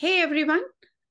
Hey 0.00 0.20
everyone, 0.20 0.62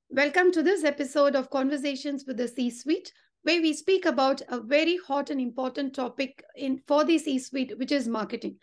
welcome 0.08 0.50
to 0.50 0.62
this 0.62 0.82
episode 0.82 1.36
of 1.36 1.50
Conversations 1.50 2.24
with 2.26 2.38
the 2.38 2.48
C 2.48 2.70
Suite, 2.70 3.12
where 3.42 3.60
we 3.60 3.74
speak 3.74 4.06
about 4.06 4.40
a 4.48 4.62
very 4.62 4.96
hot 5.06 5.28
and 5.28 5.38
important 5.38 5.94
topic 5.94 6.42
in 6.56 6.80
for 6.86 7.04
the 7.04 7.18
C 7.18 7.38
Suite, 7.38 7.78
which 7.78 7.92
is 7.92 8.08
marketing. 8.08 8.56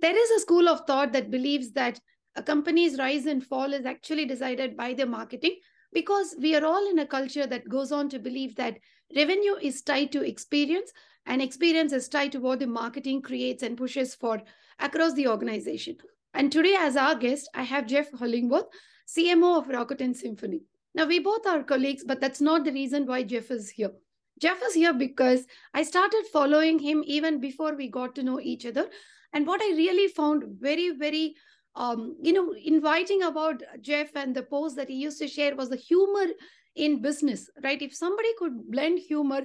There 0.00 0.16
is 0.16 0.30
a 0.30 0.38
school 0.38 0.68
of 0.68 0.86
thought 0.86 1.10
that 1.14 1.32
believes 1.32 1.72
that 1.72 1.98
a 2.36 2.44
company's 2.44 2.96
rise 2.96 3.26
and 3.26 3.44
fall 3.44 3.72
is 3.72 3.86
actually 3.86 4.24
decided 4.24 4.76
by 4.76 4.94
the 4.94 5.04
marketing 5.04 5.56
because 5.92 6.36
we 6.38 6.54
are 6.54 6.64
all 6.64 6.88
in 6.88 7.00
a 7.00 7.06
culture 7.06 7.48
that 7.48 7.68
goes 7.68 7.90
on 7.90 8.08
to 8.10 8.20
believe 8.20 8.54
that 8.54 8.78
revenue 9.16 9.56
is 9.60 9.82
tied 9.82 10.12
to 10.12 10.22
experience 10.22 10.92
and 11.26 11.42
experience 11.42 11.92
is 11.92 12.08
tied 12.08 12.30
to 12.30 12.38
what 12.38 12.60
the 12.60 12.68
marketing 12.68 13.20
creates 13.20 13.64
and 13.64 13.76
pushes 13.76 14.14
for 14.14 14.40
across 14.78 15.12
the 15.14 15.26
organization. 15.26 15.96
And 16.34 16.52
today, 16.52 16.76
as 16.78 16.96
our 16.96 17.16
guest, 17.16 17.50
I 17.52 17.64
have 17.64 17.88
Geoff 17.88 18.12
Hollingworth, 18.12 18.68
CMO 19.16 19.58
of 19.58 19.66
Rakuten 19.68 20.14
Symphony. 20.14 20.62
Now, 20.94 21.06
we 21.06 21.18
both 21.20 21.46
are 21.46 21.62
colleagues, 21.62 22.04
but 22.04 22.20
that's 22.20 22.40
not 22.40 22.64
the 22.64 22.72
reason 22.72 23.06
why 23.06 23.22
Geoff 23.22 23.50
is 23.50 23.70
here. 23.70 23.92
Geoff 24.40 24.62
is 24.62 24.74
here 24.74 24.92
because 24.92 25.46
I 25.74 25.82
started 25.82 26.24
following 26.32 26.78
him 26.78 27.02
even 27.06 27.40
before 27.40 27.74
we 27.74 27.88
got 27.88 28.14
to 28.16 28.22
know 28.22 28.40
each 28.40 28.66
other. 28.66 28.88
And 29.32 29.46
what 29.46 29.60
I 29.62 29.76
really 29.76 30.08
found 30.08 30.44
very, 30.60 30.90
very, 30.90 31.34
um, 31.76 32.16
you 32.20 32.32
know, 32.32 32.54
inviting 32.64 33.22
about 33.22 33.62
Geoff 33.80 34.16
and 34.16 34.34
the 34.34 34.42
post 34.42 34.76
that 34.76 34.88
he 34.88 34.96
used 34.96 35.18
to 35.18 35.28
share 35.28 35.54
was 35.54 35.68
the 35.68 35.76
humor 35.76 36.26
in 36.74 37.02
business, 37.02 37.50
right? 37.62 37.80
If 37.80 37.94
somebody 37.94 38.30
could 38.38 38.70
blend 38.70 38.98
humor, 38.98 39.42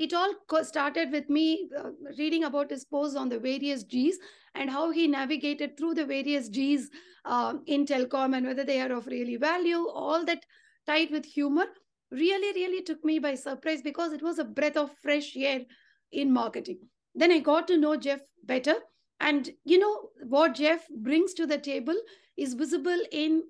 it 0.00 0.14
all 0.14 0.34
started 0.64 1.12
with 1.12 1.28
me 1.28 1.68
uh, 1.78 1.90
reading 2.18 2.44
about 2.44 2.70
his 2.70 2.86
posts 2.86 3.16
on 3.16 3.28
the 3.28 3.38
various 3.38 3.82
G's 3.84 4.18
and 4.54 4.70
how 4.70 4.90
he 4.90 5.06
navigated 5.06 5.76
through 5.76 5.94
the 5.94 6.06
various 6.06 6.48
G's 6.48 6.90
uh, 7.26 7.54
in 7.66 7.84
telecom 7.84 8.34
and 8.34 8.46
whether 8.46 8.64
they 8.64 8.80
are 8.80 8.92
of 8.92 9.06
really 9.06 9.36
value, 9.36 9.86
all 9.88 10.24
that 10.24 10.46
tied 10.86 11.10
with 11.10 11.26
humor 11.26 11.66
really, 12.10 12.52
really 12.54 12.82
took 12.82 13.04
me 13.04 13.18
by 13.18 13.34
surprise 13.34 13.82
because 13.82 14.14
it 14.14 14.22
was 14.22 14.38
a 14.38 14.44
breath 14.44 14.78
of 14.78 14.90
fresh 15.02 15.36
air 15.36 15.60
in 16.12 16.32
marketing. 16.32 16.78
Then 17.14 17.30
I 17.30 17.40
got 17.40 17.68
to 17.68 17.76
know 17.76 17.96
Geoff 17.96 18.20
better. 18.44 18.76
And 19.20 19.50
you 19.64 19.78
know 19.78 20.08
what 20.26 20.54
Geoff 20.54 20.86
brings 20.88 21.34
to 21.34 21.46
the 21.46 21.58
table 21.58 21.94
is 22.38 22.54
visible 22.54 23.02
in 23.12 23.42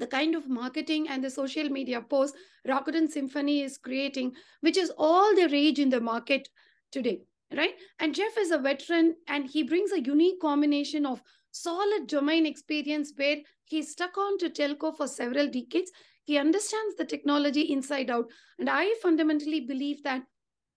the 0.00 0.06
kind 0.06 0.34
of 0.34 0.48
marketing 0.48 1.08
and 1.08 1.22
the 1.22 1.30
social 1.30 1.68
media 1.68 2.00
posts 2.00 2.36
Rakuten 2.66 3.08
Symphony 3.08 3.62
is 3.62 3.78
creating, 3.78 4.32
which 4.62 4.76
is 4.76 4.90
all 4.98 5.34
the 5.36 5.48
rage 5.48 5.78
in 5.78 5.90
the 5.90 6.00
market 6.00 6.48
today, 6.90 7.20
right? 7.56 7.74
And 8.00 8.14
Geoff 8.14 8.36
is 8.38 8.50
a 8.50 8.58
veteran 8.58 9.14
and 9.28 9.46
he 9.46 9.62
brings 9.62 9.92
a 9.92 10.00
unique 10.00 10.40
combination 10.40 11.06
of 11.06 11.22
solid 11.52 12.06
domain 12.06 12.46
experience 12.46 13.12
where 13.16 13.36
he's 13.64 13.92
stuck 13.92 14.16
on 14.16 14.38
to 14.38 14.50
telco 14.50 14.96
for 14.96 15.06
several 15.06 15.46
decades. 15.46 15.90
He 16.24 16.38
understands 16.38 16.96
the 16.96 17.04
technology 17.04 17.62
inside 17.72 18.10
out. 18.10 18.26
And 18.58 18.68
I 18.68 18.94
fundamentally 19.02 19.60
believe 19.60 20.02
that 20.04 20.22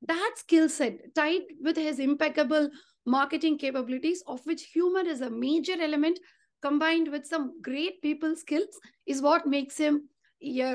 that 0.08 0.34
skill 0.38 0.68
set 0.68 1.16
tied 1.16 1.44
with 1.62 1.78
his 1.78 2.00
impeccable 2.00 2.70
marketing 3.06 3.58
capabilities, 3.58 4.24
of 4.28 4.46
which 4.46 4.64
humor 4.64 5.02
is 5.02 5.22
a 5.22 5.30
major 5.30 5.76
element, 5.80 6.20
combined 6.64 7.10
with 7.10 7.28
some 7.28 7.62
great 7.62 8.02
people 8.02 8.36
skills, 8.36 8.80
is 9.06 9.22
what 9.22 9.46
makes 9.46 9.78
him 9.78 10.10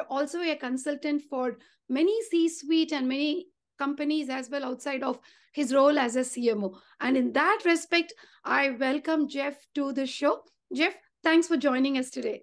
also 0.09 0.43
a 0.43 0.55
consultant 0.57 1.23
for 1.29 1.59
many 1.89 2.17
C-suite 2.31 2.93
and 2.93 3.09
many 3.09 3.47
companies 3.79 4.29
as 4.29 4.51
well 4.51 4.65
outside 4.65 5.03
of 5.03 5.19
his 5.53 5.73
role 5.75 5.99
as 5.99 6.17
a 6.17 6.21
CMO. 6.21 6.77
And 7.01 7.17
in 7.17 7.33
that 7.33 7.63
respect, 7.65 8.13
I 8.45 8.71
welcome 8.71 9.29
Geoff 9.29 9.57
to 9.77 9.93
the 9.93 10.07
show. 10.07 10.43
Geoff, 10.75 10.95
thanks 11.23 11.49
for 11.49 11.57
joining 11.57 11.97
us 11.99 12.11
today. 12.11 12.43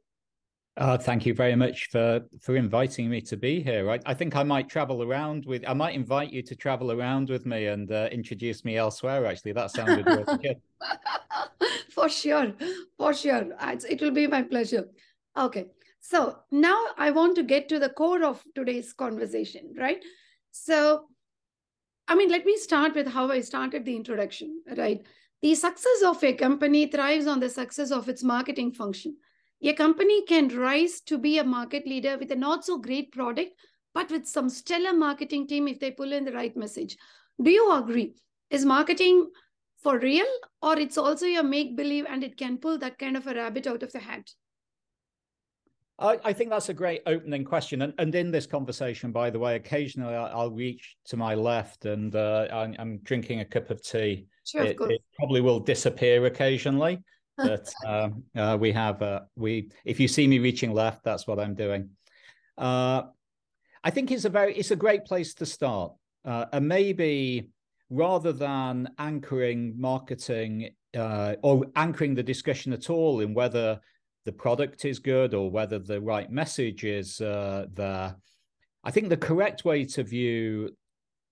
Uh, 0.78 0.97
thank 0.97 1.25
you 1.25 1.34
very 1.34 1.56
much 1.56 1.88
for 1.90 2.19
for 2.41 2.58
inviting 2.58 3.09
me 3.09 3.22
to 3.22 3.38
be 3.38 3.63
here. 3.63 3.90
I, 3.90 4.00
I 4.06 4.13
think 4.13 4.36
I 4.36 4.44
might 4.44 4.68
travel 4.68 5.03
around 5.03 5.46
with. 5.46 5.63
I 5.66 5.74
might 5.74 5.96
invite 5.96 6.34
you 6.34 6.41
to 6.44 6.56
travel 6.56 6.91
around 6.91 7.30
with 7.30 7.46
me 7.46 7.68
and 7.68 7.90
uh, 7.90 8.09
introduce 8.12 8.66
me 8.66 8.75
elsewhere. 8.75 9.25
Actually, 9.25 9.53
that 9.53 9.72
sounded 9.72 10.06
really 10.06 10.38
good. 10.44 10.58
for 11.91 12.09
sure, 12.09 12.52
for 12.97 13.13
sure, 13.13 13.46
it 13.90 14.02
will 14.02 14.12
be 14.12 14.28
my 14.28 14.44
pleasure. 14.44 14.90
Okay, 15.38 15.68
so 16.02 16.40
now 16.52 16.88
I 16.97 17.12
want 17.12 17.38
to 17.38 17.44
get 17.44 17.69
to 17.69 17.80
the 17.80 17.90
core 17.90 18.25
of 18.25 18.44
today's 18.53 18.92
conversation, 18.92 19.75
right? 19.78 20.03
So, 20.52 21.07
I 22.09 22.16
mean, 22.16 22.30
let 22.30 22.46
me 22.46 22.57
start 22.57 22.96
with 22.96 23.07
how 23.07 23.31
I 23.31 23.40
started 23.40 23.86
the 23.86 23.96
introduction, 23.96 24.62
right? 24.75 25.02
The 25.42 25.56
success 25.56 26.03
of 26.06 26.22
a 26.22 26.34
company 26.34 26.88
thrives 26.88 27.28
on 27.28 27.40
the 27.40 27.50
success 27.50 27.92
of 27.92 28.09
its 28.09 28.24
marketing 28.24 28.74
function 28.74 29.16
a 29.69 29.73
company 29.73 30.23
can 30.25 30.47
rise 30.49 31.01
to 31.01 31.17
be 31.17 31.37
a 31.37 31.43
market 31.43 31.87
leader 31.87 32.17
with 32.17 32.31
a 32.31 32.35
not 32.35 32.65
so 32.65 32.77
great 32.77 33.11
product, 33.11 33.51
but 33.93 34.11
with 34.11 34.27
some 34.27 34.49
stellar 34.49 34.93
marketing 34.93 35.47
team 35.47 35.67
if 35.67 35.79
they 35.79 35.91
pull 35.91 36.13
in 36.13 36.25
the 36.25 36.31
right 36.31 36.55
message. 36.55 36.97
Do 37.41 37.49
you 37.49 37.71
agree? 37.73 38.15
Is 38.49 38.65
marketing 38.65 39.29
for 39.81 39.99
real 39.99 40.27
or 40.61 40.77
it's 40.77 40.97
also 40.97 41.25
a 41.25 41.43
make 41.43 41.75
believe 41.75 42.05
and 42.09 42.23
it 42.23 42.37
can 42.37 42.57
pull 42.57 42.77
that 42.79 42.97
kind 42.97 43.17
of 43.17 43.27
a 43.27 43.33
rabbit 43.33 43.67
out 43.67 43.83
of 43.83 43.91
the 43.91 43.99
hat? 43.99 44.29
I, 45.97 46.19
I, 46.25 46.33
think 46.33 46.49
that's 46.49 46.69
a 46.69 46.73
great 46.73 47.01
opening 47.05 47.45
question. 47.45 47.81
And, 47.83 47.93
and 47.97 48.13
in 48.13 48.29
this 48.29 48.45
conversation, 48.45 49.11
by 49.11 49.29
the 49.29 49.39
way, 49.39 49.55
occasionally 49.55 50.13
I'll, 50.13 50.39
I'll 50.41 50.51
reach 50.51 50.97
to 51.05 51.17
my 51.17 51.35
left 51.35 51.85
and 51.85 52.13
uh, 52.15 52.47
I'm, 52.51 52.75
I'm, 52.77 52.97
drinking 52.99 53.39
a 53.39 53.45
cup 53.45 53.69
of 53.69 53.81
tea. 53.81 54.27
Sure, 54.43 54.63
it, 54.63 54.77
it, 54.79 55.01
probably 55.17 55.39
will 55.39 55.59
disappear 55.59 56.25
occasionally 56.25 57.01
but 57.38 57.73
um, 57.85 58.23
uh, 58.35 58.57
we 58.59 58.72
have 58.72 59.01
uh, 59.01 59.22
we 59.35 59.69
if 59.84 60.00
you 60.00 60.07
see 60.07 60.28
me 60.28 60.40
reaching 60.40 60.73
left 60.73 61.03
that's 61.03 61.28
what 61.28 61.40
i'm 61.40 61.53
doing. 61.53 61.90
Uh, 62.57 63.03
i 63.84 63.90
think 63.90 64.12
it's 64.12 64.25
a 64.25 64.29
very 64.29 64.56
it's 64.56 64.72
a 64.72 64.75
great 64.75 65.06
place 65.06 65.34
to 65.34 65.45
start. 65.45 65.94
Uh, 66.24 66.45
and 66.53 66.68
maybe 66.68 67.47
rather 67.91 68.31
than 68.31 68.90
anchoring 68.97 69.79
marketing 69.79 70.72
uh, 70.97 71.35
or 71.44 71.66
anchoring 71.75 72.16
the 72.16 72.24
discussion 72.24 72.74
at 72.74 72.90
all 72.90 73.19
in 73.19 73.34
whether 73.34 73.79
the 74.25 74.31
product 74.31 74.85
is 74.85 74.97
good 74.97 75.35
or 75.35 75.51
whether 75.51 75.78
the 75.78 76.01
right 76.01 76.31
message 76.31 76.84
is 76.84 77.22
uh, 77.22 77.66
there 77.74 78.16
i 78.84 78.91
think 78.91 79.09
the 79.09 79.18
correct 79.18 79.66
way 79.66 79.85
to 79.85 80.03
view 80.03 80.69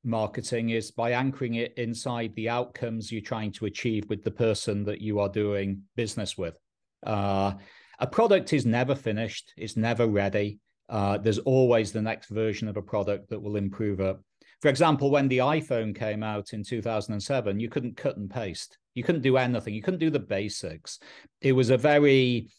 marketing 0.03 0.69
is 0.69 0.91
by 0.91 1.11
anchoring 1.11 1.55
it 1.55 1.73
inside 1.77 2.33
the 2.35 2.49
outcomes 2.49 3.11
you're 3.11 3.21
trying 3.21 3.51
to 3.53 3.65
achieve 3.65 4.09
with 4.09 4.23
the 4.23 4.31
person 4.31 4.83
that 4.85 5.01
you 5.01 5.19
are 5.19 5.29
doing 5.29 5.81
business 5.95 6.37
with. 6.37 6.57
Uh, 7.05 7.53
a 7.99 8.07
product 8.07 8.53
is 8.53 8.65
never 8.65 8.95
finished, 8.95 9.53
it's 9.57 9.77
never 9.77 10.07
ready. 10.07 10.59
Uh, 10.89 11.17
there's 11.17 11.39
always 11.39 11.91
the 11.91 12.01
next 12.01 12.29
version 12.29 12.67
of 12.67 12.77
a 12.77 12.81
product 12.81 13.29
that 13.29 13.41
will 13.41 13.55
improve 13.55 13.99
it. 13.99 14.17
For 14.61 14.67
example, 14.67 15.11
when 15.11 15.27
the 15.27 15.39
iPhone 15.39 15.95
came 15.95 16.23
out 16.23 16.53
in 16.53 16.63
2007, 16.63 17.59
you 17.59 17.69
couldn't 17.69 17.97
cut 17.97 18.17
and 18.17 18.29
paste. 18.29 18.77
You 18.93 19.03
couldn't 19.03 19.21
do 19.21 19.37
anything. 19.37 19.73
You 19.73 19.81
couldn't 19.81 19.99
do 19.99 20.09
the 20.09 20.19
basics. 20.19 20.99
It 21.41 21.53
was 21.53 21.69
a 21.69 21.77
very 21.77 22.49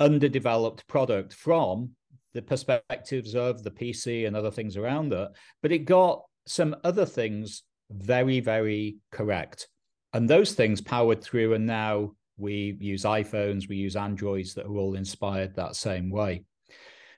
underdeveloped 0.00 0.86
product 0.86 1.34
from 1.34 1.90
the 2.34 2.42
perspectives 2.42 3.34
of 3.34 3.62
the 3.62 3.70
PC 3.70 4.26
and 4.26 4.36
other 4.36 4.50
things 4.50 4.76
around 4.76 5.12
it, 5.12 5.28
but 5.62 5.72
it 5.72 5.80
got 5.80 6.22
some 6.48 6.76
other 6.84 7.06
things 7.06 7.62
very, 7.90 8.40
very 8.40 8.96
correct. 9.12 9.68
And 10.12 10.28
those 10.28 10.52
things 10.52 10.80
powered 10.80 11.22
through, 11.22 11.54
and 11.54 11.66
now 11.66 12.12
we 12.36 12.76
use 12.80 13.02
iPhones, 13.02 13.68
we 13.68 13.76
use 13.76 13.96
Androids 13.96 14.54
that 14.54 14.66
are 14.66 14.76
all 14.76 14.94
inspired 14.94 15.54
that 15.56 15.76
same 15.76 16.10
way. 16.10 16.44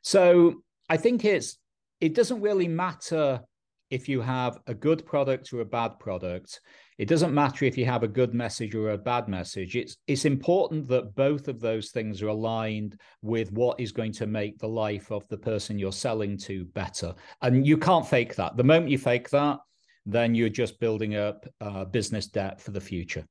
So 0.02 0.62
I 0.88 0.96
think 0.96 1.24
it's 1.24 1.58
it 2.00 2.14
doesn't 2.14 2.40
really 2.40 2.68
matter 2.68 3.42
if 3.90 4.08
you 4.08 4.20
have 4.20 4.58
a 4.66 4.74
good 4.74 5.04
product 5.04 5.52
or 5.52 5.60
a 5.60 5.64
bad 5.64 5.98
product. 5.98 6.60
It 7.00 7.08
doesn't 7.08 7.32
matter 7.32 7.64
if 7.64 7.78
you 7.78 7.86
have 7.86 8.02
a 8.02 8.08
good 8.08 8.34
message 8.34 8.74
or 8.74 8.90
a 8.90 8.98
bad 8.98 9.26
message. 9.26 9.74
It's 9.74 9.96
it's 10.06 10.26
important 10.26 10.86
that 10.88 11.14
both 11.14 11.48
of 11.48 11.58
those 11.58 11.92
things 11.92 12.20
are 12.20 12.28
aligned 12.28 13.00
with 13.22 13.50
what 13.52 13.80
is 13.80 13.90
going 13.90 14.12
to 14.12 14.26
make 14.26 14.58
the 14.58 14.68
life 14.68 15.10
of 15.10 15.26
the 15.28 15.38
person 15.38 15.78
you're 15.78 15.92
selling 15.92 16.36
to 16.40 16.66
better. 16.66 17.14
And 17.40 17.66
you 17.66 17.78
can't 17.78 18.06
fake 18.06 18.34
that. 18.36 18.58
The 18.58 18.64
moment 18.64 18.90
you 18.90 18.98
fake 18.98 19.30
that, 19.30 19.60
then 20.04 20.34
you're 20.34 20.50
just 20.50 20.78
building 20.78 21.16
up 21.16 21.46
uh, 21.62 21.86
business 21.86 22.26
debt 22.26 22.60
for 22.60 22.72
the 22.72 22.82
future. 22.82 23.24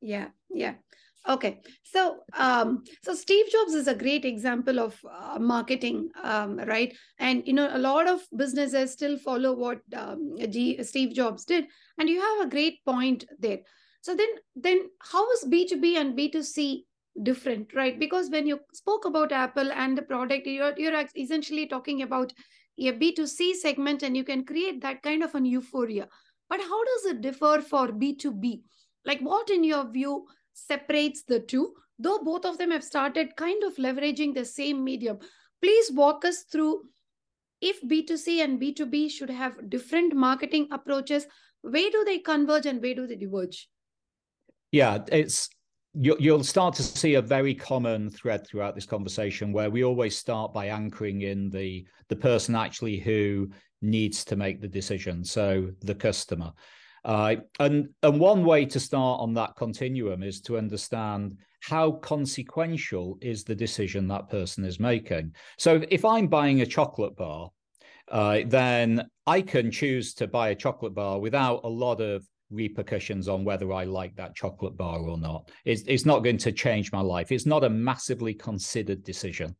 Yeah, 0.00 0.28
yeah. 0.50 0.74
Okay, 1.28 1.60
so 1.82 2.20
um, 2.32 2.82
so 3.04 3.14
Steve 3.14 3.50
Jobs 3.52 3.74
is 3.74 3.88
a 3.88 3.94
great 3.94 4.24
example 4.24 4.80
of 4.80 4.98
uh, 5.04 5.38
marketing, 5.38 6.08
um, 6.22 6.56
right? 6.56 6.96
And 7.18 7.46
you 7.46 7.52
know, 7.52 7.68
a 7.70 7.78
lot 7.78 8.08
of 8.08 8.20
businesses 8.36 8.92
still 8.92 9.18
follow 9.18 9.54
what 9.54 9.80
um, 9.94 10.34
G- 10.48 10.82
Steve 10.82 11.12
Jobs 11.14 11.44
did, 11.44 11.66
and 11.98 12.08
you 12.08 12.20
have 12.20 12.46
a 12.46 12.50
great 12.50 12.82
point 12.86 13.26
there. 13.38 13.58
So 14.00 14.16
then, 14.16 14.28
then 14.56 14.88
how 15.12 15.30
is 15.32 15.44
B 15.44 15.68
two 15.68 15.78
B 15.78 15.96
and 15.96 16.16
B 16.16 16.30
two 16.30 16.42
C 16.42 16.86
different, 17.22 17.74
right? 17.74 17.98
Because 18.00 18.30
when 18.30 18.46
you 18.46 18.58
spoke 18.72 19.04
about 19.04 19.30
Apple 19.30 19.70
and 19.72 19.98
the 19.98 20.02
product, 20.02 20.46
you're 20.46 20.72
you're 20.78 21.04
essentially 21.14 21.66
talking 21.66 22.00
about 22.00 22.32
a 22.78 22.92
B 22.92 23.12
two 23.14 23.26
C 23.26 23.52
segment, 23.54 24.02
and 24.02 24.16
you 24.16 24.24
can 24.24 24.42
create 24.46 24.80
that 24.80 25.02
kind 25.02 25.22
of 25.22 25.34
an 25.34 25.44
euphoria. 25.44 26.08
But 26.48 26.60
how 26.60 26.82
does 26.82 27.04
it 27.12 27.20
differ 27.20 27.60
for 27.60 27.92
B 27.92 28.16
two 28.16 28.32
B? 28.32 28.62
Like, 29.04 29.20
what 29.20 29.50
in 29.50 29.64
your 29.64 29.90
view? 29.90 30.26
Separates 30.52 31.22
the 31.22 31.40
two, 31.40 31.74
though 31.98 32.18
both 32.18 32.44
of 32.44 32.58
them 32.58 32.70
have 32.70 32.84
started 32.84 33.36
kind 33.36 33.62
of 33.64 33.76
leveraging 33.76 34.34
the 34.34 34.44
same 34.44 34.82
medium. 34.82 35.18
Please 35.62 35.90
walk 35.92 36.24
us 36.24 36.42
through 36.42 36.82
if 37.60 37.82
B2C 37.82 38.42
and 38.42 38.60
B2B 38.60 39.10
should 39.10 39.30
have 39.30 39.68
different 39.68 40.14
marketing 40.14 40.68
approaches, 40.72 41.26
where 41.62 41.90
do 41.90 42.04
they 42.04 42.18
converge 42.18 42.66
and 42.66 42.82
where 42.82 42.94
do 42.94 43.06
they 43.06 43.16
diverge? 43.16 43.68
Yeah, 44.72 44.98
it's 45.12 45.50
you, 45.94 46.16
will 46.20 46.44
start 46.44 46.74
to 46.74 46.82
see 46.82 47.14
a 47.14 47.22
very 47.22 47.54
common 47.54 48.10
thread 48.10 48.46
throughout 48.46 48.74
this 48.74 48.86
conversation 48.86 49.52
where 49.52 49.70
we 49.70 49.84
always 49.84 50.16
start 50.16 50.54
by 50.54 50.66
anchoring 50.66 51.22
in 51.22 51.50
the 51.50 51.84
the 52.08 52.16
person 52.16 52.54
actually 52.54 52.98
who 52.98 53.50
needs 53.82 54.24
to 54.24 54.36
make 54.36 54.60
the 54.60 54.68
decision 54.68 55.24
so 55.24 55.68
the 55.80 55.94
customer 55.94 56.52
uh, 57.04 57.36
and 57.58 57.88
and 58.02 58.20
one 58.20 58.44
way 58.44 58.64
to 58.64 58.80
start 58.80 59.20
on 59.20 59.34
that 59.34 59.56
continuum 59.56 60.22
is 60.22 60.40
to 60.40 60.58
understand 60.58 61.36
how 61.62 61.92
consequential 61.92 63.18
is 63.20 63.44
the 63.44 63.54
decision 63.54 64.08
that 64.08 64.28
person 64.28 64.64
is 64.64 64.80
making 64.80 65.34
so 65.58 65.82
if 65.90 66.04
i'm 66.04 66.26
buying 66.26 66.60
a 66.60 66.66
chocolate 66.66 67.16
bar 67.16 67.50
uh, 68.10 68.40
then 68.46 69.06
i 69.26 69.40
can 69.40 69.70
choose 69.70 70.14
to 70.14 70.26
buy 70.26 70.50
a 70.50 70.54
chocolate 70.54 70.94
bar 70.94 71.18
without 71.20 71.60
a 71.64 71.68
lot 71.68 72.00
of 72.00 72.24
repercussions 72.50 73.28
on 73.28 73.44
whether 73.44 73.72
I 73.72 73.84
like 73.84 74.16
that 74.16 74.34
chocolate 74.34 74.76
bar 74.76 74.98
or 74.98 75.16
not. 75.16 75.50
It's, 75.64 75.82
it's 75.86 76.04
not 76.04 76.24
going 76.24 76.38
to 76.38 76.52
change 76.52 76.92
my 76.92 77.00
life. 77.00 77.32
It's 77.32 77.46
not 77.46 77.64
a 77.64 77.70
massively 77.70 78.34
considered 78.34 79.04
decision. 79.04 79.54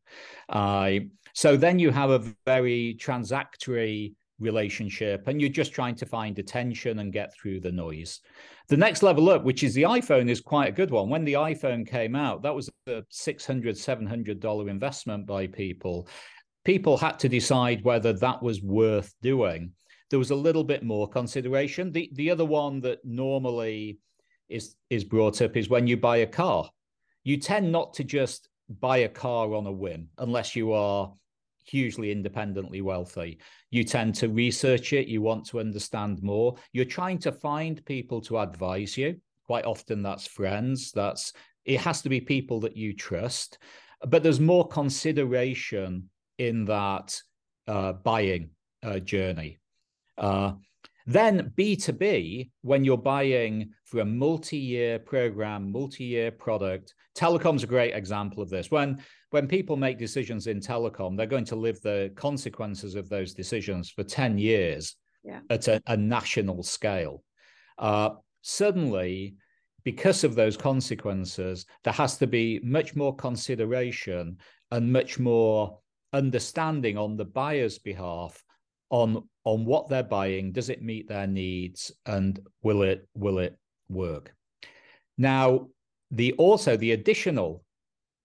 Uh, 0.49 0.91
so 1.33 1.55
then 1.55 1.79
you 1.79 1.91
have 1.91 2.09
a 2.09 2.33
very 2.45 2.97
transactory 2.99 4.13
relationship 4.41 5.27
and 5.27 5.39
you're 5.39 5.49
just 5.49 5.73
trying 5.73 5.95
to 5.95 6.05
find 6.05 6.37
attention 6.39 6.99
and 6.99 7.13
get 7.13 7.33
through 7.33 7.59
the 7.59 7.71
noise. 7.71 8.19
The 8.67 8.77
next 8.77 9.03
level 9.03 9.29
up, 9.29 9.43
which 9.43 9.63
is 9.63 9.73
the 9.73 9.83
iPhone, 9.83 10.29
is 10.29 10.41
quite 10.41 10.69
a 10.69 10.73
good 10.73 10.91
one. 10.91 11.09
When 11.09 11.23
the 11.23 11.33
iPhone 11.33 11.87
came 11.87 12.15
out, 12.15 12.41
that 12.43 12.55
was 12.55 12.69
a 12.87 13.03
$600, 13.11 13.63
$700 13.63 14.69
investment 14.69 15.25
by 15.25 15.47
people. 15.47 16.07
People 16.65 16.97
had 16.97 17.19
to 17.19 17.29
decide 17.29 17.83
whether 17.83 18.13
that 18.13 18.41
was 18.41 18.61
worth 18.61 19.13
doing 19.21 19.71
there 20.11 20.19
was 20.19 20.29
a 20.29 20.35
little 20.35 20.63
bit 20.63 20.83
more 20.83 21.07
consideration. 21.07 21.91
The 21.91 22.11
the 22.13 22.29
other 22.29 22.45
one 22.45 22.81
that 22.81 23.03
normally 23.03 23.97
is 24.49 24.75
is 24.89 25.03
brought 25.05 25.41
up 25.41 25.57
is 25.57 25.69
when 25.69 25.87
you 25.87 25.97
buy 25.97 26.17
a 26.17 26.27
car. 26.27 26.69
You 27.23 27.37
tend 27.37 27.71
not 27.71 27.93
to 27.95 28.03
just 28.03 28.49
buy 28.69 28.97
a 28.97 29.09
car 29.09 29.53
on 29.55 29.65
a 29.65 29.71
whim 29.71 30.09
unless 30.17 30.55
you 30.55 30.73
are 30.73 31.13
hugely 31.71 32.11
independently 32.11 32.81
wealthy. 32.81 33.39
You 33.69 33.83
tend 33.83 34.15
to 34.15 34.27
research 34.29 34.93
it, 34.93 35.07
you 35.07 35.21
want 35.21 35.45
to 35.47 35.59
understand 35.59 36.21
more. 36.21 36.55
You're 36.73 36.85
trying 36.85 37.19
to 37.19 37.31
find 37.31 37.85
people 37.85 38.19
to 38.21 38.39
advise 38.39 38.97
you. 38.97 39.15
Quite 39.45 39.65
often 39.65 40.03
that's 40.03 40.27
friends, 40.27 40.91
that's 40.91 41.33
it 41.65 41.79
has 41.79 42.01
to 42.01 42.09
be 42.09 42.21
people 42.21 42.59
that 42.61 42.75
you 42.75 42.93
trust. 42.93 43.57
But 44.07 44.23
there's 44.23 44.39
more 44.39 44.67
consideration 44.67 46.09
in 46.37 46.65
that 46.65 47.19
uh, 47.67 47.93
buying 47.93 48.49
uh, 48.83 48.99
journey. 48.99 49.59
Uh, 50.17 50.53
then 51.05 51.51
B2B, 51.57 52.51
when 52.61 52.83
you're 52.83 52.97
buying 52.97 53.71
for 53.85 54.01
a 54.01 54.05
multi-year 54.05 54.99
program, 54.99 55.71
multi-year 55.71 56.31
product, 56.31 56.93
telecom's 57.15 57.63
a 57.63 57.67
great 57.67 57.93
example 57.93 58.41
of 58.41 58.49
this. 58.49 58.71
When 58.71 59.03
when 59.31 59.47
people 59.47 59.77
make 59.77 59.97
decisions 59.97 60.47
in 60.47 60.59
telecom, 60.59 61.15
they're 61.15 61.25
going 61.25 61.45
to 61.45 61.55
live 61.55 61.81
the 61.81 62.11
consequences 62.15 62.95
of 62.95 63.07
those 63.07 63.33
decisions 63.33 63.89
for 63.89 64.03
10 64.03 64.37
years 64.37 64.95
yeah. 65.23 65.39
at 65.49 65.69
a, 65.69 65.81
a, 65.87 65.95
national 65.95 66.63
scale. 66.63 67.23
Uh, 67.77 68.09
suddenly, 68.41 69.35
because 69.85 70.25
of 70.25 70.35
those 70.35 70.57
consequences, 70.57 71.65
there 71.85 71.93
has 71.93 72.17
to 72.17 72.27
be 72.27 72.59
much 72.61 72.93
more 72.93 73.15
consideration 73.15 74.37
and 74.69 74.91
much 74.91 75.17
more 75.17 75.79
understanding 76.13 76.97
on 76.97 77.15
the 77.15 77.25
buyer's 77.25 77.79
behalf 77.79 78.43
on 78.89 79.27
on 79.43 79.65
what 79.65 79.89
they're 79.89 80.03
buying 80.03 80.51
does 80.51 80.69
it 80.69 80.83
meet 80.83 81.07
their 81.07 81.27
needs 81.27 81.91
and 82.05 82.39
will 82.61 82.83
it 82.83 83.07
will 83.15 83.39
it 83.39 83.57
work? 83.89 84.33
Now 85.17 85.67
the 86.11 86.33
also 86.33 86.77
the 86.77 86.91
additional 86.91 87.63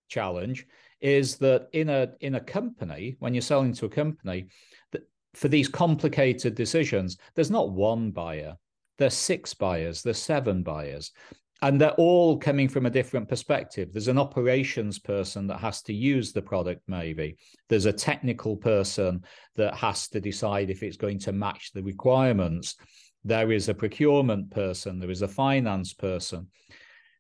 challenge 0.09 0.67
is 1.01 1.37
that 1.37 1.69
in 1.73 1.89
a 1.89 2.09
in 2.21 2.37
a 2.37 2.41
company 2.41 3.17
when 3.19 3.35
you're 3.35 3.43
selling 3.43 3.73
to 3.75 3.87
a 3.87 3.91
company 3.91 4.47
that 4.93 5.03
for 5.35 5.49
these 5.49 5.69
complicated 5.69 6.55
decisions 6.55 7.17
there's 7.35 7.51
not 7.51 7.71
one 7.71 8.11
buyer. 8.11 8.57
There's 8.99 9.15
six 9.15 9.53
buyers. 9.53 10.03
There's 10.03 10.19
seven 10.19 10.63
buyers 10.63 11.13
and 11.63 11.81
they're 11.81 11.93
all 11.93 12.37
coming 12.37 12.69
from 12.69 12.87
a 12.87 12.91
different 12.91 13.29
perspective. 13.29 13.89
There's 13.93 14.09
an 14.09 14.19
operations 14.19 14.99
person 14.99 15.47
that 15.47 15.59
has 15.59 15.83
to 15.83 15.95
use 15.95 16.33
the 16.33 16.43
product, 16.43 16.83
maybe. 16.87 17.37
There's 17.69 17.87
a 17.87 17.93
technical 17.93 18.57
person 18.57 19.25
that 19.57 19.75
has 19.75 20.09
to 20.09 20.21
decide 20.21 20.69
if 20.69 20.83
it's 20.83 20.99
going 20.99 21.19
to 21.21 21.33
match 21.33 21.73
the 21.73 21.83
requirements. 21.83 22.77
There 23.25 23.53
is 23.53 23.69
a 23.69 23.75
procurement 23.75 24.51
person, 24.51 24.99
there 24.99 25.11
is 25.11 25.23
a 25.23 25.29
finance 25.29 25.95
person. 25.95 26.49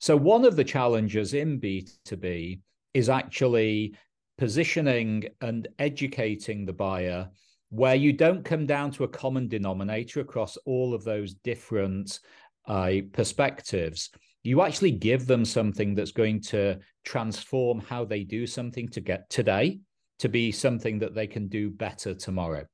So, 0.00 0.17
one 0.17 0.44
of 0.44 0.56
the 0.56 0.65
challenges 0.65 1.33
in 1.33 1.59
B2B 1.59 2.61
is 2.93 3.09
actually 3.09 3.94
positioning 4.37 5.25
and 5.41 5.67
educating 5.79 6.67
the 6.67 6.73
buyer 6.75 7.31
where 7.71 7.94
you 7.94 8.12
don't 8.12 8.44
come 8.44 8.67
down 8.67 8.91
to 8.93 9.05
a 9.05 9.09
common 9.09 9.49
denominator 9.49 10.21
across 10.21 10.56
all 10.67 10.94
of 10.94 11.03
those 11.05 11.35
different 11.35 12.21
uh, 12.69 12.93
perspectives 13.12 14.11
you 14.47 14.63
actually 14.63 14.93
give 14.93 15.27
them 15.27 15.45
something 15.45 15.95
that's 15.95 16.13
going 16.13 16.41
to 16.41 16.79
transform 17.05 17.81
how 17.81 18.05
they 18.05 18.23
do 18.23 18.47
something 18.47 18.89
to 18.89 19.01
get 19.01 19.29
today 19.29 19.81
to 20.19 20.29
be 20.29 20.53
something 20.53 20.99
that 21.01 21.15
they 21.15 21.27
can 21.27 21.49
do 21.49 21.71
better 21.71 22.15
tomorrow. 22.15 22.65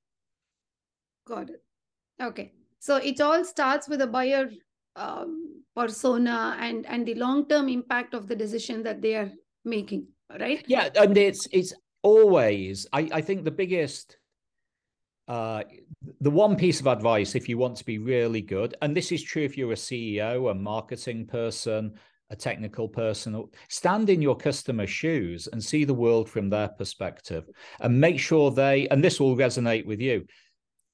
Got 1.27 1.51
it. 1.51 1.63
Okay. 2.21 2.53
So 2.79 2.97
it 2.97 3.21
all 3.21 3.45
starts 3.45 3.89
with 3.89 4.03
a 4.03 4.07
buyer 4.07 4.51
um, 4.97 5.63
persona 5.75 6.57
and 6.61 6.85
and 6.87 7.07
the 7.07 7.15
long 7.15 7.49
term 7.49 7.69
impact 7.69 8.15
of 8.15 8.29
the 8.29 8.37
decision 8.37 8.83
that 8.83 9.01
they 9.01 9.15
are 9.15 9.33
making, 9.65 10.07
right? 10.39 10.65
Yeah, 10.69 10.89
and 10.95 11.17
it's 11.17 11.49
it's 11.53 11.73
always 12.03 12.87
I 12.93 13.09
I 13.13 13.21
think 13.23 13.45
the 13.45 13.51
biggest 13.51 14.19
uh, 15.29 15.63
the 16.21 16.31
one 16.31 16.57
piece 16.57 16.81
of 16.81 16.87
advice 16.87 17.35
if 17.35 17.49
you 17.49 17.59
want 17.59 17.77
to 17.77 17.85
be 17.85 17.99
really 17.99 18.41
good, 18.41 18.75
and 18.83 18.97
this 18.97 19.13
is 19.13 19.23
true 19.23 19.43
if 19.43 19.57
you're 19.57 19.73
a 19.73 19.77
CEO, 19.77 20.51
a 20.51 20.55
marketing 20.55 21.27
person, 21.27 21.95
a 22.31 22.37
technical 22.37 22.89
person, 22.89 23.45
stand 23.69 24.09
in 24.09 24.23
your 24.23 24.37
customer's 24.37 24.91
shoes 24.91 25.49
and 25.53 25.63
see 25.63 25.85
the 25.85 25.95
world 25.95 26.29
from 26.29 26.49
their 26.49 26.69
perspective 26.69 27.45
and 27.81 28.01
make 28.01 28.19
sure 28.19 28.51
they, 28.51 28.89
and 28.89 29.05
this 29.05 29.21
will 29.21 29.37
resonate 29.37 29.87
with 29.87 30.01
you, 30.01 30.25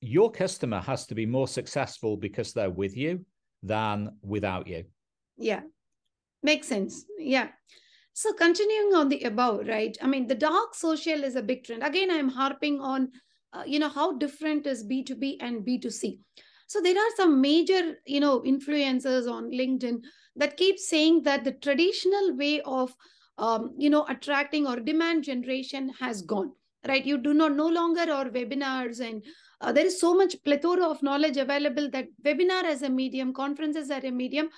your 0.01 0.31
customer 0.31 0.81
has 0.81 1.07
to 1.07 1.15
be 1.15 1.27
more 1.27 1.49
successful 1.49 2.17
because 2.17 2.53
they're 2.53 2.71
with 2.71 2.97
you 2.97 3.25
than 3.63 4.11
without 4.23 4.67
you. 4.67 4.85
Yeah, 5.37 5.61
makes 6.43 6.67
sense. 6.67 7.05
Yeah. 7.19 7.49
So 8.13 8.33
continuing 8.33 8.95
on 8.95 9.09
the 9.09 9.23
above, 9.23 9.69
right? 9.69 9.97
I 10.03 10.09
mean, 10.09 10.27
the 10.27 10.35
dark 10.35 10.75
social 10.75 11.23
is 11.23 11.37
a 11.37 11.43
big 11.43 11.65
trend. 11.65 11.85
Again, 11.85 12.11
I'm 12.11 12.29
harping 12.29 12.81
on 12.81 13.13
uh, 13.53 13.63
you 13.67 13.79
know 13.79 13.89
how 13.89 14.17
different 14.17 14.67
is 14.67 14.85
b2b 14.85 15.37
and 15.41 15.65
b2c 15.67 16.19
so 16.67 16.81
there 16.81 16.97
are 16.97 17.17
some 17.17 17.41
major 17.41 17.97
you 18.07 18.21
know 18.21 18.41
influencers 18.41 19.31
on 19.31 19.51
linkedin 19.51 20.01
that 20.37 20.57
keep 20.57 20.79
saying 20.79 21.23
that 21.23 21.45
the 21.45 21.53
traditional 21.53 22.37
way 22.37 22.61
of 22.63 22.95
um, 23.39 23.75
you 23.79 23.91
know 23.91 24.05
attracting 24.09 24.67
or 24.67 24.81
demand 24.81 25.25
generation 25.25 25.89
has 26.01 26.23
gone 26.23 26.53
right? 26.87 27.05
You 27.05 27.19
do 27.19 27.35
not 27.35 27.55
no 27.55 27.67
longer 27.67 28.03
or 28.03 28.27
webinars 28.27 29.01
and 29.01 29.25
uh, 29.61 29.73
there 29.73 29.87
is 29.87 30.01
so 30.01 30.15
much 30.15 30.37
plethora 30.45 30.85
of 30.85 31.03
knowledge 31.03 31.37
available 31.37 31.91
that 31.91 32.07
webinar 32.25 32.65
as 32.65 32.83
a 32.83 32.89
medium 32.89 33.33
conferences 33.33 33.91
as 33.91 34.05
a 34.05 34.11
medium 34.11 34.49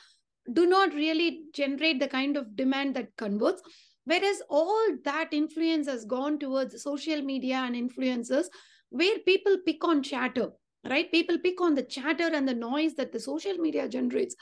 do 0.53 0.67
not 0.67 0.93
really 0.95 1.43
generate 1.55 2.01
the 2.01 2.09
kind 2.09 2.37
of 2.37 2.57
demand 2.57 2.95
that 2.97 3.17
converts. 3.17 3.63
Whereas 4.05 4.43
all 4.49 4.97
that 5.05 5.29
influence 5.33 5.87
has 5.87 6.05
gone 6.05 6.39
towards 6.39 6.83
social 6.83 7.23
media 7.23 7.57
and 7.57 7.75
influencers 7.75 8.47
where 8.91 9.19
people 9.21 9.57
pick 9.65 9.83
on 9.85 10.03
chatter, 10.03 10.51
right? 10.89 11.11
People 11.11 11.39
pick 11.39 11.61
on 11.61 11.75
the 11.75 11.83
chatter 11.83 12.29
and 12.33 12.47
the 12.47 12.55
noise 12.55 12.95
that 12.95 13.13
the 13.13 13.21
social 13.21 13.55
media 13.55 13.89
generates 13.89 14.37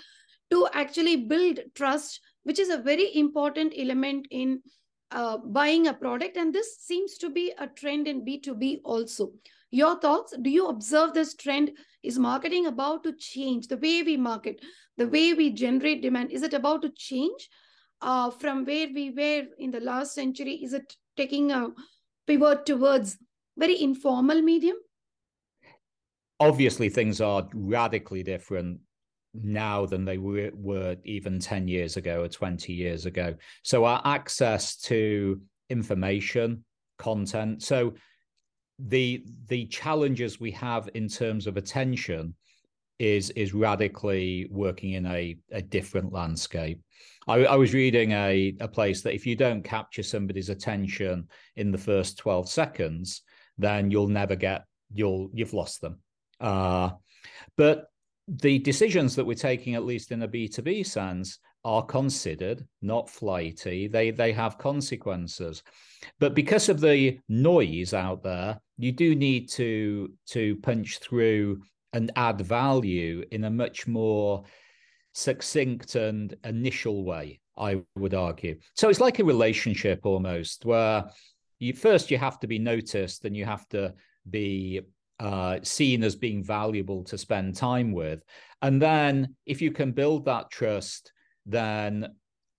to 0.50 0.68
actually 0.72 1.16
build 1.16 1.60
trust, 1.74 2.20
which 2.44 2.58
is 2.58 2.70
a 2.70 2.78
very 2.78 3.14
important 3.16 3.74
element 3.76 4.26
in 4.30 4.60
uh, 5.10 5.38
buying 5.38 5.86
a 5.86 5.94
product. 5.94 6.36
And 6.36 6.52
this 6.54 6.78
seems 6.80 7.16
to 7.18 7.30
be 7.30 7.52
a 7.58 7.66
trend 7.66 8.08
in 8.08 8.24
B2B 8.24 8.80
also. 8.84 9.32
Your 9.70 9.98
thoughts? 10.00 10.34
Do 10.40 10.50
you 10.50 10.68
observe 10.68 11.12
this 11.12 11.34
trend? 11.34 11.72
Is 12.02 12.18
marketing 12.18 12.66
about 12.66 13.02
to 13.04 13.12
change 13.12 13.66
the 13.66 13.76
way 13.76 14.02
we 14.02 14.16
market, 14.16 14.60
the 14.96 15.08
way 15.08 15.34
we 15.34 15.50
generate 15.50 16.00
demand? 16.00 16.30
Is 16.30 16.42
it 16.42 16.54
about 16.54 16.82
to 16.82 16.90
change 16.96 17.48
uh, 18.00 18.30
from 18.30 18.64
where 18.64 18.86
we 18.94 19.10
were 19.10 19.44
in 19.58 19.70
the 19.72 19.80
last 19.80 20.14
century? 20.14 20.54
Is 20.62 20.72
it 20.72 20.94
taking 21.16 21.50
a 21.50 21.70
pivot 22.26 22.64
towards 22.64 23.18
very 23.58 23.80
informal 23.82 24.40
medium? 24.42 24.76
Obviously, 26.40 26.88
things 26.88 27.20
are 27.20 27.48
radically 27.52 28.22
different 28.22 28.80
now 29.34 29.86
than 29.86 30.04
they 30.04 30.18
were, 30.18 30.50
were 30.54 30.96
even 31.04 31.38
10 31.38 31.68
years 31.68 31.96
ago 31.96 32.22
or 32.22 32.28
20 32.28 32.72
years 32.72 33.06
ago. 33.06 33.34
So 33.62 33.84
our 33.84 34.00
access 34.04 34.76
to 34.82 35.40
information, 35.68 36.64
content. 36.98 37.62
So 37.62 37.94
the 38.78 39.24
the 39.48 39.66
challenges 39.66 40.38
we 40.38 40.52
have 40.52 40.88
in 40.94 41.08
terms 41.08 41.46
of 41.46 41.56
attention 41.56 42.34
is 42.98 43.30
is 43.30 43.54
radically 43.54 44.48
working 44.50 44.92
in 44.92 45.06
a, 45.06 45.36
a 45.50 45.62
different 45.62 46.12
landscape. 46.12 46.80
I, 47.26 47.44
I, 47.44 47.56
was 47.56 47.74
reading 47.74 48.12
a, 48.12 48.56
a 48.60 48.68
place 48.68 49.02
that 49.02 49.14
if 49.14 49.26
you 49.26 49.36
don't 49.36 49.62
capture 49.62 50.02
somebody's 50.02 50.48
attention 50.48 51.28
in 51.56 51.70
the 51.70 51.78
first 51.78 52.18
12 52.18 52.48
seconds, 52.48 53.22
then 53.58 53.90
you'll 53.90 54.08
never 54.08 54.36
get 54.36 54.64
you'll 54.92 55.30
you've 55.32 55.54
lost 55.54 55.80
them. 55.80 55.98
Uh, 56.40 56.90
but 57.56 57.86
the 58.26 58.58
decisions 58.58 59.16
that 59.16 59.24
we're 59.24 59.34
taking, 59.34 59.74
at 59.74 59.84
least 59.84 60.12
in 60.12 60.22
a 60.22 60.28
B2B 60.28 60.86
sense, 60.86 61.38
are 61.64 61.84
considered, 61.84 62.66
not 62.82 63.10
flighty. 63.10 63.88
They 63.88 64.10
they 64.10 64.32
have 64.32 64.58
consequences. 64.58 65.62
But 66.18 66.34
because 66.34 66.68
of 66.68 66.80
the 66.80 67.18
noise 67.28 67.94
out 67.94 68.22
there, 68.22 68.60
you 68.76 68.92
do 68.92 69.14
need 69.14 69.48
to 69.50 70.12
to 70.28 70.56
punch 70.56 70.98
through 70.98 71.62
and 71.92 72.12
add 72.16 72.40
value 72.40 73.24
in 73.30 73.44
a 73.44 73.50
much 73.50 73.86
more 73.86 74.44
succinct 75.14 75.94
and 75.94 76.36
initial 76.44 77.04
way, 77.04 77.40
I 77.56 77.82
would 77.96 78.14
argue. 78.14 78.58
So 78.74 78.88
it's 78.88 79.00
like 79.00 79.18
a 79.18 79.24
relationship 79.24 80.04
almost, 80.04 80.64
where 80.64 81.04
you 81.58 81.72
first 81.72 82.10
you 82.10 82.18
have 82.18 82.38
to 82.40 82.46
be 82.46 82.58
noticed 82.58 83.24
and 83.24 83.36
you 83.36 83.44
have 83.44 83.68
to 83.68 83.94
be 84.28 84.80
uh, 85.20 85.58
seen 85.62 86.04
as 86.04 86.14
being 86.14 86.42
valuable 86.42 87.02
to 87.04 87.18
spend 87.18 87.56
time 87.56 87.92
with. 87.92 88.22
And 88.62 88.80
then 88.80 89.34
if 89.46 89.60
you 89.60 89.72
can 89.72 89.92
build 89.92 90.24
that 90.26 90.50
trust, 90.50 91.12
then 91.46 92.08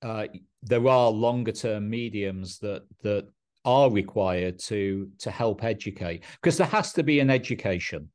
uh, 0.02 0.28
there 0.64 0.88
are 0.88 1.10
longer 1.10 1.52
term 1.52 1.90
mediums 1.90 2.60
that 2.60 2.84
that 3.04 3.28
are 3.66 3.92
required 3.92 4.58
to 4.58 5.10
to 5.20 5.30
help 5.30 5.64
educate 5.64 6.24
because 6.42 6.58
there 6.58 6.68
has 6.68 6.94
to 6.94 7.04
be 7.04 7.20
an 7.20 7.30
education 7.30 8.10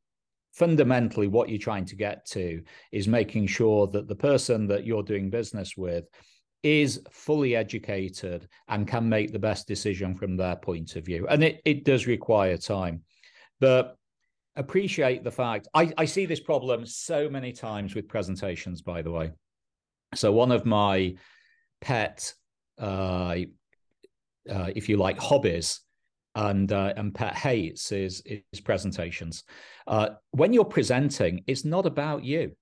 fundamentally 0.55 1.27
what 1.27 1.49
you're 1.49 1.59
trying 1.59 1.85
to 1.85 1.97
get 1.97 2.25
to 2.25 2.63
is 2.93 3.09
making 3.09 3.47
sure 3.47 3.87
that 3.89 4.09
the 4.09 4.15
person 4.15 4.67
that 4.69 4.87
you're 4.87 5.03
doing 5.03 5.29
business 5.29 5.77
with 5.77 6.05
is 6.65 7.01
fully 7.11 7.55
educated 7.55 8.49
and 8.69 8.89
can 8.89 9.09
make 9.09 9.33
the 9.33 9.39
best 9.39 9.69
decision 9.69 10.15
from 10.15 10.37
their 10.37 10.57
point 10.57 10.97
of 10.97 11.05
view 11.05 11.27
and 11.29 11.45
it, 11.45 11.61
it 11.65 11.85
does 11.85 12.07
require 12.07 12.57
time 12.57 13.03
but 13.61 13.97
appreciate 14.57 15.23
the 15.23 15.31
fact 15.31 15.69
I, 15.75 15.93
I 15.99 16.05
see 16.07 16.27
this 16.27 16.41
problem 16.41 16.87
so 16.87 17.29
many 17.29 17.53
times 17.53 17.95
with 17.95 18.09
presentations 18.09 18.83
by 18.83 19.03
the 19.03 19.11
way 19.11 19.31
so 20.15 20.33
one 20.33 20.51
of 20.51 20.65
my 20.65 21.15
pet 21.81 22.33
uh, 22.81 23.37
uh, 24.51 24.71
if 24.75 24.89
you 24.89 24.97
like 24.97 25.19
hobbies 25.19 25.81
and 26.35 26.73
uh, 26.73 26.93
and 26.97 27.15
pet 27.15 27.35
hates 27.35 27.93
is 27.93 28.23
is 28.27 28.61
presentations. 28.61 29.45
Uh, 29.87 30.11
when 30.33 30.53
you're 30.53 30.65
presenting, 30.65 31.45
it's 31.47 31.65
not 31.65 31.87
about 31.87 32.25
you. 32.25 32.53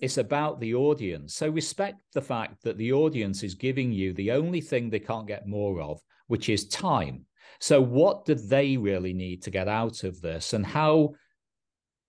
It's 0.00 0.18
about 0.18 0.60
the 0.60 0.74
audience. 0.74 1.34
So 1.34 1.48
respect 1.48 2.02
the 2.12 2.22
fact 2.22 2.62
that 2.62 2.78
the 2.78 2.92
audience 2.92 3.42
is 3.42 3.54
giving 3.54 3.92
you 3.92 4.12
the 4.12 4.32
only 4.32 4.60
thing 4.60 4.90
they 4.90 5.00
can't 5.00 5.26
get 5.26 5.46
more 5.46 5.80
of, 5.80 6.00
which 6.28 6.48
is 6.48 6.68
time. 6.68 7.26
So 7.58 7.80
what 7.80 8.24
do 8.24 8.34
they 8.34 8.76
really 8.76 9.12
need 9.12 9.42
to 9.42 9.50
get 9.50 9.68
out 9.68 10.04
of 10.04 10.20
this, 10.20 10.52
and 10.52 10.64
how 10.64 11.14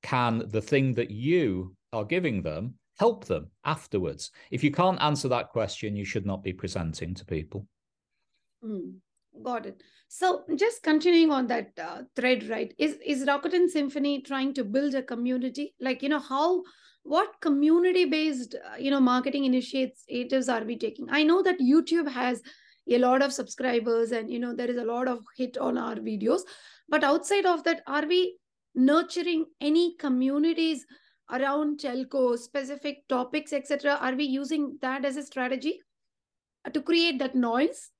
can 0.03 0.43
the 0.49 0.61
thing 0.61 0.93
that 0.95 1.11
you 1.11 1.75
are 1.93 2.05
giving 2.05 2.41
them 2.41 2.75
help 2.99 3.25
them 3.25 3.49
afterwards? 3.65 4.31
If 4.51 4.63
you 4.63 4.71
can't 4.71 5.01
answer 5.01 5.27
that 5.29 5.49
question, 5.49 5.95
you 5.95 6.05
should 6.05 6.25
not 6.25 6.43
be 6.43 6.53
presenting 6.53 7.13
to 7.15 7.25
people. 7.25 7.67
Mm, 8.63 8.95
got 9.43 9.65
it. 9.65 9.81
So 10.07 10.43
just 10.55 10.83
continuing 10.83 11.31
on 11.31 11.47
that 11.47 11.71
uh, 11.79 12.03
thread, 12.15 12.47
right? 12.47 12.73
Is 12.77 12.97
is 13.05 13.25
Rakuten 13.25 13.69
Symphony 13.69 14.21
trying 14.21 14.53
to 14.55 14.63
build 14.63 14.93
a 14.93 15.01
community? 15.01 15.73
Like 15.79 16.03
you 16.03 16.09
know 16.09 16.19
how 16.19 16.63
what 17.03 17.39
community 17.41 18.05
based 18.05 18.55
uh, 18.55 18.77
you 18.77 18.91
know 18.91 18.99
marketing 18.99 19.45
initiatives 19.45 20.49
are 20.49 20.63
we 20.63 20.77
taking? 20.77 21.07
I 21.09 21.23
know 21.23 21.41
that 21.43 21.59
YouTube 21.59 22.09
has 22.09 22.41
a 22.89 22.97
lot 22.97 23.21
of 23.21 23.33
subscribers 23.33 24.11
and 24.11 24.31
you 24.31 24.39
know 24.39 24.55
there 24.55 24.69
is 24.69 24.77
a 24.77 24.85
lot 24.85 25.07
of 25.07 25.19
hit 25.37 25.57
on 25.57 25.77
our 25.77 25.95
videos, 25.95 26.41
but 26.89 27.03
outside 27.03 27.45
of 27.45 27.63
that, 27.63 27.81
are 27.87 28.05
we 28.05 28.37
nurturing 28.75 29.45
any 29.59 29.95
communities 29.97 30.85
around 31.29 31.79
telco 31.79 32.37
specific 32.37 33.07
topics 33.07 33.53
etc 33.53 33.97
are 34.01 34.15
we 34.15 34.23
using 34.23 34.77
that 34.81 35.05
as 35.05 35.17
a 35.17 35.23
strategy 35.23 35.79
to 36.73 36.81
create 36.81 37.19
that 37.19 37.35
noise 37.35 37.91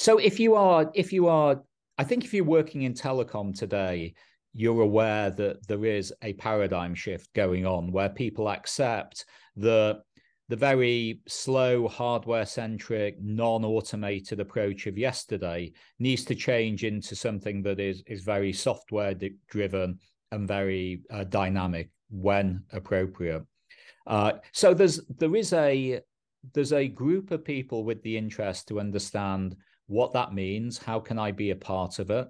so 0.00 0.16
if 0.16 0.40
you 0.40 0.54
are, 0.54 0.90
if 0.94 1.12
you 1.12 1.28
are, 1.28 1.62
I 1.98 2.04
think 2.04 2.24
if 2.24 2.32
you're 2.32 2.42
working 2.42 2.82
in 2.82 2.94
telecom 2.94 3.54
today, 3.54 4.14
you're 4.52 4.82
aware 4.82 5.30
that 5.30 5.66
there 5.68 5.84
is 5.84 6.12
a 6.22 6.32
paradigm 6.34 6.94
shift 6.94 7.32
going 7.34 7.66
on 7.66 7.92
where 7.92 8.08
people 8.08 8.48
accept 8.48 9.24
the 9.56 10.00
the 10.48 10.56
very 10.56 11.20
slow 11.28 11.86
hardware 11.86 12.44
centric 12.44 13.14
non-automated 13.20 14.40
approach 14.40 14.88
of 14.88 14.98
yesterday 14.98 15.70
needs 16.00 16.24
to 16.24 16.34
change 16.34 16.82
into 16.82 17.14
something 17.14 17.62
that 17.62 17.78
is 17.78 18.02
is 18.06 18.22
very 18.22 18.52
software 18.52 19.14
driven 19.48 19.98
and 20.32 20.48
very 20.48 21.02
uh, 21.10 21.24
dynamic 21.24 21.90
when 22.10 22.64
appropriate 22.72 23.44
uh, 24.06 24.32
so 24.52 24.74
there's 24.74 25.00
there 25.18 25.36
is 25.36 25.52
a 25.52 26.00
there's 26.54 26.72
a 26.72 26.88
group 26.88 27.30
of 27.30 27.44
people 27.44 27.84
with 27.84 28.02
the 28.02 28.16
interest 28.16 28.68
to 28.68 28.80
understand 28.80 29.56
what 29.86 30.12
that 30.12 30.32
means. 30.32 30.78
How 30.78 31.00
can 31.00 31.18
I 31.18 31.32
be 31.32 31.50
a 31.50 31.56
part 31.56 31.98
of 31.98 32.10
it? 32.10 32.28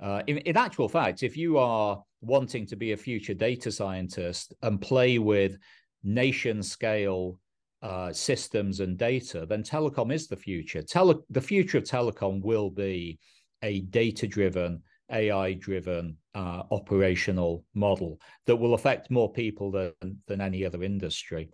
Uh, 0.00 0.22
in, 0.26 0.38
in 0.38 0.56
actual 0.56 0.88
fact, 0.88 1.22
if 1.22 1.36
you 1.36 1.58
are 1.58 2.02
wanting 2.20 2.66
to 2.66 2.76
be 2.76 2.92
a 2.92 2.96
future 2.96 3.34
data 3.34 3.70
scientist 3.70 4.54
and 4.62 4.80
play 4.80 5.18
with 5.18 5.56
nation 6.02 6.62
scale 6.62 7.38
uh, 7.82 8.12
systems 8.12 8.80
and 8.80 8.98
data, 8.98 9.46
then 9.46 9.62
telecom 9.62 10.12
is 10.12 10.26
the 10.26 10.36
future. 10.36 10.82
Tele- 10.82 11.22
the 11.30 11.40
future 11.40 11.78
of 11.78 11.84
telecom 11.84 12.42
will 12.42 12.70
be 12.70 13.18
a 13.62 13.80
data 13.82 14.26
driven, 14.26 14.82
AI 15.10 15.54
driven 15.54 16.16
uh, 16.34 16.62
operational 16.70 17.64
model 17.74 18.20
that 18.46 18.56
will 18.56 18.74
affect 18.74 19.10
more 19.10 19.32
people 19.32 19.70
than, 19.70 19.92
than 20.26 20.40
any 20.40 20.64
other 20.64 20.82
industry. 20.82 21.48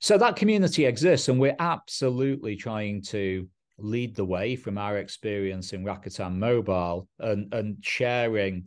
So 0.00 0.18
that 0.18 0.36
community 0.36 0.84
exists, 0.84 1.28
and 1.28 1.38
we're 1.38 1.56
absolutely 1.58 2.56
trying 2.56 3.02
to 3.02 3.48
lead 3.82 4.14
the 4.14 4.24
way 4.24 4.56
from 4.56 4.78
our 4.78 4.98
experience 4.98 5.72
in 5.72 5.84
Rakuten 5.84 6.36
Mobile 6.36 7.08
and, 7.18 7.52
and 7.52 7.76
sharing 7.80 8.66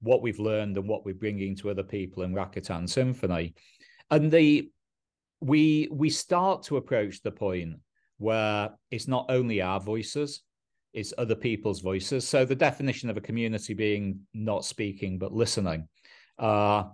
what 0.00 0.22
we've 0.22 0.38
learned 0.38 0.76
and 0.76 0.88
what 0.88 1.04
we're 1.04 1.14
bringing 1.14 1.56
to 1.56 1.70
other 1.70 1.82
people 1.82 2.22
in 2.22 2.34
Rakuten 2.34 2.88
Symphony. 2.88 3.54
And 4.10 4.30
the 4.30 4.70
we 5.40 5.88
we 5.90 6.10
start 6.10 6.62
to 6.64 6.76
approach 6.76 7.22
the 7.22 7.32
point 7.32 7.76
where 8.18 8.70
it's 8.90 9.08
not 9.08 9.26
only 9.28 9.60
our 9.60 9.80
voices, 9.80 10.42
it's 10.92 11.14
other 11.18 11.34
people's 11.34 11.80
voices. 11.80 12.26
So 12.26 12.44
the 12.44 12.54
definition 12.54 13.10
of 13.10 13.16
a 13.16 13.22
community 13.22 13.74
being 13.74 14.20
not 14.34 14.64
speaking 14.64 15.18
but 15.18 15.32
listening. 15.32 15.88
Uh, 16.38 16.84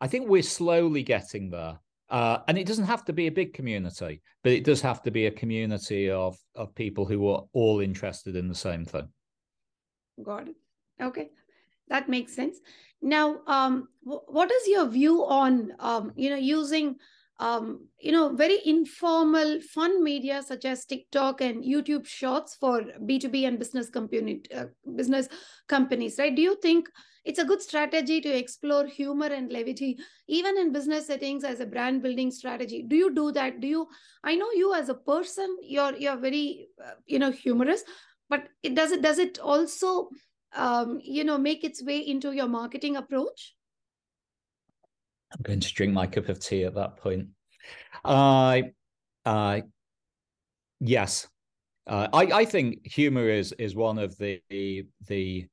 I 0.00 0.08
think 0.08 0.28
we're 0.28 0.42
slowly 0.42 1.02
getting 1.02 1.50
there. 1.50 1.78
Uh, 2.10 2.38
and 2.48 2.58
it 2.58 2.66
doesn't 2.66 2.84
have 2.84 3.04
to 3.06 3.12
be 3.12 3.26
a 3.26 3.32
big 3.32 3.54
community, 3.54 4.20
but 4.42 4.52
it 4.52 4.64
does 4.64 4.80
have 4.82 5.02
to 5.02 5.10
be 5.10 5.26
a 5.26 5.30
community 5.30 6.10
of 6.10 6.36
of 6.54 6.74
people 6.74 7.06
who 7.06 7.28
are 7.28 7.44
all 7.54 7.80
interested 7.80 8.36
in 8.36 8.48
the 8.48 8.54
same 8.54 8.84
thing. 8.84 9.08
Got 10.22 10.48
it. 10.48 10.56
Okay, 11.00 11.30
that 11.88 12.08
makes 12.08 12.34
sense. 12.34 12.58
Now, 13.00 13.40
um, 13.46 13.88
what 14.02 14.50
is 14.52 14.68
your 14.68 14.86
view 14.86 15.24
on 15.24 15.72
um, 15.78 16.12
you 16.14 16.30
know 16.30 16.36
using 16.36 16.96
um, 17.40 17.88
you 17.98 18.12
know 18.12 18.34
very 18.34 18.58
informal, 18.66 19.60
fun 19.62 20.04
media 20.04 20.42
such 20.42 20.66
as 20.66 20.84
TikTok 20.84 21.40
and 21.40 21.64
YouTube 21.64 22.06
Shorts 22.06 22.54
for 22.54 22.82
B 23.06 23.18
two 23.18 23.30
B 23.30 23.46
and 23.46 23.58
business 23.58 23.88
company 23.88 24.42
uh, 24.54 24.66
business 24.94 25.28
companies? 25.68 26.16
Right? 26.18 26.34
Do 26.34 26.42
you 26.42 26.56
think 26.60 26.86
it's 27.24 27.38
a 27.38 27.44
good 27.44 27.62
strategy 27.62 28.20
to 28.20 28.28
explore 28.28 28.86
humor 28.86 29.26
and 29.26 29.50
levity, 29.50 29.98
even 30.28 30.58
in 30.58 30.72
business 30.72 31.06
settings 31.06 31.42
as 31.42 31.60
a 31.60 31.66
brand 31.66 32.02
building 32.02 32.30
strategy. 32.30 32.84
Do 32.86 32.96
you 32.96 33.14
do 33.14 33.32
that? 33.32 33.60
Do 33.60 33.66
you? 33.66 33.88
I 34.22 34.34
know 34.34 34.50
you 34.52 34.74
as 34.74 34.88
a 34.88 34.94
person, 34.94 35.56
you're 35.62 35.96
you're 35.96 36.18
very, 36.18 36.68
uh, 36.84 36.94
you 37.06 37.18
know, 37.18 37.30
humorous, 37.30 37.82
but 38.28 38.48
it 38.62 38.74
does 38.74 38.92
it 38.92 39.02
does 39.02 39.18
it 39.18 39.38
also, 39.38 40.10
um, 40.54 41.00
you 41.02 41.24
know, 41.24 41.38
make 41.38 41.64
its 41.64 41.82
way 41.82 41.98
into 41.98 42.32
your 42.32 42.48
marketing 42.48 42.96
approach? 42.96 43.54
I'm 45.32 45.42
going 45.42 45.60
to 45.60 45.74
drink 45.74 45.92
my 45.92 46.06
cup 46.06 46.28
of 46.28 46.38
tea 46.38 46.64
at 46.64 46.74
that 46.74 46.96
point. 46.96 47.28
I, 48.04 48.72
uh, 49.24 49.28
uh, 49.28 49.60
yes, 50.80 51.26
uh, 51.86 52.08
I, 52.12 52.22
I 52.26 52.44
think 52.44 52.86
humor 52.86 53.28
is 53.28 53.52
is 53.52 53.74
one 53.74 53.98
of 53.98 54.16
the 54.18 54.40
the 55.06 55.48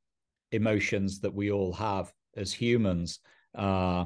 emotions 0.51 1.19
that 1.19 1.33
we 1.33 1.51
all 1.51 1.73
have 1.73 2.11
as 2.35 2.53
humans. 2.53 3.19
Uh, 3.55 4.05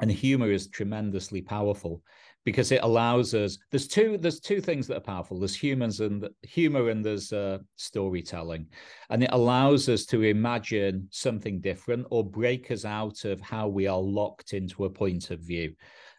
and 0.00 0.10
humor 0.10 0.50
is 0.50 0.68
tremendously 0.68 1.42
powerful 1.42 2.02
because 2.44 2.72
it 2.72 2.82
allows 2.82 3.34
us 3.34 3.58
there's 3.70 3.88
two 3.88 4.16
there's 4.16 4.40
two 4.40 4.60
things 4.60 4.86
that 4.86 4.96
are 4.96 5.00
powerful. 5.00 5.38
There's 5.38 5.56
humans 5.56 6.00
and 6.00 6.28
humor 6.42 6.88
and 6.88 7.04
there's 7.04 7.32
uh, 7.32 7.58
storytelling. 7.76 8.66
And 9.10 9.22
it 9.22 9.30
allows 9.32 9.88
us 9.88 10.06
to 10.06 10.22
imagine 10.22 11.08
something 11.10 11.60
different 11.60 12.06
or 12.10 12.24
break 12.24 12.70
us 12.70 12.84
out 12.84 13.24
of 13.24 13.40
how 13.40 13.68
we 13.68 13.86
are 13.86 13.98
locked 13.98 14.52
into 14.52 14.84
a 14.84 14.90
point 14.90 15.30
of 15.30 15.40
view. 15.40 15.74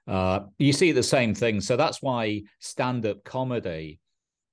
Uh, 0.08 0.41
you 0.58 0.74
see 0.74 0.91
the 0.91 1.03
same 1.03 1.34
thing. 1.34 1.62
So 1.62 1.77
that's 1.77 2.01
why 2.01 2.44
stand-up 2.60 3.24
comedy 3.24 4.00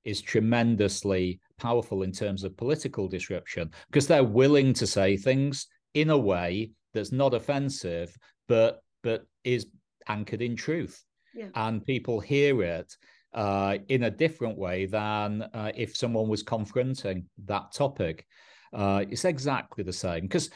is 0.05 0.21
tremendously 0.21 1.41
powerful 1.59 2.03
in 2.03 2.13
terms 2.13 2.45
of 2.45 2.57
political 2.57 3.09
disruption 3.09 3.71
because 3.89 4.07
they're 4.07 4.25
willing 4.25 4.73
to 4.73 4.87
say 4.87 5.17
things 5.17 5.67
in 5.95 6.11
a 6.11 6.19
way 6.19 6.71
that's 6.93 7.13
not 7.13 7.35
offensive 7.35 8.17
but 8.49 8.83
but 9.03 9.27
is 9.45 9.67
anchored 10.09 10.43
in 10.43 10.57
truth 10.57 11.05
yeah. 11.35 11.49
and 11.55 11.85
people 11.85 12.21
hear 12.21 12.63
it 12.63 12.97
uh, 13.37 13.77
in 13.89 14.05
a 14.05 14.11
different 14.11 14.59
way 14.59 14.87
than 14.87 15.43
uh, 15.43 15.71
if 15.77 15.95
someone 15.95 16.29
was 16.29 16.43
confronting 16.43 17.27
that 17.45 17.71
topic. 17.73 18.27
Uh, 18.73 19.05
it's 19.11 19.25
exactly 19.25 19.85
the 19.85 19.93
same 19.93 20.23
because 20.23 20.51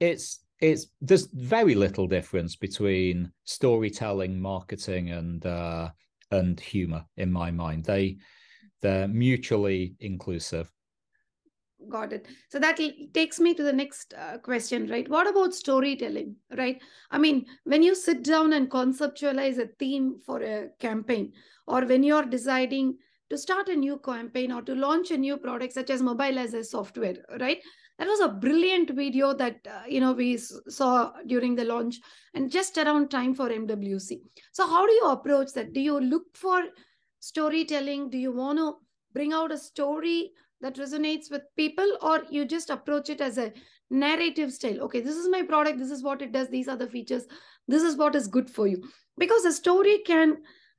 it's 0.00 0.40
it's 0.60 0.86
there's 1.00 1.26
very 1.32 1.74
little 1.74 2.06
difference 2.06 2.56
between 2.56 3.30
storytelling, 3.44 4.40
marketing, 4.40 5.10
and 5.10 5.44
uh, 5.46 5.90
and 6.30 6.58
humor 6.58 7.04
in 7.16 7.30
my 7.30 7.50
mind. 7.50 7.84
They 7.84 8.16
they're 8.82 9.08
mutually 9.08 9.94
inclusive. 10.00 10.70
Got 11.88 12.12
it. 12.12 12.26
So 12.48 12.58
that 12.60 12.78
takes 13.12 13.40
me 13.40 13.54
to 13.54 13.62
the 13.62 13.72
next 13.72 14.14
uh, 14.14 14.38
question 14.38 14.88
right? 14.88 15.08
What 15.08 15.28
about 15.28 15.54
storytelling 15.54 16.36
right? 16.56 16.80
I 17.10 17.18
mean 17.18 17.46
when 17.64 17.82
you 17.82 17.94
sit 17.94 18.22
down 18.22 18.52
and 18.52 18.70
conceptualize 18.70 19.58
a 19.58 19.66
theme 19.78 20.20
for 20.24 20.42
a 20.42 20.68
campaign 20.78 21.32
or 21.66 21.84
when 21.84 22.02
you're 22.02 22.24
deciding 22.24 22.98
to 23.30 23.38
start 23.38 23.68
a 23.68 23.74
new 23.74 23.98
campaign 23.98 24.52
or 24.52 24.62
to 24.62 24.74
launch 24.74 25.10
a 25.10 25.16
new 25.16 25.36
product 25.38 25.72
such 25.72 25.90
as 25.90 26.02
mobile 26.02 26.38
as 26.38 26.54
a 26.54 26.62
software 26.62 27.16
right? 27.40 27.58
That 27.98 28.06
was 28.06 28.20
a 28.20 28.28
brilliant 28.28 28.90
video 28.90 29.34
that 29.34 29.56
uh, 29.66 29.82
you 29.88 30.00
know 30.00 30.12
we 30.12 30.36
saw 30.36 31.12
during 31.26 31.56
the 31.56 31.64
launch 31.64 31.98
and 32.34 32.50
just 32.50 32.78
around 32.78 33.10
time 33.10 33.34
for 33.34 33.48
mwc 33.48 34.20
so 34.52 34.66
how 34.66 34.86
do 34.86 34.92
you 34.92 35.08
approach 35.08 35.52
that? 35.54 35.72
Do 35.72 35.80
you 35.80 36.00
look 36.00 36.36
for 36.36 36.62
storytelling? 37.22 38.10
Do 38.10 38.18
you 38.18 38.32
want 38.32 38.58
to 38.58 38.74
bring 39.14 39.32
out 39.32 39.52
a 39.52 39.58
story 39.58 40.32
that 40.60 40.76
resonates 40.76 41.30
with 41.30 41.42
people 41.56 41.96
or 42.02 42.22
you 42.30 42.44
just 42.44 42.70
approach 42.70 43.10
it 43.10 43.20
as 43.20 43.38
a 43.38 43.52
narrative 43.90 44.52
style? 44.52 44.80
Okay 44.82 45.00
this 45.00 45.16
is 45.16 45.28
my 45.28 45.42
product 45.42 45.78
this 45.78 45.90
is 45.90 46.02
what 46.02 46.20
it 46.20 46.32
does 46.32 46.48
these 46.48 46.68
are 46.68 46.76
the 46.76 46.86
features 46.86 47.26
this 47.68 47.82
is 47.82 47.96
what 47.96 48.16
is 48.16 48.26
good 48.26 48.50
for 48.50 48.66
you. 48.66 48.82
Because 49.18 49.44
a 49.44 49.52
story 49.52 49.98
can 50.04 50.38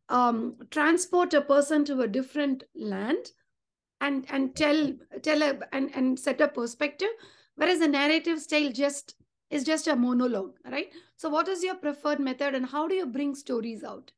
um, 0.09 0.57
transport 0.69 1.33
a 1.33 1.41
person 1.41 1.85
to 1.85 2.01
a 2.01 2.07
different 2.07 2.63
land 2.75 3.31
and 4.01 4.25
and 4.29 4.55
tell 4.55 4.91
tell 5.21 5.41
a, 5.41 5.59
and 5.71 5.91
and 5.95 6.19
set 6.19 6.41
a 6.41 6.47
perspective 6.47 7.09
whereas 7.55 7.79
a 7.79 7.87
narrative 7.87 8.41
style 8.41 8.69
just 8.71 9.15
is 9.49 9.63
just 9.63 9.87
a 9.87 9.95
monologue 9.95 10.57
right? 10.69 10.91
So 11.15 11.29
what 11.29 11.47
is 11.47 11.63
your 11.63 11.75
preferred 11.75 12.19
method 12.19 12.53
and 12.53 12.65
how 12.65 12.87
do 12.87 12.95
you 12.95 13.05
bring 13.05 13.33
stories 13.33 13.83
out 13.83 14.11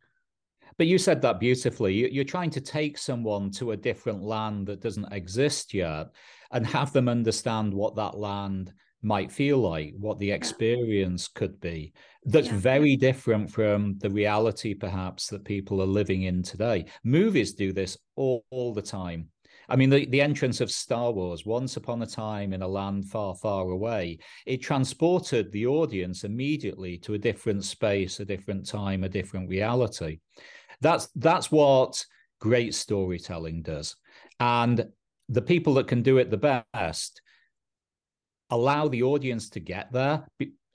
but 0.77 0.87
you 0.87 0.97
said 0.97 1.21
that 1.21 1.39
beautifully. 1.39 2.11
You're 2.13 2.23
trying 2.23 2.49
to 2.51 2.61
take 2.61 2.97
someone 2.97 3.51
to 3.51 3.71
a 3.71 3.77
different 3.77 4.23
land 4.23 4.67
that 4.67 4.81
doesn't 4.81 5.11
exist 5.11 5.73
yet 5.73 6.07
and 6.51 6.65
have 6.67 6.91
them 6.93 7.07
understand 7.07 7.73
what 7.73 7.95
that 7.95 8.17
land 8.17 8.73
might 9.01 9.31
feel 9.31 9.59
like, 9.59 9.93
what 9.97 10.17
the 10.19 10.31
experience 10.31 11.27
could 11.27 11.59
be. 11.61 11.93
That's 12.25 12.47
yeah. 12.47 12.57
very 12.57 12.95
different 12.95 13.51
from 13.51 13.97
the 13.99 14.09
reality, 14.09 14.73
perhaps, 14.73 15.27
that 15.27 15.45
people 15.45 15.81
are 15.81 15.87
living 15.87 16.23
in 16.23 16.41
today. 16.41 16.85
Movies 17.03 17.53
do 17.53 17.71
this 17.71 17.97
all, 18.15 18.43
all 18.49 18.73
the 18.73 18.81
time. 18.81 19.29
I 19.67 19.75
mean, 19.75 19.89
the, 19.89 20.05
the 20.05 20.21
entrance 20.21 20.61
of 20.61 20.71
Star 20.71 21.11
Wars, 21.11 21.45
once 21.45 21.77
upon 21.77 22.01
a 22.01 22.07
time 22.07 22.53
in 22.53 22.61
a 22.61 22.67
land 22.67 23.09
far, 23.09 23.35
far 23.35 23.69
away, 23.69 24.19
it 24.45 24.61
transported 24.61 25.51
the 25.51 25.65
audience 25.67 26.23
immediately 26.23 26.97
to 26.99 27.15
a 27.15 27.19
different 27.19 27.63
space, 27.63 28.19
a 28.19 28.25
different 28.25 28.67
time, 28.67 29.03
a 29.03 29.09
different 29.09 29.49
reality. 29.49 30.19
That's 30.81 31.07
that's 31.15 31.51
what 31.51 32.05
great 32.39 32.75
storytelling 32.75 33.61
does. 33.61 33.95
And 34.39 34.85
the 35.29 35.41
people 35.41 35.75
that 35.75 35.87
can 35.87 36.01
do 36.01 36.17
it 36.17 36.29
the 36.29 36.63
best 36.73 37.21
allow 38.49 38.87
the 38.87 39.03
audience 39.03 39.49
to 39.49 39.59
get 39.59 39.91
there. 39.91 40.25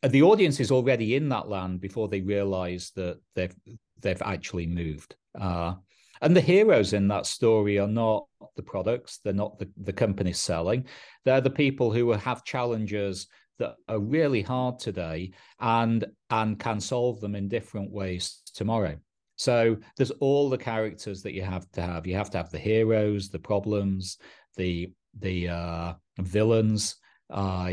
The 0.02 0.22
audience 0.22 0.60
is 0.60 0.70
already 0.70 1.14
in 1.14 1.28
that 1.28 1.48
land 1.48 1.80
before 1.80 2.08
they 2.08 2.20
realize 2.20 2.90
that 2.96 3.20
they've 3.34 3.54
they've 4.00 4.22
actually 4.22 4.66
moved. 4.66 5.14
Uh, 5.38 5.74
and 6.22 6.36
the 6.36 6.40
heroes 6.40 6.92
in 6.92 7.08
that 7.08 7.26
story 7.26 7.78
are 7.78 7.86
not 7.88 8.26
the 8.56 8.62
products, 8.62 9.20
they're 9.22 9.32
not 9.32 9.58
the, 9.58 9.70
the 9.82 9.92
companies 9.92 10.38
selling. 10.38 10.86
They're 11.24 11.40
the 11.40 11.50
people 11.50 11.92
who 11.92 12.10
have 12.12 12.44
challenges 12.44 13.26
that 13.58 13.76
are 13.88 13.98
really 13.98 14.42
hard 14.42 14.78
today 14.78 15.32
and 15.60 16.04
and 16.30 16.58
can 16.58 16.80
solve 16.80 17.20
them 17.20 17.34
in 17.34 17.48
different 17.48 17.90
ways 17.90 18.42
tomorrow. 18.54 18.98
So 19.40 19.78
there's 19.96 20.10
all 20.20 20.50
the 20.50 20.58
characters 20.58 21.22
that 21.22 21.32
you 21.32 21.40
have 21.40 21.66
to 21.72 21.80
have. 21.80 22.06
You 22.06 22.14
have 22.14 22.28
to 22.32 22.36
have 22.36 22.50
the 22.50 22.58
heroes, 22.58 23.30
the 23.30 23.38
problems, 23.38 24.18
the 24.58 24.92
the 25.18 25.48
uh, 25.48 25.94
villains, 26.18 26.96
uh, 27.30 27.72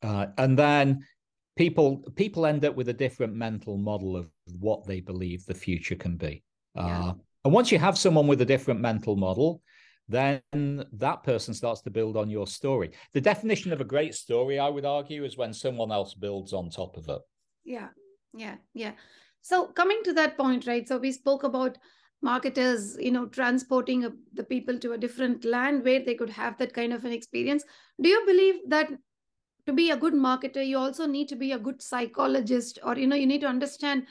uh, 0.00 0.26
and 0.36 0.56
then 0.56 1.04
people 1.56 2.04
people 2.14 2.46
end 2.46 2.64
up 2.64 2.76
with 2.76 2.88
a 2.88 2.92
different 2.92 3.34
mental 3.34 3.76
model 3.76 4.16
of 4.16 4.30
what 4.60 4.86
they 4.86 5.00
believe 5.00 5.44
the 5.44 5.54
future 5.54 5.96
can 5.96 6.16
be. 6.16 6.44
Yeah. 6.76 7.06
Uh, 7.06 7.14
and 7.44 7.52
once 7.52 7.72
you 7.72 7.80
have 7.80 7.98
someone 7.98 8.28
with 8.28 8.40
a 8.42 8.52
different 8.54 8.78
mental 8.78 9.16
model, 9.16 9.60
then 10.06 10.40
that 10.92 11.24
person 11.24 11.52
starts 11.52 11.80
to 11.80 11.90
build 11.90 12.16
on 12.16 12.30
your 12.30 12.46
story. 12.46 12.92
The 13.12 13.20
definition 13.20 13.72
of 13.72 13.80
a 13.80 13.92
great 13.94 14.14
story, 14.14 14.60
I 14.60 14.68
would 14.68 14.84
argue, 14.84 15.24
is 15.24 15.36
when 15.36 15.52
someone 15.52 15.90
else 15.90 16.14
builds 16.14 16.52
on 16.52 16.70
top 16.70 16.96
of 16.96 17.08
it. 17.08 17.22
Yeah, 17.64 17.88
yeah, 18.34 18.54
yeah. 18.72 18.92
So 19.42 19.66
coming 19.68 20.00
to 20.04 20.12
that 20.14 20.36
point, 20.36 20.66
right? 20.66 20.86
So 20.86 20.98
we 20.98 21.12
spoke 21.12 21.42
about 21.42 21.78
marketers, 22.22 22.96
you 22.98 23.10
know, 23.10 23.26
transporting 23.26 24.04
a, 24.04 24.12
the 24.34 24.44
people 24.44 24.78
to 24.78 24.92
a 24.92 24.98
different 24.98 25.44
land 25.44 25.84
where 25.84 26.04
they 26.04 26.14
could 26.14 26.30
have 26.30 26.58
that 26.58 26.72
kind 26.72 26.92
of 26.92 27.04
an 27.04 27.12
experience. 27.12 27.64
Do 28.00 28.08
you 28.08 28.24
believe 28.26 28.56
that 28.68 28.90
to 29.66 29.72
be 29.72 29.90
a 29.90 29.96
good 29.96 30.14
marketer, 30.14 30.66
you 30.66 30.78
also 30.78 31.06
need 31.06 31.28
to 31.28 31.36
be 31.36 31.52
a 31.52 31.58
good 31.58 31.82
psychologist, 31.82 32.78
or 32.82 32.96
you 32.96 33.06
know, 33.06 33.16
you 33.16 33.26
need 33.26 33.42
to 33.42 33.46
understand 33.46 34.06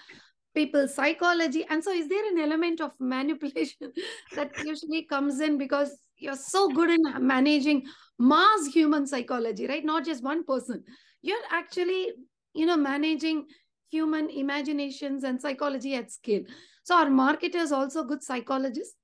people's 0.53 0.93
psychology? 0.93 1.65
And 1.69 1.83
so, 1.83 1.91
is 1.91 2.07
there 2.07 2.31
an 2.31 2.39
element 2.39 2.79
of 2.79 2.91
manipulation 2.99 3.91
that 4.35 4.51
usually 4.63 5.03
comes 5.03 5.39
in 5.39 5.57
because 5.57 5.97
you're 6.17 6.35
so 6.35 6.69
good 6.69 6.89
in 6.89 7.01
managing 7.19 7.85
mass 8.19 8.67
human 8.67 9.05
psychology, 9.05 9.67
right? 9.67 9.83
Not 9.83 10.05
just 10.05 10.23
one 10.23 10.43
person. 10.43 10.83
You're 11.21 11.37
actually, 11.51 12.11
you 12.53 12.65
know, 12.65 12.77
managing 12.77 13.47
human 13.89 14.30
imaginations 14.30 15.23
and 15.23 15.41
psychology 15.41 15.95
at 15.95 16.12
scale. 16.12 16.43
So 16.84 16.95
are 16.95 17.10
marketers 17.10 17.71
also 17.71 18.04
good 18.04 18.23
psychologists? 18.23 18.95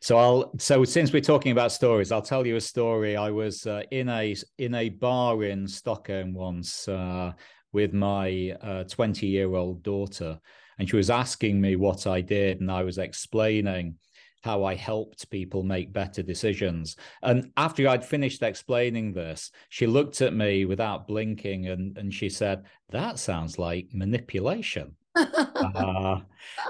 So 0.00 0.16
I'll 0.16 0.52
so 0.58 0.84
since 0.84 1.12
we're 1.12 1.20
talking 1.20 1.52
about 1.52 1.70
stories, 1.72 2.10
I'll 2.10 2.22
tell 2.22 2.46
you 2.46 2.56
a 2.56 2.60
story. 2.60 3.16
I 3.16 3.30
was 3.30 3.66
uh, 3.66 3.82
in 3.90 4.08
a 4.08 4.34
in 4.58 4.74
a 4.74 4.88
bar 4.88 5.44
in 5.44 5.68
Stockholm 5.68 6.34
once 6.34 6.88
uh, 6.88 7.32
with 7.72 7.92
my 7.92 8.56
twenty 8.88 9.28
uh, 9.28 9.30
year 9.30 9.54
old 9.54 9.82
daughter, 9.82 10.38
and 10.78 10.88
she 10.88 10.96
was 10.96 11.10
asking 11.10 11.60
me 11.60 11.76
what 11.76 12.06
I 12.06 12.20
did, 12.20 12.60
and 12.60 12.70
I 12.70 12.82
was 12.82 12.98
explaining 12.98 13.96
how 14.42 14.64
I 14.64 14.74
helped 14.74 15.30
people 15.30 15.62
make 15.62 15.92
better 15.92 16.22
decisions. 16.22 16.96
And 17.22 17.50
after 17.56 17.88
I'd 17.88 18.04
finished 18.04 18.42
explaining 18.42 19.12
this, 19.12 19.50
she 19.68 19.86
looked 19.86 20.20
at 20.20 20.34
me 20.34 20.64
without 20.64 21.08
blinking 21.08 21.68
and, 21.68 21.96
and 21.96 22.12
she 22.12 22.28
said, 22.28 22.64
That 22.90 23.18
sounds 23.18 23.58
like 23.58 23.88
manipulation. 23.92 24.96
uh, 25.14 26.20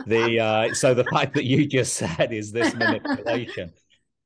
the 0.06 0.40
uh, 0.40 0.74
so 0.74 0.94
the 0.94 1.04
fact 1.04 1.34
that 1.34 1.44
you 1.44 1.66
just 1.66 1.94
said 2.18 2.32
is 2.32 2.52
this 2.52 2.74
manipulation. 2.74 3.72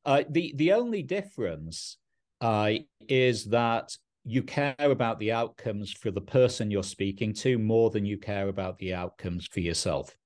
Uh, 0.04 0.24
the 0.30 0.54
the 0.56 0.72
only 0.72 1.02
difference 1.02 1.98
uh, 2.40 2.72
is 3.08 3.44
that 3.46 3.96
you 4.24 4.42
care 4.42 4.74
about 4.78 5.18
the 5.20 5.32
outcomes 5.32 5.92
for 5.92 6.10
the 6.10 6.20
person 6.20 6.70
you're 6.70 6.82
speaking 6.82 7.32
to 7.32 7.58
more 7.58 7.90
than 7.90 8.04
you 8.04 8.18
care 8.18 8.48
about 8.48 8.78
the 8.78 8.92
outcomes 8.92 9.46
for 9.46 9.60
yourself. 9.60 10.16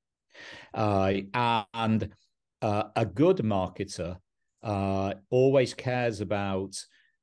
Uh, 0.73 1.17
and 1.75 2.09
uh, 2.63 2.85
a 2.97 3.07
good 3.07 3.39
marketer 3.39 4.19
uh, 4.63 5.15
always 5.31 5.75
cares 5.75 6.21
about 6.21 6.77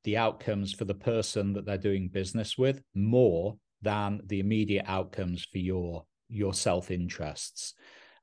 the 0.04 0.18
outcomes 0.18 0.74
for 0.74 0.86
the 0.86 0.94
person 0.94 1.54
that 1.54 1.66
they're 1.66 1.78
doing 1.78 2.08
business 2.08 2.58
with 2.58 2.82
more 2.96 3.58
than 3.82 4.22
the 4.26 4.40
immediate 4.40 4.86
outcomes 4.88 5.46
for 5.52 5.58
your 5.58 6.06
your 6.30 6.54
self 6.54 6.92
interests. 6.92 7.74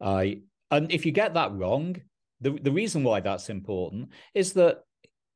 Uh, 0.00 0.26
and 0.70 0.90
if 0.92 1.06
you 1.06 1.12
get 1.12 1.34
that 1.34 1.52
wrong, 1.52 1.96
the, 2.40 2.50
the 2.50 2.72
reason 2.72 3.02
why 3.02 3.20
that's 3.20 3.48
important 3.48 4.10
is 4.34 4.52
that 4.54 4.80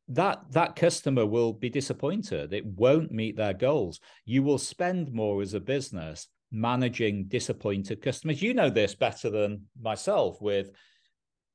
that 0.08 0.40
that 0.50 0.74
customer 0.74 1.26
will 1.26 1.52
be 1.52 1.68
disappointed 1.68 2.54
it 2.54 2.64
won't 2.64 3.12
meet 3.12 3.36
their 3.36 3.52
goals 3.52 4.00
you 4.24 4.42
will 4.42 4.56
spend 4.56 5.12
more 5.12 5.42
as 5.42 5.52
a 5.52 5.60
business 5.60 6.28
managing 6.50 7.24
disappointed 7.24 8.02
customers. 8.02 8.42
You 8.42 8.54
know 8.54 8.70
this 8.70 8.94
better 8.94 9.30
than 9.30 9.66
myself 9.80 10.40
with 10.40 10.70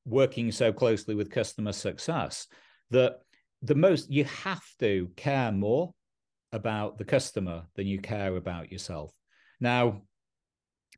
working 0.06 0.52
so 0.52 0.74
closely 0.74 1.16
with 1.16 1.30
customer 1.30 1.72
success 1.72 2.48
that 2.92 3.20
the 3.62 3.76
most 3.76 4.12
you 4.12 4.26
have 4.26 4.64
to 4.80 5.10
care 5.16 5.52
more 5.52 5.94
about 6.52 6.98
the 6.98 7.06
customer 7.06 7.64
than 7.76 7.88
you 7.88 8.00
care 8.00 8.36
about 8.36 8.72
yourself. 8.72 9.12
Now, 9.60 10.02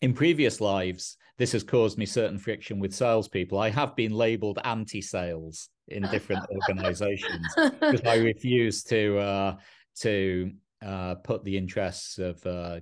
in 0.02 0.14
previous 0.14 0.60
lives, 0.60 1.18
this 1.38 1.52
has 1.54 1.64
caused 1.64 1.98
me 1.98 2.06
certain 2.06 2.38
friction 2.38 2.80
with 2.80 2.94
salespeople. 2.94 3.60
I 3.60 3.70
have 3.70 3.96
been 3.96 4.12
labeled 4.12 4.60
anti 4.64 5.02
sales 5.02 5.70
in 5.88 6.08
different 6.08 6.44
organizations 6.52 7.54
because 7.80 8.02
I 8.06 8.16
refuse 8.16 8.84
to 8.86 9.18
uh, 9.20 9.56
to 10.02 10.52
uh, 10.84 11.16
put 11.16 11.44
the 11.44 11.58
interests 11.58 12.18
of 12.18 12.46
uh, 12.46 12.80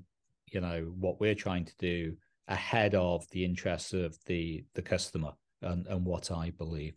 you 0.52 0.62
know 0.62 0.92
what 0.98 1.20
we're 1.20 1.36
trying 1.36 1.66
to 1.66 1.76
do 1.78 2.16
ahead 2.48 2.96
of 2.96 3.26
the 3.32 3.46
interests 3.46 3.94
of 3.94 4.18
the 4.26 4.64
the 4.74 4.82
customer 4.82 5.32
and, 5.64 5.88
and 5.88 6.06
what 6.06 6.32
I 6.32 6.52
believe. 6.52 6.96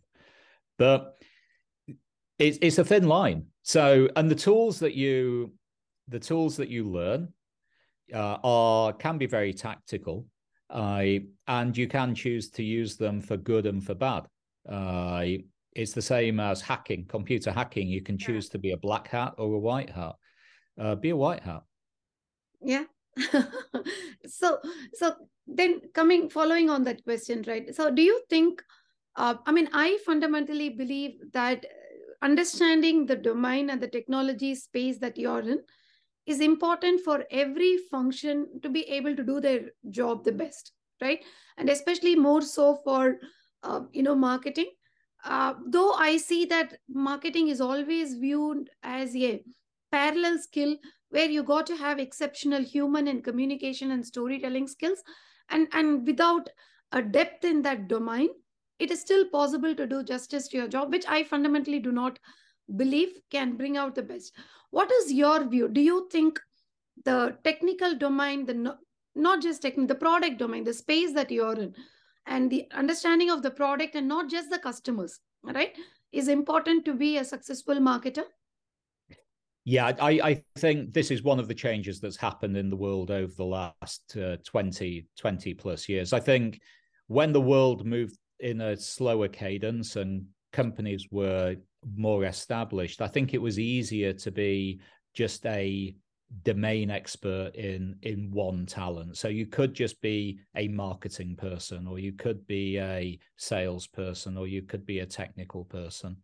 But 0.77 1.15
it's 2.39 2.59
it's 2.61 2.77
a 2.77 2.83
thin 2.83 3.07
line. 3.07 3.47
So 3.63 4.09
and 4.15 4.29
the 4.29 4.35
tools 4.35 4.79
that 4.79 4.93
you 4.93 5.53
the 6.07 6.19
tools 6.19 6.57
that 6.57 6.69
you 6.69 6.83
learn 6.83 7.33
uh, 8.13 8.37
are 8.43 8.93
can 8.93 9.17
be 9.17 9.25
very 9.25 9.53
tactical, 9.53 10.25
uh, 10.69 11.03
and 11.47 11.77
you 11.77 11.87
can 11.87 12.15
choose 12.15 12.49
to 12.51 12.63
use 12.63 12.95
them 12.97 13.21
for 13.21 13.37
good 13.37 13.65
and 13.65 13.83
for 13.83 13.95
bad. 13.95 14.27
Uh, 14.69 15.25
it's 15.73 15.93
the 15.93 16.01
same 16.01 16.39
as 16.39 16.61
hacking, 16.61 17.05
computer 17.05 17.51
hacking. 17.51 17.87
You 17.87 18.01
can 18.01 18.17
choose 18.17 18.49
to 18.49 18.57
be 18.57 18.71
a 18.71 18.77
black 18.77 19.07
hat 19.07 19.35
or 19.37 19.53
a 19.53 19.59
white 19.59 19.91
hat. 19.91 20.15
Uh, 20.79 20.95
be 20.95 21.11
a 21.11 21.15
white 21.15 21.43
hat. 21.43 21.61
Yeah. 22.61 22.85
so 24.27 24.59
so 24.93 25.15
then 25.47 25.81
coming 25.93 26.29
following 26.29 26.69
on 26.69 26.83
that 26.83 27.03
question, 27.03 27.43
right? 27.47 27.73
So 27.75 27.89
do 27.91 28.01
you 28.01 28.21
think? 28.29 28.61
Uh, 29.15 29.35
I 29.47 29.51
mean, 29.51 29.67
I 29.73 29.97
fundamentally 30.05 30.69
believe 30.69 31.13
that 31.33 31.65
understanding 32.21 33.05
the 33.05 33.15
domain 33.15 33.69
and 33.69 33.81
the 33.81 33.87
technology 33.87 34.55
space 34.55 34.99
that 34.99 35.17
you're 35.17 35.39
in 35.39 35.59
is 36.25 36.41
important 36.41 37.01
for 37.01 37.23
every 37.31 37.77
function 37.89 38.47
to 38.61 38.69
be 38.69 38.81
able 38.81 39.15
to 39.15 39.23
do 39.23 39.39
their 39.39 39.61
job 39.89 40.23
the 40.23 40.31
best 40.31 40.73
right 41.01 41.23
and 41.57 41.69
especially 41.69 42.15
more 42.15 42.41
so 42.41 42.75
for 42.83 43.17
uh, 43.63 43.81
you 43.91 44.03
know 44.03 44.15
marketing 44.15 44.69
uh, 45.23 45.53
though 45.67 45.93
i 45.93 46.17
see 46.17 46.45
that 46.45 46.77
marketing 46.89 47.47
is 47.47 47.61
always 47.61 48.15
viewed 48.15 48.69
as 48.83 49.15
a 49.15 49.41
parallel 49.91 50.37
skill 50.37 50.75
where 51.09 51.29
you 51.29 51.43
got 51.43 51.65
to 51.67 51.77
have 51.77 51.99
exceptional 51.99 52.61
human 52.61 53.07
and 53.07 53.23
communication 53.23 53.91
and 53.91 54.05
storytelling 54.05 54.67
skills. 54.67 55.03
And 55.49 55.67
and 55.71 56.05
without 56.05 56.49
a 56.91 57.01
depth 57.01 57.45
in 57.45 57.61
that 57.63 57.87
domain 57.87 58.29
it 58.79 58.91
is 58.91 59.01
still 59.01 59.25
possible 59.29 59.73
to 59.75 59.87
do 59.87 60.03
justice 60.03 60.47
to 60.47 60.57
your 60.57 60.67
job 60.67 60.91
which 60.91 61.05
i 61.07 61.23
fundamentally 61.23 61.79
do 61.79 61.91
not 61.91 62.19
believe 62.75 63.09
can 63.31 63.55
bring 63.55 63.77
out 63.77 63.95
the 63.95 64.03
best. 64.03 64.33
What 64.71 64.91
is 64.91 65.13
your 65.13 65.47
view? 65.47 65.69
Do 65.69 65.81
you 65.81 66.07
think 66.11 66.39
the 67.05 67.37
technical 67.43 67.95
domain 67.95 68.45
the 68.45 68.53
no, 68.53 68.75
not 69.15 69.41
just 69.41 69.61
technical 69.61 69.87
the 69.87 69.95
product 69.95 70.37
domain 70.37 70.63
the 70.63 70.73
space 70.73 71.13
that 71.13 71.31
you're 71.31 71.53
in 71.53 71.73
and 72.25 72.51
the 72.51 72.67
understanding 72.71 73.29
of 73.29 73.41
the 73.41 73.51
product 73.51 73.95
and 73.95 74.07
not 74.07 74.29
just 74.29 74.49
the 74.49 74.59
customers 74.59 75.19
right 75.43 75.77
is 76.11 76.27
important 76.27 76.83
to 76.85 76.93
be 76.93 77.17
a 77.17 77.23
successful 77.23 77.75
marketer 77.75 78.23
yeah, 79.69 79.91
I, 79.99 80.11
I 80.23 80.43
think 80.57 80.93
this 80.93 81.11
is 81.11 81.23
one 81.23 81.39
of 81.39 81.49
the 81.49 81.53
changes 81.53 81.99
that's 81.99 82.15
happened 82.15 82.55
in 82.55 82.69
the 82.69 82.77
world 82.77 83.11
over 83.11 83.33
the 83.35 83.43
last 83.43 84.15
uh, 84.15 84.37
20, 84.45 85.05
20 85.17 85.53
plus 85.55 85.89
years. 85.89 86.13
I 86.13 86.21
think 86.21 86.61
when 87.07 87.33
the 87.33 87.41
world 87.41 87.85
moved 87.85 88.17
in 88.39 88.61
a 88.61 88.77
slower 88.77 89.27
cadence 89.27 89.97
and 89.97 90.25
companies 90.53 91.07
were 91.11 91.57
more 91.97 92.23
established, 92.23 93.01
I 93.01 93.09
think 93.09 93.33
it 93.33 93.41
was 93.41 93.59
easier 93.59 94.13
to 94.13 94.31
be 94.31 94.79
just 95.13 95.45
a 95.45 95.93
domain 96.43 96.89
expert 96.89 97.53
in 97.55 97.95
in 98.01 98.29
one 98.31 98.65
talent 98.65 99.15
so 99.15 99.29
you 99.29 99.45
could 99.45 99.73
just 99.73 100.01
be 100.01 100.37
a 100.57 100.67
marketing 100.67 101.37
person 101.37 101.87
or 101.87 101.99
you 101.99 102.11
could 102.11 102.45
be 102.47 102.77
a 102.77 103.17
salesperson 103.37 104.37
or 104.37 104.45
you 104.45 104.61
could 104.61 104.85
be 104.85 104.99
a 104.99 105.05
technical 105.05 105.63
person 105.63 106.17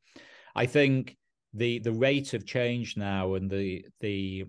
i 0.58 0.66
think 0.66 1.16
the 1.54 1.80
the 1.80 1.92
rate 1.92 2.34
of 2.34 2.46
change 2.46 2.98
now 2.98 3.36
and 3.36 3.50
the 3.50 3.86
the 4.00 4.46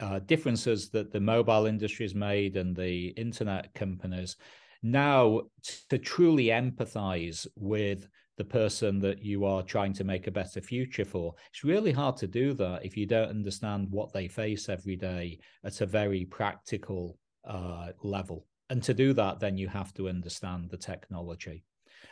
uh, 0.00 0.20
differences 0.20 0.90
that 0.90 1.12
the 1.12 1.20
mobile 1.20 1.66
industry 1.66 2.04
has 2.04 2.14
made 2.14 2.56
and 2.56 2.76
the 2.76 3.08
internet 3.08 3.72
companies 3.74 4.36
now 4.82 5.40
to 5.88 5.98
truly 5.98 6.46
empathize 6.46 7.46
with 7.56 8.06
the 8.36 8.44
person 8.44 9.00
that 9.00 9.20
you 9.24 9.44
are 9.44 9.62
trying 9.64 9.92
to 9.92 10.04
make 10.04 10.28
a 10.28 10.30
better 10.30 10.60
future 10.60 11.04
for 11.04 11.34
it's 11.50 11.64
really 11.64 11.90
hard 11.90 12.16
to 12.16 12.28
do 12.28 12.52
that 12.54 12.84
if 12.84 12.96
you 12.96 13.04
don't 13.04 13.30
understand 13.30 13.88
what 13.90 14.12
they 14.12 14.28
face 14.28 14.68
every 14.68 14.94
day 14.94 15.38
at 15.64 15.80
a 15.80 15.86
very 15.86 16.24
practical 16.24 17.18
uh, 17.44 17.88
level. 18.02 18.46
And 18.70 18.82
to 18.84 18.94
do 18.94 19.12
that 19.14 19.40
then 19.40 19.56
you 19.56 19.66
have 19.66 19.92
to 19.94 20.08
understand 20.08 20.70
the 20.70 20.76
technology. 20.76 21.64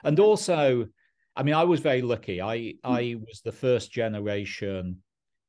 And 0.03 0.19
also 0.19 0.89
i 1.37 1.43
mean 1.43 1.55
i 1.55 1.65
was 1.65 1.81
very 1.81 2.03
lucky 2.03 2.41
i 2.41 2.59
hmm. 2.59 2.75
i 2.85 3.17
was 3.27 3.41
the 3.45 3.53
first 3.53 3.91
generation 3.93 4.99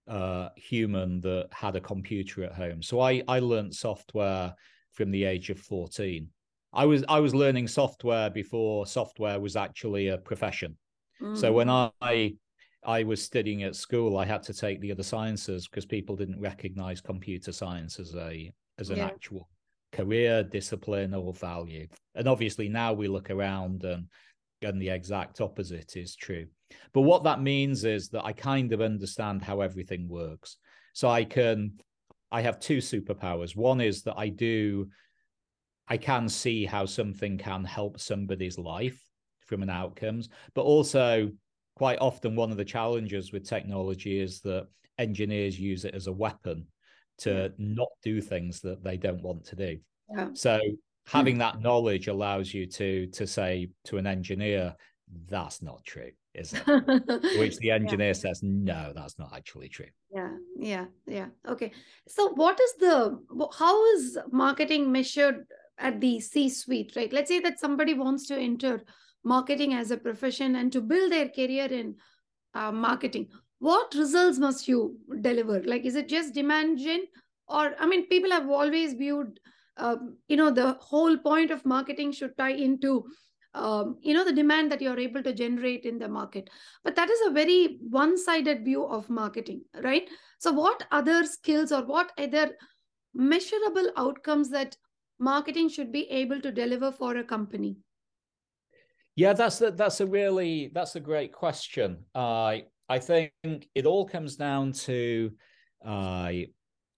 uh, 0.08 0.47
human 0.56 1.19
that 1.19 1.50
had 1.52 1.76
a 1.76 1.82
computer 1.82 2.43
at 2.43 2.54
home 2.54 2.82
so 2.82 3.02
i 3.02 3.21
i 3.28 3.39
learned 3.39 3.76
software 3.76 4.54
from 4.93 5.12
the 5.12 5.26
age 5.26 5.50
of 5.50 5.60
14 5.60 6.30
I 6.73 6.86
was 6.86 7.04
I 7.10 7.19
was 7.19 7.34
learning 7.34 7.67
software 7.67 8.30
before 8.30 8.86
software 8.86 9.39
was 9.39 9.56
actually 9.56 10.10
a 10.10 10.17
profession. 10.17 10.78
Mm. 11.21 11.36
So 11.38 11.52
when 11.52 11.67
mm. 11.67 11.91
I 12.02 12.36
I 12.86 13.04
was 13.04 13.21
studying 13.21 13.63
at 13.63 13.76
school, 13.76 14.17
I 14.17 14.26
had 14.26 14.43
to 14.43 14.54
take 14.54 14.80
the 14.80 14.91
other 14.91 15.04
sciences 15.04 15.67
because 15.67 15.86
people 15.86 16.15
didn't 16.15 16.39
recognize 16.39 17.02
computer 17.02 17.52
science 17.52 18.00
as 18.00 18.15
a 18.15 18.52
as 18.78 18.91
an 18.91 18.97
yeah. 18.97 19.06
actual 19.06 19.50
career 19.91 20.43
discipline 20.43 21.13
or 21.13 21.34
value. 21.34 21.88
And 22.15 22.28
obviously 22.28 22.69
now 22.69 22.93
we 22.93 23.08
look 23.08 23.32
around 23.32 23.84
and 23.84 24.08
and 24.62 24.82
the 24.82 24.89
exact 24.89 25.41
opposite 25.41 25.96
is 25.96 26.15
true. 26.15 26.48
But 26.93 27.02
what 27.02 27.24
that 27.24 27.41
means 27.41 27.84
is 27.86 28.10
that 28.10 28.26
I 28.26 28.34
kind 28.34 28.74
of 28.74 28.82
understand 28.82 29.41
how 29.41 29.62
everything 29.62 30.08
works. 30.08 30.58
So 30.93 31.10
I 31.10 31.24
can 31.24 31.74
I 32.32 32.41
have 32.41 32.60
two 32.60 32.78
superpowers. 32.80 33.56
One 33.56 33.80
is 33.80 34.04
that 34.04 34.15
I 34.17 34.30
do 34.30 34.89
I 35.88 35.98
can 35.98 36.28
see 36.28 36.65
how 36.65 36.86
something 36.86 37.38
can 37.38 37.63
help 37.63 38.00
somebody's 38.00 38.58
life 38.58 39.02
from 39.46 39.63
an 39.63 39.70
outcomes, 39.70 40.28
but 40.54 40.63
also 40.63 41.32
quite 41.76 42.00
often 42.00 42.36
one 42.36 42.52
of 42.52 42.58
the 42.58 42.65
challenges 42.65 43.32
with 43.32 43.48
technology 43.48 44.20
is 44.20 44.41
that 44.41 44.67
engineers 44.98 45.60
use 45.60 45.86
it 45.86 45.93
as 45.93 46.08
a 46.08 46.12
weapon 46.12 46.65
to 47.20 47.54
not 47.58 47.89
do 48.04 48.20
things 48.22 48.60
that 48.62 48.84
they 48.84 48.98
don't 48.98 49.22
want 49.22 49.46
to 49.46 49.56
do. 49.56 49.78
Yeah. 50.15 50.30
So 50.34 50.60
having 51.08 51.36
hmm. 51.36 51.39
that 51.39 51.62
knowledge 51.62 52.08
allows 52.08 52.54
you 52.54 52.65
to 52.67 53.08
to 53.08 53.26
say 53.26 53.70
to 53.86 53.98
an 53.98 54.06
engineer, 54.08 54.76
that's 55.28 55.62
not 55.62 55.84
true, 55.84 56.12
is 56.34 56.54
it? 56.54 56.65
Which 57.39 57.58
the 57.58 57.72
engineer 57.72 58.08
yeah. 58.08 58.13
says, 58.13 58.41
no, 58.43 58.93
that's 58.96 59.17
not 59.17 59.34
actually 59.36 59.70
true. 59.70 59.88
Yeah, 60.13 60.36
yeah, 60.58 60.86
yeah. 61.08 61.28
Okay. 61.48 61.72
So 62.08 62.30
what 62.34 62.60
is 62.60 62.74
the 62.80 63.20
how 63.58 63.93
is 63.93 64.17
marketing 64.32 64.91
measured 64.91 65.46
at 65.80 66.02
the 66.02 66.20
C 66.20 66.50
suite, 66.50 66.93
right? 66.96 67.12
Let's 67.13 67.30
say 67.30 67.39
that 67.39 67.60
somebody 67.60 67.93
wants 67.93 68.28
to 68.28 68.38
enter 68.38 68.84
marketing 69.24 69.74
as 69.74 69.91
a 69.91 69.98
profession 69.98 70.56
and 70.56 70.72
to 70.72 70.82
build 70.82 71.12
their 71.12 71.30
career 71.30 71.65
in 71.65 71.96
uh, 72.54 72.72
marketing. 72.72 73.28
What 73.60 73.93
results 73.96 74.38
must 74.39 74.67
you 74.67 74.98
deliver? 75.22 75.62
Like, 75.63 75.86
is 75.86 75.96
it 75.96 76.08
just 76.08 76.34
demand 76.34 76.80
gen? 76.80 77.06
Or, 77.48 77.76
I 77.80 77.86
mean, 77.88 78.08
people 78.08 78.32
have 78.32 78.50
always 78.50 78.93
viewed, 78.93 79.39
uh, 79.78 79.98
you 80.28 80.38
know, 80.38 80.52
the 80.52 80.74
whole 80.74 81.18
point 81.18 81.52
of 81.52 81.66
marketing 81.66 82.12
should 82.12 82.38
tie 82.38 82.52
into, 82.52 83.06
um, 83.54 83.98
you 84.02 84.13
know, 84.13 84.26
the 84.26 84.34
demand 84.34 84.72
that 84.72 84.82
you're 84.82 85.00
able 85.00 85.24
to 85.24 85.34
generate 85.34 85.86
in 85.86 86.00
the 86.00 86.08
market. 86.08 86.50
But 86.84 86.96
that 86.96 87.10
is 87.10 87.20
a 87.28 87.32
very 87.32 87.78
one 87.90 88.18
sided 88.18 88.66
view 88.66 88.86
of 88.86 89.10
marketing, 89.10 89.62
right? 89.82 90.08
So, 90.40 90.52
what 90.52 90.84
other 90.92 91.26
skills 91.26 91.72
or 91.72 91.84
what 91.84 92.12
other 92.18 92.52
measurable 93.13 93.92
outcomes 93.98 94.50
that 94.50 94.78
marketing 95.20 95.70
should 95.70 95.92
be 95.92 96.10
able 96.12 96.42
to 96.42 96.52
deliver 96.52 96.92
for 96.92 97.18
a 97.18 97.24
company? 97.24 97.78
Yeah, 99.16 99.34
that's 99.34 99.62
a, 99.62 99.72
that's 99.72 100.00
a 100.00 100.06
really 100.06 100.70
that's 100.74 100.96
a 100.96 101.00
great 101.00 101.34
question. 101.34 102.06
I 102.13 102.20
uh, 102.20 102.70
I 102.90 103.00
think 103.00 103.32
it 103.76 103.86
all 103.86 104.06
comes 104.06 104.36
down 104.36 104.72
to 104.72 105.32
uh, 105.86 106.32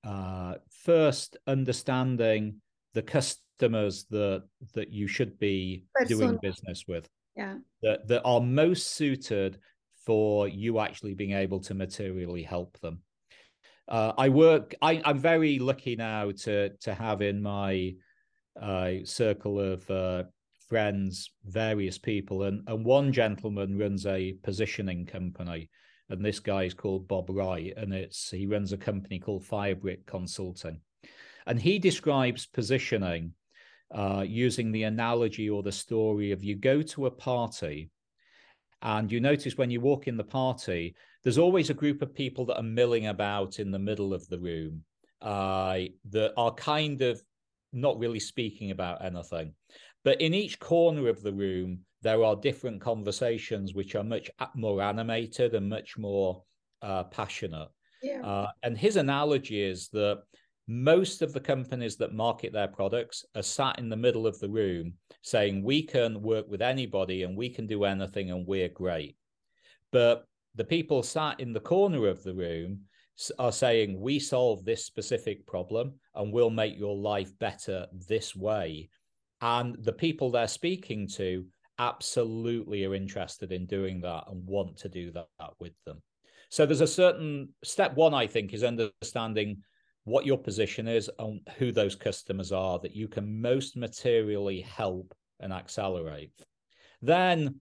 uh, 0.04 0.54
first 0.84 1.38
understanding 1.48 2.62
the 2.94 3.02
customers 3.02 4.06
that 4.10 4.44
that 4.74 4.92
you 4.92 5.08
should 5.08 5.38
be 5.40 5.86
doing 6.08 6.38
business 6.42 6.86
with. 6.88 7.08
Yeah, 7.36 7.56
that 7.84 8.08
that 8.08 8.24
are 8.24 8.42
most 8.42 8.88
suited 8.94 9.60
for 10.06 10.48
you 10.48 10.80
actually 10.80 11.14
being 11.14 11.34
able 11.34 11.60
to 11.60 11.74
materially 11.74 12.44
help 12.44 12.80
them. 12.80 13.02
Uh, 13.88 14.14
I 14.18 14.30
work. 14.30 14.76
I, 14.82 15.02
am 15.06 15.18
very 15.18 15.60
lucky 15.60 15.96
now 15.96 16.32
to 16.32 16.70
to 16.70 16.94
have 16.94 17.22
in 17.22 17.42
my 17.42 17.96
uh, 18.62 18.92
circle 19.04 19.60
of 19.60 19.90
uh, 19.90 20.24
friends 20.68 21.32
various 21.46 21.98
people, 21.98 22.44
and 22.44 22.62
and 22.68 22.86
one 22.86 23.12
gentleman 23.12 23.78
runs 23.78 24.06
a 24.06 24.34
positioning 24.44 25.06
company, 25.06 25.70
and 26.10 26.24
this 26.24 26.40
guy 26.40 26.64
is 26.64 26.74
called 26.76 27.08
Bob 27.08 27.30
Wright, 27.30 27.74
and 27.78 27.94
it's 27.94 28.30
he 28.30 28.46
runs 28.46 28.74
a 28.74 28.78
company 28.78 29.20
called 29.20 29.44
Firebrick 29.44 30.06
Consulting, 30.06 30.82
and 31.46 31.60
he 31.60 31.80
describes 31.80 32.46
positioning 32.46 33.34
uh, 33.94 34.24
using 34.28 34.72
the 34.72 34.84
analogy 34.84 35.50
or 35.50 35.64
the 35.64 35.72
story 35.72 36.32
of 36.32 36.44
you 36.44 36.56
go 36.56 36.82
to 36.82 37.08
a 37.08 37.12
party 37.12 37.90
and 38.82 39.12
you 39.12 39.20
notice 39.20 39.58
when 39.58 39.72
you 39.72 39.82
walk 39.82 40.08
in 40.08 40.16
the 40.16 40.24
party, 40.24 40.96
there's 41.24 41.38
always 41.38 41.70
a 41.70 41.74
group 41.74 42.02
of 42.02 42.14
people 42.14 42.46
that 42.46 42.58
are 42.58 42.64
milling 42.64 43.08
about 43.08 43.60
in 43.60 43.72
the 43.72 43.80
middle 43.80 44.14
of 44.14 44.28
the 44.30 44.40
room 44.40 44.84
uh, 45.22 45.80
that 46.10 46.34
are 46.38 46.54
kind 46.54 47.02
of 47.02 47.22
not 47.74 48.00
really 48.00 48.20
speaking 48.20 48.72
about 48.72 49.04
anything. 49.04 49.54
But 50.06 50.22
in 50.22 50.34
each 50.34 50.60
corner 50.60 51.10
of 51.10 51.22
the 51.22 51.34
room, 51.34 51.80
there 52.02 52.24
are 52.24 52.38
different 52.38 52.80
conversations 52.80 53.74
which 53.74 53.96
are 53.96 54.04
much 54.04 54.32
more 54.56 54.82
animated 54.82 55.54
and 55.56 55.68
much 55.68 55.98
more 55.98 56.44
uh, 56.82 57.04
passionate. 57.06 57.68
Yeah. 58.02 58.26
Uh, 58.26 58.48
and 58.64 58.78
his 58.78 58.96
analogy 58.96 59.62
is 59.62 59.90
that 59.90 60.24
most 60.70 61.24
of 61.24 61.34
the 61.34 61.40
companies 61.40 61.96
that 61.98 62.14
market 62.14 62.54
their 62.54 62.68
products 62.68 63.26
are 63.36 63.42
sat 63.42 63.80
in 63.80 63.90
the 63.90 63.96
middle 63.96 64.28
of 64.28 64.40
the 64.40 64.48
room 64.48 64.94
saying 65.24 65.64
we 65.64 65.82
can 65.82 66.22
work 66.22 66.46
with 66.48 66.62
anybody 66.62 67.24
and 67.24 67.36
we 67.36 67.50
can 67.50 67.66
do 67.66 67.86
anything 67.86 68.30
and 68.30 68.46
we're 68.46 68.70
great. 68.70 69.18
But 69.92 70.28
the 70.54 70.64
people 70.64 71.02
sat 71.02 71.40
in 71.40 71.54
the 71.54 71.60
corner 71.60 72.08
of 72.08 72.22
the 72.22 72.36
room 72.36 72.82
are 73.40 73.52
saying 73.52 74.00
we 74.00 74.20
solve 74.20 74.64
this 74.64 74.86
specific 74.86 75.48
problem 75.48 75.96
and 76.14 76.32
we'll 76.32 76.52
make 76.52 76.78
your 76.78 76.96
life 76.96 77.32
better 77.40 77.88
this 78.08 78.36
way. 78.36 78.90
And 79.42 79.76
the 79.84 79.92
people 79.92 80.30
they're 80.30 80.48
speaking 80.48 81.08
to 81.16 81.48
absolutely 81.80 82.86
are 82.86 82.94
interested 82.94 83.52
in 83.52 83.66
doing 83.66 84.02
that 84.02 84.26
and 84.30 84.46
want 84.46 84.78
to 84.78 84.90
do 84.90 85.12
that 85.14 85.28
with 85.60 85.74
them. 85.88 86.00
So 86.50 86.68
there's 86.68 86.82
a 86.82 86.88
certain 86.88 87.50
step 87.64 87.96
one 87.96 88.14
i 88.14 88.28
think 88.28 88.54
is 88.54 88.64
understanding 88.64 89.64
what 90.10 90.26
your 90.26 90.38
position 90.38 90.88
is 90.88 91.10
and 91.20 91.42
who 91.58 91.72
those 91.72 91.96
customers 91.96 92.52
are 92.52 92.80
that 92.80 92.96
you 92.96 93.08
can 93.08 93.42
most 93.42 93.78
materially 93.78 94.62
help 94.62 95.14
and 95.40 95.54
accelerate. 95.54 96.34
Then 97.02 97.60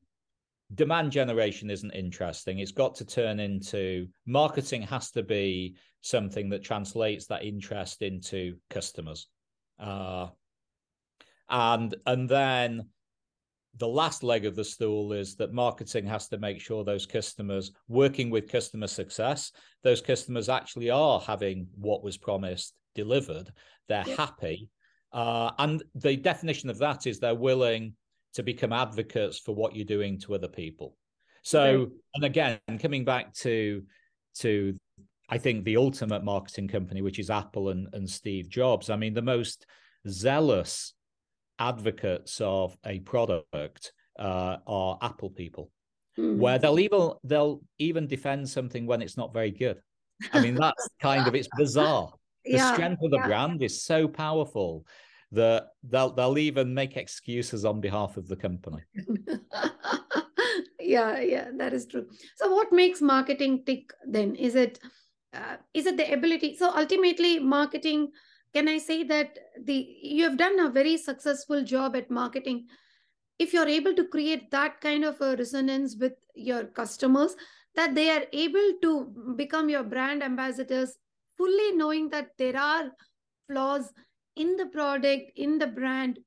demand 0.74 1.12
generation 1.12 1.70
isn't 1.70 1.92
interesting. 1.92 2.58
It's 2.58 2.72
got 2.72 2.96
to 2.96 3.04
turn 3.04 3.40
into 3.40 4.08
marketing 4.26 4.82
has 4.82 5.10
to 5.12 5.22
be 5.22 5.76
something 6.00 6.48
that 6.50 6.64
translates 6.64 7.26
that 7.26 7.44
interest 7.44 8.02
into 8.02 8.56
customers. 8.70 9.28
Uh, 9.78 10.28
and 11.48 11.94
and 12.06 12.28
then 12.28 12.88
the 13.76 13.86
last 13.86 14.22
leg 14.22 14.44
of 14.44 14.56
the 14.56 14.64
stool 14.64 15.12
is 15.12 15.36
that 15.36 15.52
marketing 15.52 16.06
has 16.06 16.26
to 16.28 16.38
make 16.38 16.60
sure 16.60 16.82
those 16.82 17.06
customers 17.06 17.70
working 17.86 18.30
with 18.30 18.50
customer 18.50 18.86
success 18.86 19.52
those 19.84 20.00
customers 20.00 20.48
actually 20.48 20.90
are 20.90 21.20
having 21.20 21.66
what 21.76 22.02
was 22.02 22.16
promised 22.16 22.74
delivered. 22.98 23.52
They're 23.88 24.04
yeah. 24.06 24.16
happy. 24.16 24.68
Uh, 25.12 25.52
and 25.58 25.82
the 25.94 26.16
definition 26.16 26.68
of 26.68 26.78
that 26.78 27.06
is 27.06 27.18
they're 27.18 27.34
willing 27.34 27.94
to 28.34 28.42
become 28.42 28.72
advocates 28.72 29.38
for 29.38 29.54
what 29.54 29.74
you're 29.74 29.84
doing 29.84 30.18
to 30.20 30.34
other 30.34 30.48
people. 30.48 30.96
So 31.42 31.92
and 32.14 32.24
again 32.24 32.58
coming 32.80 33.04
back 33.04 33.32
to 33.32 33.82
to 34.40 34.74
i 35.30 35.38
think 35.38 35.64
the 35.64 35.76
ultimate 35.76 36.22
marketing 36.22 36.68
company 36.68 37.00
which 37.00 37.18
is 37.18 37.30
apple 37.30 37.70
and, 37.70 37.88
and 37.94 38.10
steve 38.10 38.50
jobs 38.50 38.90
i 38.90 38.96
mean 38.96 39.14
the 39.14 39.22
most 39.22 39.64
zealous 40.06 40.92
advocates 41.58 42.40
of 42.40 42.76
a 42.84 43.00
product 43.00 43.92
uh, 44.18 44.58
are 44.66 44.98
Apple 45.02 45.30
people, 45.30 45.70
mm. 46.18 46.36
where 46.36 46.58
they'll 46.58 46.78
even 46.78 47.12
they'll 47.24 47.60
even 47.78 48.06
defend 48.06 48.48
something 48.48 48.86
when 48.86 49.02
it's 49.02 49.16
not 49.16 49.32
very 49.32 49.50
good. 49.50 49.80
I 50.32 50.40
mean, 50.40 50.54
that's 50.60 50.88
kind 51.00 51.26
of 51.26 51.34
it's 51.34 51.48
bizarre. 51.56 52.12
The 52.44 52.52
yeah, 52.52 52.72
strength 52.72 53.02
of 53.02 53.10
the 53.10 53.18
yeah. 53.18 53.26
brand 53.26 53.62
is 53.62 53.84
so 53.84 54.08
powerful 54.08 54.86
that 55.32 55.68
they'll 55.82 56.12
they'll 56.12 56.38
even 56.38 56.72
make 56.74 56.96
excuses 56.96 57.64
on 57.64 57.80
behalf 57.80 58.16
of 58.16 58.28
the 58.28 58.36
company. 58.36 58.82
yeah, 60.80 61.20
yeah, 61.20 61.50
that 61.56 61.72
is 61.72 61.86
true. 61.86 62.06
So, 62.36 62.52
what 62.52 62.72
makes 62.72 63.02
marketing 63.02 63.64
tick 63.66 63.92
then? 64.06 64.34
Is 64.34 64.54
it 64.54 64.78
uh, 65.34 65.56
is 65.74 65.86
it 65.86 65.96
the 65.96 66.12
ability? 66.12 66.56
So, 66.56 66.72
ultimately, 66.74 67.38
marketing 67.38 68.08
can 68.54 68.68
i 68.68 68.78
say 68.78 69.02
that 69.04 69.38
the 69.64 69.96
you 70.02 70.24
have 70.24 70.38
done 70.38 70.58
a 70.58 70.70
very 70.70 70.96
successful 70.96 71.62
job 71.62 71.96
at 71.96 72.10
marketing. 72.10 72.66
If 73.38 73.52
you're 73.52 73.68
able 73.68 73.94
to 73.94 74.08
create 74.08 74.50
that 74.50 74.80
kind 74.80 75.04
of 75.04 75.20
a 75.20 75.36
resonance 75.36 75.96
with 75.96 76.14
your 76.34 76.64
customers 76.64 77.36
that 77.76 77.94
they 77.94 78.10
are 78.10 78.24
able 78.32 78.72
to 78.82 79.34
become 79.36 79.68
your 79.68 79.84
brand 79.84 80.24
ambassadors 80.24 80.96
fully 81.36 81.72
knowing 81.76 82.08
that 82.10 82.30
there 82.36 82.56
are 82.56 82.90
flaws 83.46 83.92
in 84.34 84.56
the 84.56 84.66
product 84.66 85.30
in 85.36 85.58
the 85.58 85.66
brand 85.66 86.18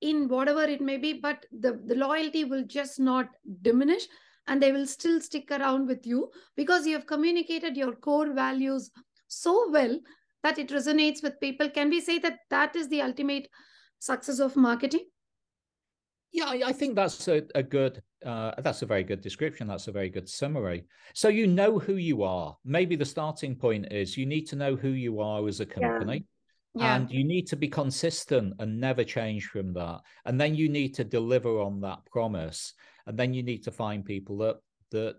in 0.00 0.28
whatever 0.28 0.62
it 0.62 0.80
may 0.80 0.96
be 0.96 1.12
but 1.12 1.44
the, 1.60 1.80
the 1.86 1.94
loyalty 1.94 2.44
will 2.44 2.64
just 2.64 3.00
not 3.00 3.28
diminish 3.62 4.06
and 4.46 4.60
they 4.60 4.72
will 4.72 4.86
still 4.86 5.20
stick 5.20 5.50
around 5.50 5.86
with 5.86 6.06
you 6.06 6.30
because 6.56 6.86
you 6.86 6.94
have 6.94 7.06
communicated 7.06 7.76
your 7.76 7.92
core 7.92 8.32
values 8.32 8.90
so 9.28 9.70
well 9.70 9.98
that 10.42 10.58
it 10.58 10.68
resonates 10.70 11.22
with 11.22 11.40
people 11.40 11.68
can 11.70 11.90
we 11.90 12.00
say 12.00 12.18
that 12.18 12.38
that 12.50 12.76
is 12.76 12.88
the 12.88 13.00
ultimate 13.02 13.48
success 13.98 14.38
of 14.38 14.56
marketing 14.56 15.04
yeah 16.32 16.54
i 16.64 16.72
think 16.72 16.94
that's 16.94 17.28
a, 17.28 17.42
a 17.54 17.62
good 17.62 18.02
uh, 18.24 18.52
that's 18.58 18.82
a 18.82 18.86
very 18.86 19.02
good 19.02 19.20
description 19.20 19.66
that's 19.66 19.88
a 19.88 19.92
very 19.92 20.08
good 20.08 20.28
summary 20.28 20.84
so 21.12 21.28
you 21.28 21.46
know 21.46 21.78
who 21.78 21.96
you 21.96 22.22
are 22.22 22.56
maybe 22.64 22.94
the 22.94 23.04
starting 23.04 23.56
point 23.56 23.92
is 23.92 24.16
you 24.16 24.26
need 24.26 24.46
to 24.46 24.54
know 24.54 24.76
who 24.76 24.90
you 24.90 25.20
are 25.20 25.46
as 25.48 25.60
a 25.60 25.66
company 25.66 26.14
yeah. 26.14 26.26
Yeah. 26.74 26.96
And 26.96 27.10
you 27.10 27.22
need 27.22 27.46
to 27.48 27.56
be 27.56 27.68
consistent 27.68 28.54
and 28.58 28.80
never 28.80 29.04
change 29.04 29.46
from 29.48 29.74
that. 29.74 30.00
And 30.24 30.40
then 30.40 30.54
you 30.54 30.70
need 30.70 30.94
to 30.94 31.04
deliver 31.04 31.60
on 31.60 31.82
that 31.82 31.98
promise. 32.06 32.72
And 33.06 33.18
then 33.18 33.34
you 33.34 33.42
need 33.42 33.62
to 33.64 33.70
find 33.70 34.04
people 34.04 34.38
that 34.38 34.56
that 34.90 35.16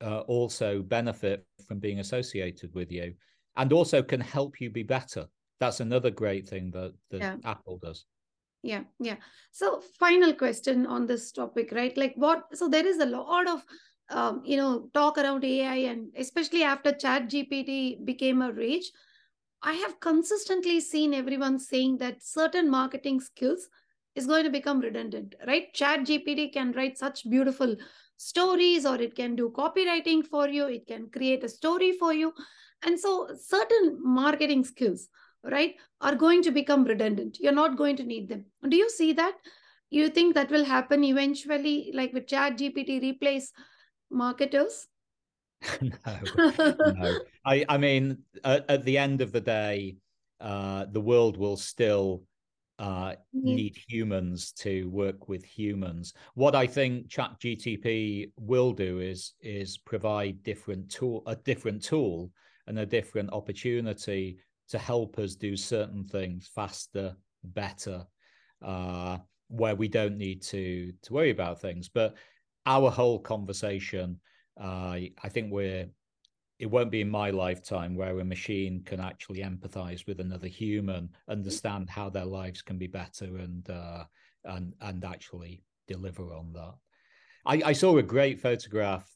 uh, 0.00 0.20
also 0.20 0.82
benefit 0.82 1.46
from 1.66 1.78
being 1.78 2.00
associated 2.00 2.72
with 2.74 2.90
you 2.90 3.14
and 3.58 3.72
also 3.72 4.02
can 4.02 4.20
help 4.20 4.60
you 4.60 4.70
be 4.70 4.84
better. 4.84 5.26
That's 5.60 5.80
another 5.80 6.10
great 6.10 6.48
thing 6.48 6.70
that, 6.70 6.94
that 7.10 7.20
yeah. 7.20 7.36
Apple 7.44 7.78
does. 7.82 8.06
Yeah, 8.62 8.84
yeah. 8.98 9.16
So, 9.52 9.82
final 9.98 10.32
question 10.32 10.86
on 10.86 11.06
this 11.06 11.30
topic, 11.32 11.72
right? 11.72 11.96
Like, 11.96 12.14
what? 12.16 12.44
So, 12.56 12.68
there 12.68 12.86
is 12.86 12.98
a 12.98 13.06
lot 13.06 13.48
of 13.48 13.64
um, 14.10 14.42
you 14.44 14.56
know 14.56 14.88
talk 14.94 15.18
around 15.18 15.44
AI, 15.44 15.76
and 15.92 16.10
especially 16.16 16.62
after 16.62 16.92
Chat 16.92 17.28
GPT 17.28 18.04
became 18.04 18.42
a 18.42 18.52
rage. 18.52 18.90
I 19.62 19.72
have 19.74 19.98
consistently 19.98 20.80
seen 20.80 21.12
everyone 21.12 21.58
saying 21.58 21.98
that 21.98 22.22
certain 22.22 22.70
marketing 22.70 23.20
skills 23.20 23.68
is 24.14 24.26
going 24.26 24.44
to 24.44 24.50
become 24.50 24.80
redundant, 24.80 25.34
right? 25.46 25.72
Chat 25.74 26.00
GPT 26.00 26.52
can 26.52 26.72
write 26.72 26.96
such 26.98 27.28
beautiful 27.28 27.76
stories, 28.16 28.86
or 28.86 28.96
it 28.96 29.14
can 29.14 29.36
do 29.36 29.50
copywriting 29.50 30.24
for 30.26 30.48
you, 30.48 30.66
it 30.66 30.86
can 30.86 31.08
create 31.10 31.44
a 31.44 31.48
story 31.48 31.92
for 31.92 32.12
you. 32.12 32.32
And 32.84 32.98
so 32.98 33.28
certain 33.40 33.98
marketing 34.02 34.64
skills, 34.64 35.08
right, 35.42 35.74
are 36.00 36.14
going 36.14 36.42
to 36.42 36.50
become 36.50 36.84
redundant. 36.84 37.38
You're 37.40 37.52
not 37.52 37.76
going 37.76 37.96
to 37.96 38.04
need 38.04 38.28
them. 38.28 38.44
Do 38.68 38.76
you 38.76 38.88
see 38.90 39.12
that? 39.14 39.34
You 39.90 40.10
think 40.10 40.34
that 40.34 40.50
will 40.50 40.64
happen 40.64 41.02
eventually, 41.02 41.90
like 41.94 42.12
with 42.12 42.26
Chat 42.26 42.58
GPT 42.58 43.00
replace 43.02 43.52
marketers? 44.10 44.86
no, 45.80 45.90
no. 46.36 47.18
I, 47.44 47.64
I 47.68 47.78
mean, 47.78 48.18
at, 48.44 48.68
at, 48.70 48.84
the 48.84 48.96
end 48.96 49.22
of 49.22 49.32
the 49.32 49.40
day, 49.40 49.96
uh, 50.40 50.86
the 50.92 51.00
world 51.00 51.36
will 51.36 51.56
still 51.56 52.22
uh, 52.78 53.14
need 53.32 53.76
humans 53.88 54.52
to 54.52 54.88
work 54.90 55.28
with 55.28 55.44
humans. 55.44 56.14
What 56.34 56.54
I 56.54 56.66
think 56.66 57.08
Chat 57.08 57.32
GTP 57.40 58.30
will 58.38 58.72
do 58.72 59.00
is 59.00 59.34
is 59.40 59.78
provide 59.78 60.42
different 60.44 60.90
tool 60.90 61.22
a 61.26 61.34
different 61.34 61.82
tool 61.82 62.30
and 62.68 62.78
a 62.78 62.86
different 62.86 63.32
opportunity 63.32 64.38
to 64.68 64.78
help 64.78 65.18
us 65.18 65.34
do 65.34 65.56
certain 65.56 66.04
things 66.04 66.50
faster, 66.54 67.16
better, 67.42 68.06
uh, 68.62 69.18
where 69.48 69.74
we 69.74 69.88
don't 69.88 70.18
need 70.18 70.42
to 70.42 70.92
to 71.02 71.12
worry 71.12 71.30
about 71.30 71.60
things. 71.60 71.88
But 71.88 72.14
our 72.66 72.90
whole 72.90 73.18
conversation, 73.18 74.20
uh, 74.60 74.98
I 75.22 75.28
think 75.30 75.50
we're 75.50 75.86
it 76.58 76.66
won't 76.66 76.90
be 76.90 77.00
in 77.00 77.08
my 77.08 77.30
lifetime 77.30 77.94
where 77.94 78.18
a 78.18 78.24
machine 78.24 78.82
can 78.84 79.00
actually 79.00 79.40
empathize 79.40 80.06
with 80.06 80.20
another 80.20 80.48
human, 80.48 81.08
understand 81.28 81.88
how 81.88 82.10
their 82.10 82.24
lives 82.24 82.62
can 82.62 82.78
be 82.78 82.88
better, 82.88 83.36
and 83.38 83.68
uh, 83.70 84.04
and 84.44 84.74
and 84.80 85.04
actually 85.04 85.62
deliver 85.86 86.34
on 86.34 86.52
that. 86.52 86.74
I, 87.46 87.70
I 87.70 87.72
saw 87.72 87.96
a 87.96 88.02
great 88.02 88.40
photograph 88.40 89.08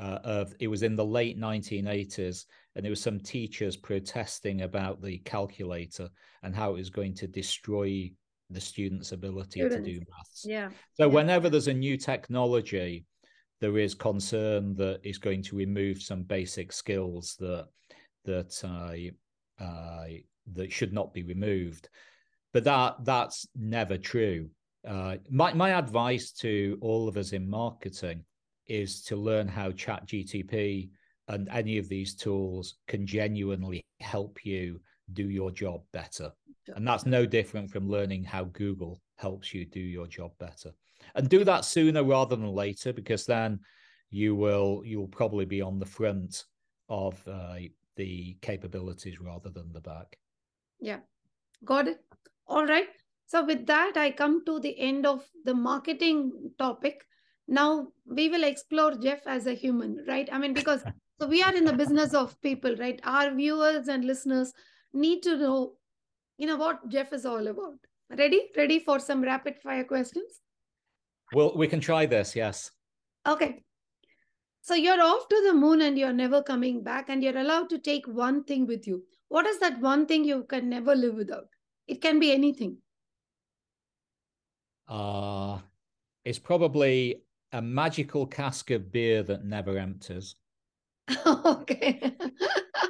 uh, 0.00 0.18
of 0.24 0.54
it 0.60 0.68
was 0.68 0.82
in 0.82 0.96
the 0.96 1.04
late 1.04 1.38
1980s, 1.38 2.46
and 2.74 2.84
there 2.84 2.90
was 2.90 3.02
some 3.02 3.20
teachers 3.20 3.76
protesting 3.76 4.62
about 4.62 5.02
the 5.02 5.18
calculator 5.18 6.08
and 6.42 6.56
how 6.56 6.70
it 6.70 6.78
was 6.78 6.90
going 6.90 7.14
to 7.14 7.26
destroy 7.26 8.10
the 8.48 8.60
student's 8.60 9.12
ability 9.12 9.60
Students. 9.60 9.86
to 9.86 9.94
do 9.94 10.00
maths. 10.10 10.44
Yeah. 10.46 10.70
So 10.94 11.06
yeah. 11.06 11.14
whenever 11.14 11.50
there's 11.50 11.68
a 11.68 11.74
new 11.74 11.98
technology, 11.98 13.04
there 13.60 13.76
is 13.76 13.94
concern 13.94 14.74
that 14.76 15.00
it's 15.02 15.18
going 15.18 15.42
to 15.42 15.56
remove 15.56 16.00
some 16.00 16.22
basic 16.22 16.72
skills 16.72 17.36
that 17.38 17.66
that 18.24 18.58
uh, 18.64 19.62
uh, 19.62 20.06
that 20.54 20.72
should 20.72 20.94
not 20.94 21.12
be 21.12 21.24
removed. 21.24 21.90
But 22.54 22.64
that 22.64 23.04
that's 23.04 23.46
never 23.54 23.98
true. 23.98 24.48
Uh, 24.88 25.16
my 25.28 25.52
my 25.52 25.70
advice 25.70 26.32
to 26.32 26.78
all 26.80 27.06
of 27.06 27.18
us 27.18 27.32
in 27.32 27.48
marketing 27.48 28.24
is 28.70 29.02
to 29.02 29.16
learn 29.16 29.48
how 29.48 29.72
Chat 29.72 30.06
GTP 30.06 30.90
and 31.28 31.48
any 31.48 31.78
of 31.78 31.88
these 31.88 32.14
tools 32.14 32.76
can 32.86 33.06
genuinely 33.06 33.84
help 34.00 34.44
you 34.44 34.80
do 35.12 35.28
your 35.28 35.50
job 35.50 35.82
better. 35.92 36.32
And 36.74 36.86
that's 36.86 37.04
no 37.04 37.26
different 37.26 37.70
from 37.70 37.88
learning 37.88 38.24
how 38.24 38.44
Google 38.44 39.00
helps 39.16 39.52
you 39.52 39.64
do 39.64 39.80
your 39.80 40.06
job 40.06 40.32
better. 40.38 40.72
And 41.14 41.28
do 41.28 41.44
that 41.44 41.64
sooner 41.64 42.04
rather 42.04 42.36
than 42.36 42.46
later, 42.46 42.92
because 42.92 43.26
then 43.26 43.60
you 44.10 44.34
will 44.34 44.82
you'll 44.84 45.08
probably 45.08 45.44
be 45.44 45.60
on 45.60 45.78
the 45.78 45.86
front 45.86 46.44
of 46.88 47.22
uh, 47.26 47.56
the 47.96 48.36
capabilities 48.40 49.20
rather 49.20 49.50
than 49.50 49.72
the 49.72 49.80
back. 49.80 50.16
Yeah, 50.80 51.00
got 51.64 51.88
it. 51.88 51.98
All 52.46 52.66
right. 52.66 52.88
So 53.26 53.44
with 53.44 53.66
that, 53.66 53.96
I 53.96 54.10
come 54.10 54.44
to 54.46 54.58
the 54.58 54.78
end 54.78 55.06
of 55.06 55.24
the 55.44 55.54
marketing 55.54 56.52
topic. 56.58 57.04
Now 57.50 57.88
we 58.06 58.28
will 58.28 58.44
explore 58.44 58.94
Geoff 58.94 59.26
as 59.26 59.46
a 59.46 59.54
human, 59.54 60.04
right? 60.06 60.28
I 60.32 60.38
mean, 60.38 60.54
because 60.54 60.82
so 61.20 61.26
we 61.26 61.42
are 61.42 61.54
in 61.54 61.64
the 61.64 61.72
business 61.72 62.14
of 62.14 62.40
people, 62.40 62.76
right? 62.76 63.00
Our 63.02 63.34
viewers 63.34 63.88
and 63.88 64.04
listeners 64.04 64.52
need 64.92 65.24
to 65.24 65.36
know, 65.36 65.72
you 66.38 66.46
know, 66.46 66.56
what 66.56 66.88
Geoff 66.88 67.12
is 67.12 67.26
all 67.26 67.48
about. 67.48 67.74
Ready? 68.16 68.48
Ready 68.56 68.78
for 68.78 69.00
some 69.00 69.22
rapid 69.22 69.58
fire 69.58 69.84
questions? 69.84 70.40
Well, 71.32 71.56
we 71.56 71.66
can 71.66 71.80
try 71.80 72.06
this, 72.06 72.34
yes. 72.34 72.70
Okay. 73.26 73.62
So 74.62 74.74
you're 74.74 75.02
off 75.02 75.28
to 75.28 75.42
the 75.46 75.54
moon 75.54 75.80
and 75.80 75.98
you're 75.98 76.12
never 76.12 76.42
coming 76.42 76.82
back, 76.82 77.08
and 77.08 77.22
you're 77.22 77.38
allowed 77.38 77.68
to 77.70 77.78
take 77.78 78.06
one 78.06 78.44
thing 78.44 78.66
with 78.66 78.86
you. 78.86 79.02
What 79.28 79.46
is 79.46 79.58
that 79.60 79.80
one 79.80 80.06
thing 80.06 80.24
you 80.24 80.44
can 80.44 80.68
never 80.68 80.94
live 80.94 81.14
without? 81.14 81.46
It 81.88 82.00
can 82.00 82.20
be 82.20 82.32
anything. 82.32 82.78
Uh, 84.86 85.58
it's 86.24 86.38
probably 86.38 87.22
a 87.52 87.62
magical 87.62 88.26
cask 88.26 88.70
of 88.70 88.92
beer 88.92 89.22
that 89.24 89.44
never 89.44 89.78
empties. 89.78 90.36
okay. 91.26 92.16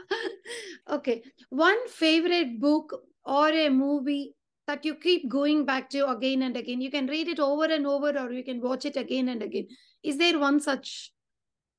okay. 0.90 1.22
One 1.48 1.88
favorite 1.88 2.60
book 2.60 3.02
or 3.24 3.48
a 3.48 3.68
movie 3.68 4.34
that 4.66 4.84
you 4.84 4.94
keep 4.94 5.28
going 5.28 5.64
back 5.64 5.90
to 5.90 6.08
again 6.08 6.42
and 6.42 6.56
again. 6.56 6.80
You 6.80 6.90
can 6.90 7.06
read 7.06 7.28
it 7.28 7.40
over 7.40 7.64
and 7.64 7.86
over, 7.86 8.16
or 8.18 8.32
you 8.32 8.44
can 8.44 8.60
watch 8.60 8.84
it 8.84 8.96
again 8.96 9.28
and 9.28 9.42
again. 9.42 9.68
Is 10.02 10.16
there 10.16 10.38
one 10.38 10.60
such 10.60 11.12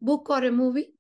book 0.02 0.30
or 0.30 0.44
a 0.44 0.52
movie? 0.52 0.94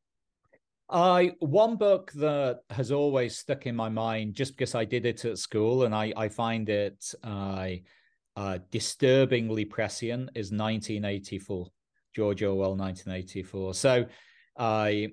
I 0.89 1.33
one 1.39 1.77
book 1.77 2.11
that 2.13 2.61
has 2.69 2.91
always 2.91 3.37
stuck 3.37 3.65
in 3.65 3.75
my 3.75 3.87
mind 3.89 4.35
just 4.35 4.57
because 4.57 4.75
I 4.75 4.83
did 4.83 5.05
it 5.05 5.23
at 5.23 5.37
school 5.37 5.83
and 5.83 5.95
I 5.95 6.13
I 6.17 6.27
find 6.27 6.67
it 6.67 7.13
uh, 7.23 7.69
uh, 8.35 8.59
disturbingly 8.71 9.65
prescient 9.65 10.29
is 10.35 10.51
1984 10.51 11.67
George 12.15 12.43
Orwell 12.43 12.75
1984 12.75 13.73
so 13.73 14.05
I 14.57 15.09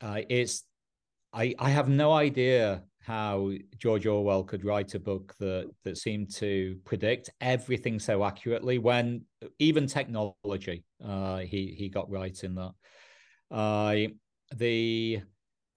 uh, 0.00 0.20
it's 0.28 0.64
I 1.32 1.54
I 1.58 1.70
have 1.70 1.88
no 1.88 2.12
idea 2.12 2.82
how 3.02 3.50
George 3.78 4.06
Orwell 4.06 4.44
could 4.44 4.64
write 4.64 4.94
a 4.94 5.00
book 5.00 5.34
that 5.40 5.70
that 5.84 5.96
seemed 5.96 6.32
to 6.34 6.78
predict 6.84 7.30
everything 7.40 7.98
so 7.98 8.24
accurately 8.24 8.78
when 8.78 9.22
even 9.58 9.86
technology 9.86 10.84
uh, 11.04 11.38
he 11.38 11.74
he 11.76 11.88
got 11.88 12.10
right 12.10 12.42
in 12.44 12.54
that. 12.54 12.72
Uh, 13.50 13.96
the 14.56 15.20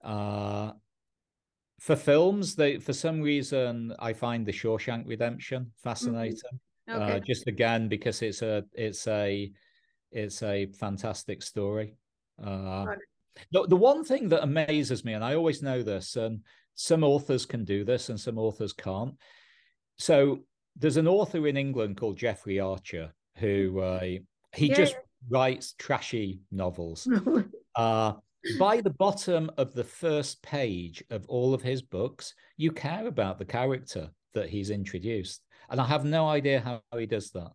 uh, 0.02 0.72
for 1.80 1.96
films, 1.96 2.54
they 2.54 2.78
for 2.78 2.92
some 2.92 3.20
reason 3.20 3.94
I 3.98 4.12
find 4.12 4.46
the 4.46 4.52
Shawshank 4.52 5.06
Redemption 5.06 5.72
fascinating. 5.82 6.34
Mm-hmm. 6.34 6.56
Okay. 6.88 7.16
Uh, 7.16 7.20
just 7.20 7.46
again 7.46 7.88
because 7.88 8.20
it's 8.22 8.42
a 8.42 8.64
it's 8.74 9.06
a 9.06 9.50
it's 10.12 10.42
a 10.42 10.66
fantastic 10.66 11.42
story. 11.42 11.96
Uh, 12.42 12.86
the, 13.52 13.66
the 13.66 13.76
one 13.76 14.04
thing 14.04 14.28
that 14.28 14.42
amazes 14.42 15.04
me, 15.04 15.14
and 15.14 15.24
I 15.24 15.34
always 15.34 15.62
know 15.62 15.82
this, 15.82 16.16
and 16.16 16.40
some 16.74 17.04
authors 17.04 17.46
can 17.46 17.64
do 17.64 17.84
this 17.84 18.08
and 18.08 18.18
some 18.18 18.38
authors 18.38 18.72
can't. 18.72 19.14
So 19.96 20.40
there's 20.76 20.96
an 20.96 21.08
author 21.08 21.46
in 21.46 21.56
England 21.56 21.96
called 21.96 22.16
Jeffrey 22.16 22.60
Archer 22.60 23.12
who 23.36 23.80
uh, 23.80 24.00
he 24.54 24.68
yeah. 24.68 24.74
just 24.74 24.96
writes 25.28 25.74
trashy 25.78 26.40
novels. 26.50 27.08
uh, 27.76 28.14
by 28.58 28.80
the 28.80 28.90
bottom 28.90 29.50
of 29.56 29.72
the 29.72 29.84
first 29.84 30.42
page 30.42 31.02
of 31.10 31.24
all 31.28 31.54
of 31.54 31.62
his 31.62 31.82
books, 31.82 32.34
you 32.56 32.70
care 32.70 33.06
about 33.06 33.38
the 33.38 33.44
character 33.44 34.10
that 34.34 34.50
he's 34.50 34.70
introduced. 34.70 35.42
And 35.70 35.80
I 35.80 35.86
have 35.86 36.04
no 36.04 36.28
idea 36.28 36.60
how 36.60 36.82
he 36.98 37.06
does 37.06 37.30
that. 37.30 37.50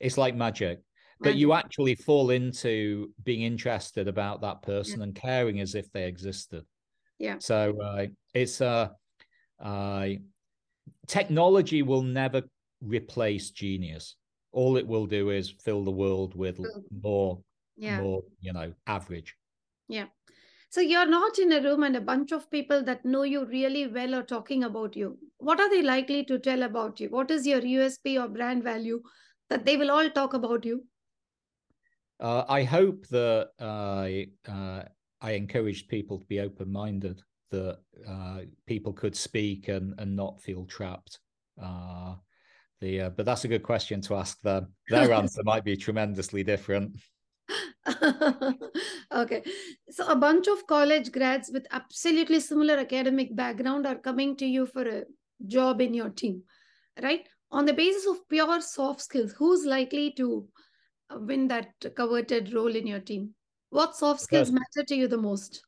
It's 0.00 0.18
like 0.18 0.34
magic. 0.34 0.80
But 1.20 1.36
you 1.36 1.54
actually 1.54 1.94
fall 1.94 2.30
into 2.30 3.10
being 3.22 3.42
interested 3.42 4.08
about 4.08 4.42
that 4.42 4.60
person 4.62 4.98
yeah. 4.98 5.04
and 5.04 5.14
caring 5.14 5.60
as 5.60 5.74
if 5.74 5.90
they 5.90 6.06
existed. 6.06 6.64
Yeah. 7.18 7.36
So 7.38 7.80
uh, 7.80 8.06
it's 8.34 8.60
uh, 8.60 8.88
uh, 9.62 10.08
technology 11.06 11.82
will 11.82 12.02
never 12.02 12.42
replace 12.82 13.50
genius. 13.50 14.16
All 14.52 14.76
it 14.76 14.86
will 14.86 15.06
do 15.06 15.30
is 15.30 15.50
fill 15.50 15.84
the 15.84 15.90
world 15.90 16.34
with 16.34 16.60
more, 17.02 17.40
yeah. 17.76 18.00
more, 18.00 18.22
you 18.40 18.52
know, 18.52 18.74
average. 18.86 19.34
Yeah. 19.88 20.06
So 20.74 20.80
you're 20.80 21.06
not 21.06 21.38
in 21.38 21.52
a 21.52 21.60
room 21.60 21.84
and 21.84 21.94
a 21.94 22.00
bunch 22.00 22.32
of 22.32 22.50
people 22.50 22.82
that 22.82 23.04
know 23.04 23.22
you 23.22 23.44
really 23.44 23.86
well 23.86 24.12
are 24.16 24.24
talking 24.24 24.64
about 24.64 24.96
you. 24.96 25.16
What 25.38 25.60
are 25.60 25.70
they 25.70 25.82
likely 25.82 26.24
to 26.24 26.36
tell 26.36 26.64
about 26.64 26.98
you? 26.98 27.10
What 27.10 27.30
is 27.30 27.46
your 27.46 27.60
USP 27.60 28.20
or 28.20 28.26
brand 28.26 28.64
value 28.64 29.00
that 29.50 29.64
they 29.64 29.76
will 29.76 29.92
all 29.92 30.10
talk 30.10 30.34
about 30.34 30.64
you? 30.64 30.84
Uh, 32.18 32.42
I 32.48 32.64
hope 32.64 33.06
that 33.10 33.50
uh, 33.60 34.50
uh, 34.50 34.84
I 35.20 35.30
encouraged 35.30 35.86
people 35.86 36.18
to 36.18 36.26
be 36.26 36.40
open 36.40 36.72
minded, 36.72 37.22
that 37.52 37.78
uh, 38.08 38.40
people 38.66 38.92
could 38.92 39.14
speak 39.14 39.68
and, 39.68 39.94
and 39.98 40.16
not 40.16 40.42
feel 40.42 40.64
trapped. 40.64 41.20
Uh, 41.62 42.16
the, 42.80 43.02
uh, 43.02 43.10
but 43.10 43.26
that's 43.26 43.44
a 43.44 43.48
good 43.48 43.62
question 43.62 44.00
to 44.00 44.16
ask 44.16 44.40
them. 44.40 44.72
Their 44.88 45.12
answer 45.22 45.44
might 45.44 45.62
be 45.62 45.76
tremendously 45.76 46.42
different. 46.42 46.98
okay. 49.12 49.42
So, 49.90 50.06
a 50.08 50.16
bunch 50.16 50.48
of 50.48 50.66
college 50.66 51.12
grads 51.12 51.50
with 51.52 51.66
absolutely 51.70 52.40
similar 52.40 52.76
academic 52.78 53.34
background 53.36 53.86
are 53.86 53.96
coming 53.96 54.36
to 54.36 54.46
you 54.46 54.66
for 54.66 54.82
a 54.82 55.04
job 55.46 55.80
in 55.80 55.94
your 55.94 56.10
team, 56.10 56.42
right? 57.02 57.28
On 57.50 57.64
the 57.64 57.72
basis 57.72 58.06
of 58.06 58.28
pure 58.28 58.60
soft 58.60 59.02
skills, 59.02 59.32
who's 59.32 59.64
likely 59.64 60.12
to 60.12 60.48
win 61.10 61.48
that 61.48 61.68
coveted 61.96 62.52
role 62.52 62.74
in 62.74 62.86
your 62.86 63.00
team? 63.00 63.34
What 63.70 63.96
soft 63.96 64.20
skills 64.20 64.50
person, 64.50 64.54
matter 64.54 64.86
to 64.86 64.94
you 64.94 65.08
the 65.08 65.18
most? 65.18 65.62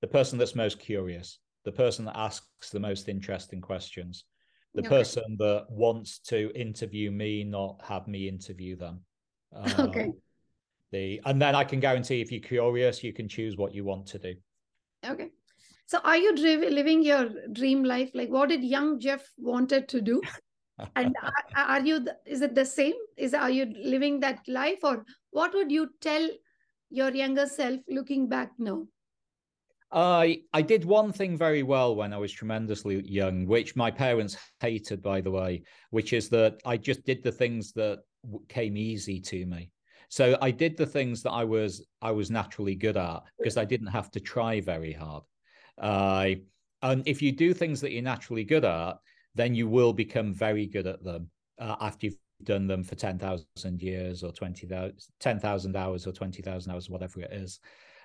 The 0.00 0.08
person 0.08 0.38
that's 0.38 0.54
most 0.54 0.78
curious, 0.78 1.38
the 1.64 1.72
person 1.72 2.04
that 2.06 2.16
asks 2.16 2.70
the 2.70 2.80
most 2.80 3.08
interesting 3.08 3.60
questions, 3.60 4.24
the 4.74 4.80
okay. 4.80 4.88
person 4.88 5.36
that 5.38 5.66
wants 5.70 6.18
to 6.20 6.50
interview 6.54 7.10
me, 7.10 7.44
not 7.44 7.80
have 7.84 8.08
me 8.08 8.28
interview 8.28 8.76
them. 8.76 9.00
Uh, 9.54 9.70
okay. 9.88 10.08
The 10.92 11.20
and 11.24 11.40
then 11.40 11.54
I 11.54 11.64
can 11.64 11.80
guarantee 11.80 12.20
if 12.20 12.30
you're 12.30 12.40
curious, 12.40 13.02
you 13.02 13.12
can 13.12 13.28
choose 13.28 13.56
what 13.56 13.74
you 13.74 13.84
want 13.84 14.06
to 14.08 14.18
do. 14.18 14.34
Okay. 15.04 15.30
So 15.86 15.98
are 16.04 16.16
you 16.16 16.32
living 16.34 17.02
your 17.02 17.28
dream 17.52 17.82
life? 17.82 18.10
Like 18.14 18.28
what 18.28 18.50
did 18.50 18.62
young 18.62 19.00
Geoff 19.00 19.26
wanted 19.38 19.88
to 19.88 20.00
do? 20.00 20.20
and 20.96 21.14
are, 21.22 21.64
are 21.64 21.80
you 21.80 22.06
is 22.26 22.42
it 22.42 22.54
the 22.54 22.64
same 22.64 22.94
is 23.16 23.34
are 23.34 23.50
you 23.50 23.66
living 23.82 24.20
that 24.20 24.40
life 24.48 24.78
or 24.82 25.04
what 25.30 25.54
would 25.54 25.70
you 25.70 25.88
tell 26.00 26.28
your 26.90 27.10
younger 27.10 27.46
self 27.46 27.80
looking 27.88 28.28
back 28.28 28.52
now? 28.58 28.86
I 29.92 30.42
I 30.52 30.62
did 30.62 30.84
one 30.84 31.12
thing 31.12 31.36
very 31.36 31.62
well 31.62 31.94
when 31.94 32.12
I 32.12 32.18
was 32.18 32.32
tremendously 32.32 33.02
young, 33.06 33.46
which 33.46 33.76
my 33.76 33.90
parents 33.90 34.36
hated, 34.60 35.02
by 35.02 35.20
the 35.20 35.30
way, 35.30 35.62
which 35.90 36.12
is 36.12 36.28
that 36.30 36.60
I 36.64 36.76
just 36.76 37.04
did 37.04 37.22
the 37.22 37.32
things 37.32 37.72
that 37.72 38.00
came 38.48 38.76
easy 38.76 39.20
to 39.20 39.44
me. 39.46 39.70
So 40.12 40.36
I 40.42 40.50
did 40.50 40.76
the 40.76 40.84
things 40.84 41.22
that 41.22 41.30
I 41.30 41.42
was 41.42 41.86
I 42.02 42.10
was 42.10 42.30
naturally 42.30 42.74
good 42.74 42.98
at 42.98 43.22
because 43.38 43.56
I 43.56 43.64
didn't 43.64 43.86
have 43.86 44.10
to 44.10 44.20
try 44.20 44.60
very 44.60 44.92
hard. 44.92 45.22
Uh, 45.78 46.32
and 46.82 47.02
if 47.08 47.22
you 47.22 47.32
do 47.32 47.54
things 47.54 47.80
that 47.80 47.92
you're 47.92 48.02
naturally 48.02 48.44
good 48.44 48.66
at, 48.66 48.98
then 49.34 49.54
you 49.54 49.66
will 49.66 49.94
become 49.94 50.34
very 50.34 50.66
good 50.66 50.86
at 50.86 51.02
them 51.02 51.30
uh, 51.58 51.76
after 51.80 52.08
you've 52.08 52.18
done 52.44 52.66
them 52.66 52.84
for 52.84 52.94
10,000 52.94 53.80
years 53.80 54.22
or 54.22 54.32
20,000 54.32 54.92
10,000 55.18 55.76
hours 55.76 56.06
or 56.06 56.12
20,000 56.12 56.70
hours, 56.70 56.90
whatever 56.90 57.22
it 57.22 57.32
is. 57.32 57.58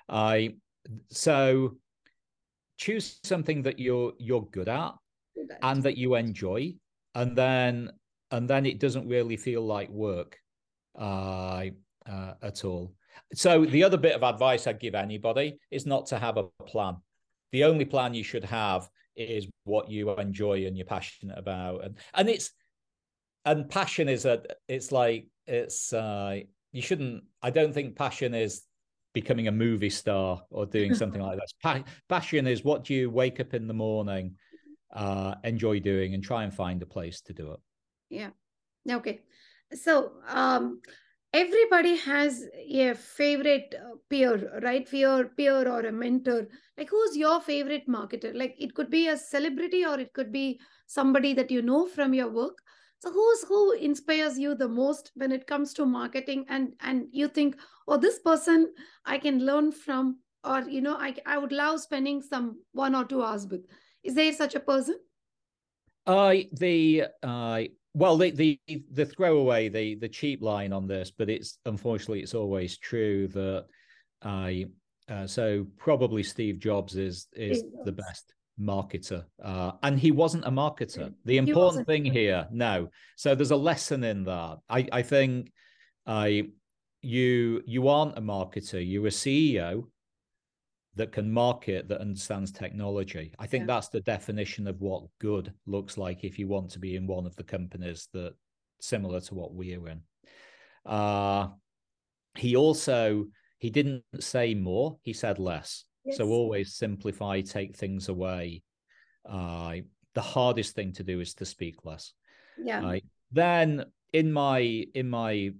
I 0.07 0.55
so 1.09 1.75
choose 2.77 3.19
something 3.25 3.61
that 3.63 3.79
you're 3.79 4.13
you're 4.17 4.47
good 4.53 4.69
at 4.69 4.93
and 5.61 5.83
that 5.83 5.97
you 5.97 6.15
enjoy, 6.15 6.73
and 7.15 7.35
then 7.35 7.91
and 8.31 8.49
then 8.49 8.65
it 8.65 8.79
doesn't 8.79 9.09
really 9.09 9.35
feel 9.35 9.65
like 9.65 9.89
work 9.89 10.39
uh, 10.97 11.65
uh, 12.09 12.33
at 12.41 12.63
all. 12.65 12.93
So 13.33 13.65
the 13.65 13.83
other 13.83 13.97
bit 13.97 14.15
of 14.15 14.23
advice 14.23 14.67
I'd 14.67 14.79
give 14.79 14.95
anybody 14.95 15.59
is 15.71 15.85
not 15.85 16.07
to 16.07 16.19
have 16.19 16.37
a 16.37 16.43
plan. 16.65 16.97
The 17.51 17.63
only 17.63 17.85
plan 17.85 18.13
you 18.13 18.23
should 18.23 18.43
have 18.45 18.89
is 19.15 19.47
what 19.63 19.89
you 19.89 20.11
enjoy 20.11 20.65
and 20.65 20.77
you're 20.77 20.85
passionate 20.85 21.37
about, 21.37 21.83
and 21.83 21.97
and 22.13 22.29
it's 22.29 22.51
and 23.45 23.69
passion 23.69 24.09
is 24.09 24.25
a 24.25 24.43
it's 24.67 24.91
like 24.91 25.27
it's 25.47 25.93
uh 25.93 26.37
you 26.73 26.81
shouldn't 26.81 27.23
i 27.41 27.49
don't 27.49 27.73
think 27.73 27.95
passion 27.95 28.33
is 28.33 28.63
becoming 29.13 29.47
a 29.47 29.51
movie 29.51 29.89
star 29.89 30.41
or 30.49 30.65
doing 30.65 30.93
something 31.01 31.21
like 31.21 31.37
that 31.37 31.47
pa- 31.63 31.91
passion 32.09 32.45
is 32.45 32.65
what 32.65 32.83
do 32.83 32.93
you 32.93 33.09
wake 33.09 33.39
up 33.39 33.53
in 33.53 33.65
the 33.67 33.73
morning 33.73 34.35
uh 34.93 35.35
enjoy 35.43 35.79
doing 35.79 36.13
and 36.13 36.23
try 36.23 36.43
and 36.43 36.53
find 36.53 36.81
a 36.81 36.85
place 36.85 37.21
to 37.21 37.33
do 37.33 37.51
it. 37.51 37.59
Yeah. 38.09 38.29
Okay. 38.89 39.21
So 39.73 40.13
um 40.29 40.81
everybody 41.37 41.95
has 41.97 42.47
a 42.67 42.93
favorite 42.95 43.75
uh, 43.79 43.95
peer 44.09 44.59
right? 44.63 44.89
Peer 44.89 45.25
peer 45.37 45.69
or 45.69 45.81
a 45.81 45.91
mentor. 45.91 46.47
Like 46.77 46.89
who's 46.89 47.15
your 47.15 47.39
favorite 47.41 47.87
marketer? 47.87 48.33
Like 48.35 48.55
it 48.57 48.73
could 48.73 48.89
be 48.89 49.07
a 49.07 49.17
celebrity 49.17 49.85
or 49.85 49.99
it 49.99 50.13
could 50.13 50.31
be 50.31 50.59
somebody 50.87 51.33
that 51.33 51.51
you 51.51 51.61
know 51.61 51.85
from 51.85 52.13
your 52.13 52.29
work. 52.29 52.57
So 52.99 53.11
who's 53.11 53.43
who 53.43 53.73
inspires 53.73 54.39
you 54.39 54.55
the 54.55 54.67
most 54.67 55.11
when 55.13 55.31
it 55.31 55.45
comes 55.45 55.73
to 55.75 55.85
marketing? 55.85 56.45
And 56.49 56.73
and 56.79 57.07
you 57.11 57.27
think 57.27 57.57
oh 57.87 57.97
this 57.97 58.19
person 58.19 58.73
i 59.05 59.17
can 59.17 59.45
learn 59.45 59.71
from 59.71 60.19
or 60.43 60.61
you 60.61 60.81
know 60.81 60.95
i, 60.95 61.15
I 61.25 61.37
would 61.37 61.51
love 61.51 61.79
spending 61.81 62.21
some 62.21 62.61
one 62.71 62.95
or 62.95 63.05
two 63.05 63.21
hours 63.21 63.47
with. 63.47 63.65
Is 64.03 64.15
there 64.15 64.33
such 64.33 64.55
a 64.55 64.59
person? 64.59 64.99
Uh 66.07 66.35
the 66.53 67.03
uh 67.21 67.63
well 67.93 68.17
the 68.17 68.31
the 68.31 68.59
the 68.91 69.05
throwaway 69.05 69.69
the 69.69 69.95
the 69.95 70.09
cheap 70.09 70.41
line 70.41 70.73
on 70.73 70.87
this 70.87 71.11
but 71.11 71.29
it's 71.29 71.59
unfortunately 71.65 72.21
it's 72.21 72.33
always 72.33 72.77
true 72.77 73.27
that 73.27 73.65
i 74.23 74.65
uh, 75.09 75.25
so 75.25 75.65
probably 75.77 76.23
steve 76.23 76.59
jobs 76.59 76.95
is 76.95 77.27
is 77.33 77.63
the 77.85 77.91
best 77.91 78.33
marketer 78.59 79.23
uh, 79.43 79.71
and 79.83 79.99
he 79.99 80.11
wasn't 80.11 80.43
a 80.45 80.51
marketer. 80.51 81.13
The 81.25 81.37
important 81.37 81.85
thing 81.85 82.03
here 82.03 82.47
no. 82.51 82.89
So 83.15 83.35
there's 83.35 83.51
a 83.51 83.55
lesson 83.55 84.03
in 84.03 84.23
that. 84.23 84.57
I 84.67 84.87
i 84.91 85.01
think 85.03 85.51
i 86.07 86.47
you 87.01 87.61
you 87.65 87.87
aren't 87.87 88.17
a 88.17 88.21
marketer 88.21 88.85
you're 88.85 89.07
a 89.07 89.11
ceo 89.11 89.83
that 90.97 91.11
can 91.11 91.31
market 91.31 91.87
that 91.87 92.01
understands 92.01 92.51
technology 92.51 93.33
i 93.39 93.47
think 93.47 93.63
yeah. 93.63 93.75
that's 93.75 93.89
the 93.89 94.01
definition 94.01 94.67
of 94.67 94.81
what 94.81 95.03
good 95.19 95.53
looks 95.65 95.97
like 95.97 96.23
if 96.23 96.37
you 96.37 96.47
want 96.47 96.69
to 96.69 96.79
be 96.79 96.95
in 96.95 97.07
one 97.07 97.25
of 97.25 97.35
the 97.35 97.43
companies 97.43 98.07
that 98.13 98.33
similar 98.79 99.19
to 99.19 99.35
what 99.35 99.53
we're 99.53 99.87
in 99.87 100.01
uh 100.85 101.47
he 102.35 102.55
also 102.55 103.25
he 103.59 103.69
didn't 103.69 104.03
say 104.19 104.53
more 104.53 104.97
he 105.01 105.13
said 105.13 105.39
less 105.39 105.85
so 106.11 106.29
always 106.29 106.75
simplify, 106.75 107.41
take 107.41 107.75
things 107.75 108.09
away. 108.09 108.63
Uh, 109.27 109.77
the 110.13 110.21
hardest 110.21 110.75
thing 110.75 110.93
to 110.93 111.03
do 111.03 111.19
is 111.19 111.33
to 111.35 111.45
speak 111.45 111.85
less. 111.85 112.13
Yeah. 112.63 112.99
Then 113.31 113.85
in 114.13 114.31
my 114.31 114.59
in 114.93 115.09
my 115.09 115.51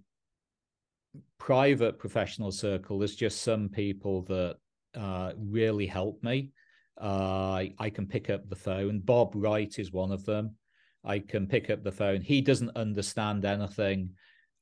private 1.38 2.00
professional 2.00 2.52
circle, 2.52 3.00
there's 3.00 3.16
just 3.16 3.42
some 3.42 3.70
people 3.70 4.24
that 4.24 4.58
uh, 4.98 5.34
really 5.38 5.86
help 5.86 6.24
me. 6.24 6.52
Uh, 7.00 7.66
I 7.78 7.89
can 7.89 8.08
pick 8.08 8.30
up 8.30 8.50
the 8.50 8.56
phone. 8.56 9.00
Bob 9.00 9.34
Wright 9.36 9.78
is 9.78 9.91
one 9.91 10.12
of 10.12 10.26
them. 10.26 10.56
I 11.04 11.20
can 11.20 11.48
pick 11.48 11.70
up 11.70 11.84
the 11.84 11.91
phone. 11.91 12.22
He 12.22 12.41
doesn't 12.41 12.76
understand 12.76 13.45
anything 13.45 14.12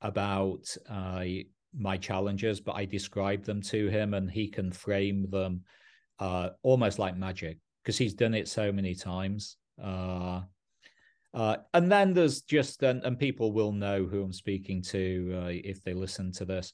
about 0.02 0.76
uh, 0.90 1.24
my 1.78 1.98
challenges, 1.98 2.60
but 2.60 2.76
I 2.76 2.86
describe 2.86 3.44
them 3.46 3.62
to 3.64 3.88
him 3.88 4.14
and 4.14 4.30
he 4.30 4.48
can 4.48 4.72
frame 4.72 5.30
them 5.30 5.62
uh, 6.20 6.50
almost 6.62 7.00
like 7.00 7.18
magic 7.18 7.58
because 7.84 7.98
he's 7.98 8.14
done 8.14 8.34
it 8.34 8.48
so 8.48 8.72
many 8.72 8.96
times. 8.96 9.58
Uh, 9.82 10.42
uh, 11.34 11.58
and 11.74 11.92
then 11.92 12.14
there's 12.14 12.42
just, 12.42 12.82
and, 12.84 13.04
and, 13.04 13.20
people 13.20 13.52
will 13.52 13.74
know 13.74 14.06
who 14.06 14.24
I'm 14.24 14.32
speaking 14.32 14.82
to 14.84 15.42
uh, 15.44 15.50
if 15.50 15.84
they 15.84 15.94
listen 15.94 16.32
to 16.34 16.46
this. 16.46 16.72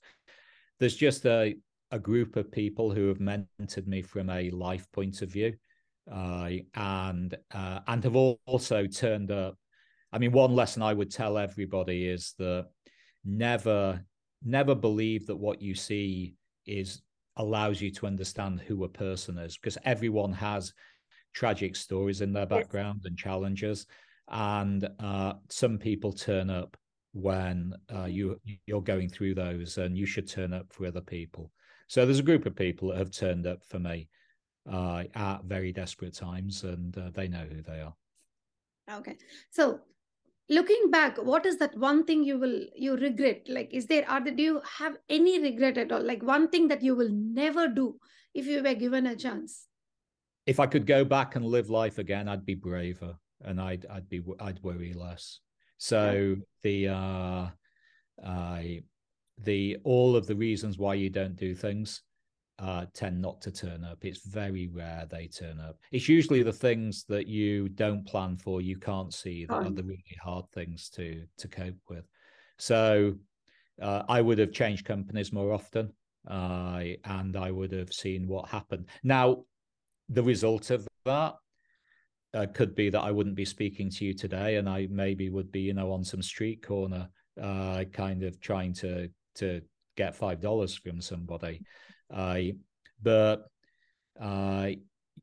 There's 0.80 0.96
just 0.96 1.26
a, 1.26 1.56
a 1.92 2.00
group 2.00 2.36
of 2.36 2.52
people 2.52 2.92
who 2.92 3.08
have 3.08 3.20
mentored 3.20 3.88
me 3.88 4.02
from 4.02 4.30
a 4.30 4.50
life 4.52 4.88
point 4.92 5.22
of 5.22 5.30
view. 5.30 5.54
Uh, 6.12 6.50
and 6.76 7.38
uh, 7.54 7.80
and 7.88 8.04
have 8.04 8.16
also 8.16 8.88
turned 8.88 9.32
up. 9.32 9.56
I 10.12 10.18
mean, 10.18 10.32
one 10.32 10.56
lesson 10.56 10.82
I 10.82 10.94
would 10.94 11.12
tell 11.12 11.38
everybody 11.38 12.08
is 12.08 12.34
that 12.40 12.68
never 13.24 14.04
never 14.44 14.74
believe 14.74 15.28
that 15.28 15.36
what 15.36 15.62
you 15.62 15.76
see 15.76 16.36
is 16.66 17.02
allows 17.38 17.82
you 17.82 17.92
to 17.92 18.08
understand 18.08 18.60
who 18.60 18.84
a 18.84 18.90
person 18.90 19.38
is 19.38 19.58
because 19.58 19.78
everyone 19.86 20.34
has 20.34 20.74
tragic 21.34 21.76
stories 21.76 22.22
in 22.22 22.34
their 22.34 22.46
background 22.46 23.02
and 23.06 23.18
challenges. 23.18 23.86
And 24.28 24.88
uh, 25.00 25.34
some 25.50 25.78
people 25.78 26.12
turn 26.12 26.50
up 26.50 26.76
when 27.14 27.74
uh, 27.94 28.06
you 28.06 28.40
you're 28.66 28.82
going 28.82 29.10
through 29.10 29.36
those 29.36 29.78
and 29.78 29.98
you 29.98 30.06
should 30.06 30.28
turn 30.28 30.54
up 30.54 30.68
for 30.72 30.88
other 30.88 31.02
people 31.02 31.52
so 31.92 32.06
there's 32.06 32.20
a 32.20 32.24
group 32.24 32.46
of 32.46 32.56
people 32.56 32.88
that 32.88 33.00
have 33.00 33.12
turned 33.12 33.46
up 33.46 33.66
for 33.66 33.78
me 33.78 34.08
uh, 34.72 35.04
at 35.14 35.44
very 35.44 35.74
desperate 35.74 36.14
times 36.14 36.64
and 36.64 36.98
uh, 36.98 37.10
they 37.14 37.28
know 37.28 37.46
who 37.52 37.62
they 37.62 37.82
are. 37.82 37.94
Okay. 38.90 39.18
So 39.50 39.82
looking 40.48 40.90
back 40.90 41.18
what 41.18 41.46
is 41.46 41.58
that 41.58 41.78
one 41.78 42.06
thing 42.06 42.24
you 42.24 42.40
will 42.40 42.62
you 42.78 42.96
regret? 42.96 43.42
Like 43.50 43.74
is 43.74 43.88
there 43.88 44.10
are 44.10 44.24
there, 44.24 44.34
do 44.34 44.42
you 44.42 44.62
have 44.78 44.96
any 45.10 45.42
regret 45.42 45.78
at 45.78 45.92
all? 45.92 46.02
Like 46.02 46.24
one 46.24 46.48
thing 46.48 46.70
that 46.70 46.82
you 46.82 46.96
will 46.96 47.10
never 47.12 47.68
do 47.68 48.00
if 48.34 48.46
you 48.46 48.64
were 48.64 48.74
given 48.74 49.06
a 49.08 49.16
chance? 49.18 49.68
If 50.46 50.62
i 50.62 50.68
could 50.68 50.88
go 50.88 51.04
back 51.04 51.36
and 51.36 51.46
live 51.46 51.70
life 51.70 51.98
again 51.98 52.30
i'd 52.30 52.46
be 52.46 52.56
braver 52.56 53.18
and 53.44 53.60
i'd 53.60 53.86
i'd 53.92 54.08
be 54.08 54.24
i'd 54.40 54.64
worry 54.64 54.94
less. 54.94 55.42
So 55.78 56.38
the 56.64 56.88
uh 56.88 57.48
i 58.24 58.84
the 59.40 59.78
all 59.84 60.16
of 60.16 60.28
the 60.28 60.36
reasons 60.36 60.78
why 60.78 60.94
you 60.94 61.10
don't 61.10 61.36
do 61.36 61.56
things 61.56 62.04
uh, 62.60 62.86
tend 62.94 63.20
not 63.20 63.42
to 63.42 63.52
turn 63.52 63.84
up. 63.84 64.06
It's 64.06 64.26
very 64.26 64.68
rare 64.68 65.08
they 65.10 65.28
turn 65.28 65.60
up. 65.60 65.78
It's 65.92 66.08
usually 66.08 66.44
the 66.44 66.54
things 66.54 67.06
that 67.10 67.28
you 67.28 67.70
don't 67.70 68.06
plan 68.06 68.38
for, 68.38 68.62
you 68.62 68.78
can't 68.78 69.14
see 69.14 69.46
that 69.46 69.56
oh. 69.56 69.66
are 69.66 69.72
the 69.72 69.84
really 69.84 70.18
hard 70.22 70.46
things 70.52 70.90
to 70.92 71.24
to 71.38 71.48
cope 71.48 71.82
with. 71.90 72.06
So 72.58 73.16
uh, 73.82 74.04
I 74.08 74.22
would 74.22 74.38
have 74.38 74.52
changed 74.52 74.86
companies 74.86 75.34
more 75.34 75.54
often, 75.54 75.92
uh, 76.30 76.84
and 77.06 77.36
I 77.36 77.50
would 77.50 77.72
have 77.72 77.92
seen 77.92 78.28
what 78.28 78.50
happened. 78.50 78.88
Now, 79.04 79.46
the 80.10 80.24
result 80.24 80.70
of 80.70 80.88
that 81.06 81.36
uh, 82.34 82.46
could 82.54 82.76
be 82.76 82.90
that 82.90 83.02
I 83.02 83.12
wouldn't 83.12 83.36
be 83.36 83.46
speaking 83.46 83.90
to 83.90 84.06
you 84.06 84.14
today, 84.14 84.58
and 84.58 84.70
I 84.70 84.88
maybe 84.92 85.30
would 85.30 85.52
be, 85.52 85.62
you 85.62 85.74
know, 85.74 85.92
on 85.92 86.04
some 86.04 86.22
street 86.22 86.66
corner, 86.66 87.10
uh, 87.42 87.86
kind 87.92 88.24
of 88.24 88.40
trying 88.40 88.74
to 88.76 89.10
to 89.36 89.62
get 89.96 90.16
five 90.16 90.42
dollars 90.42 90.76
from 90.76 91.02
somebody. 91.02 91.62
Uh, 92.14 92.40
but 93.02 93.48
uh, 94.20 94.70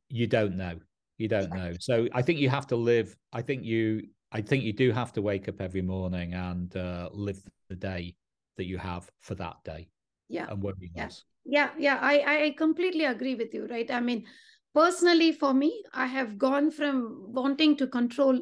you 0.08 0.26
don't 0.26 0.56
know. 0.56 0.78
You 1.18 1.28
don't 1.28 1.52
know. 1.52 1.72
So 1.80 2.08
I 2.12 2.22
think 2.22 2.38
you 2.38 2.48
have 2.48 2.66
to 2.68 2.76
live. 2.76 3.16
I 3.32 3.42
think 3.42 3.64
you. 3.64 4.08
I 4.30 4.42
think 4.42 4.62
you 4.62 4.74
do 4.74 4.92
have 4.92 5.12
to 5.14 5.22
wake 5.22 5.48
up 5.48 5.60
every 5.60 5.80
morning 5.80 6.34
and 6.34 6.74
uh, 6.76 7.08
live 7.12 7.42
the 7.70 7.76
day 7.76 8.14
that 8.58 8.66
you 8.66 8.76
have 8.76 9.10
for 9.20 9.34
that 9.36 9.56
day. 9.64 9.88
Yeah. 10.28 10.46
And 10.50 10.62
worry 10.62 10.90
yeah. 10.94 11.08
Yeah, 11.46 11.70
yeah. 11.78 11.98
I 12.02 12.44
I 12.44 12.54
completely 12.58 13.04
agree 13.04 13.34
with 13.34 13.54
you. 13.54 13.66
Right. 13.66 13.90
I 13.90 14.00
mean, 14.00 14.26
personally, 14.74 15.32
for 15.32 15.54
me, 15.54 15.82
I 15.94 16.06
have 16.06 16.36
gone 16.36 16.70
from 16.70 17.32
wanting 17.32 17.76
to 17.78 17.86
control 17.86 18.38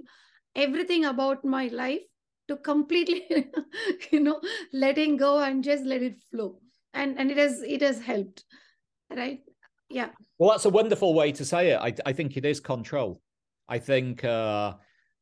everything 0.56 1.04
about 1.04 1.44
my 1.44 1.68
life 1.68 2.02
to 2.48 2.56
completely, 2.56 3.26
you 4.12 4.20
know, 4.20 4.40
letting 4.72 5.16
go 5.16 5.38
and 5.38 5.64
just 5.64 5.84
let 5.84 6.02
it 6.02 6.18
flow. 6.30 6.60
And 6.94 7.18
and 7.18 7.30
it 7.30 7.36
has 7.36 7.62
it 7.62 7.82
has 7.82 8.00
helped 8.00 8.44
right? 9.14 9.40
Yeah. 9.88 10.08
Well 10.38 10.50
that's 10.50 10.64
a 10.64 10.70
wonderful 10.70 11.14
way 11.14 11.32
to 11.32 11.44
say 11.44 11.70
it. 11.70 11.78
I, 11.80 11.94
I 12.04 12.12
think 12.12 12.36
it 12.36 12.44
is 12.44 12.60
control. 12.60 13.20
I 13.68 13.78
think 13.78 14.24
uh, 14.24 14.74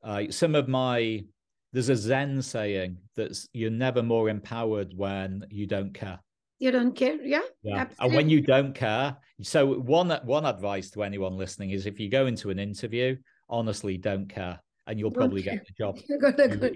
uh, 0.02 0.24
some 0.30 0.54
of 0.54 0.68
my 0.68 1.24
there's 1.72 1.88
a 1.88 1.96
zen 1.96 2.40
saying 2.40 2.98
that 3.16 3.36
you're 3.52 3.70
never 3.70 4.02
more 4.02 4.28
empowered 4.28 4.92
when 4.96 5.44
you 5.50 5.66
don't 5.66 5.92
care. 5.92 6.20
You 6.60 6.70
don't 6.70 6.94
care? 6.94 7.18
Yeah, 7.22 7.40
yeah. 7.62 7.86
and 7.98 8.14
when 8.14 8.30
you 8.30 8.40
don't 8.40 8.74
care 8.74 9.16
so 9.42 9.74
one 9.74 10.10
one 10.24 10.46
advice 10.46 10.90
to 10.90 11.02
anyone 11.02 11.36
listening 11.36 11.70
is 11.70 11.86
if 11.86 11.98
you 11.98 12.08
go 12.08 12.26
into 12.26 12.50
an 12.50 12.58
interview 12.58 13.16
honestly 13.48 13.96
don't 13.96 14.28
care 14.28 14.60
and 14.86 14.98
you'll 14.98 15.10
probably 15.10 15.42
get 15.42 15.66
the 15.66 15.72
job 15.72 15.98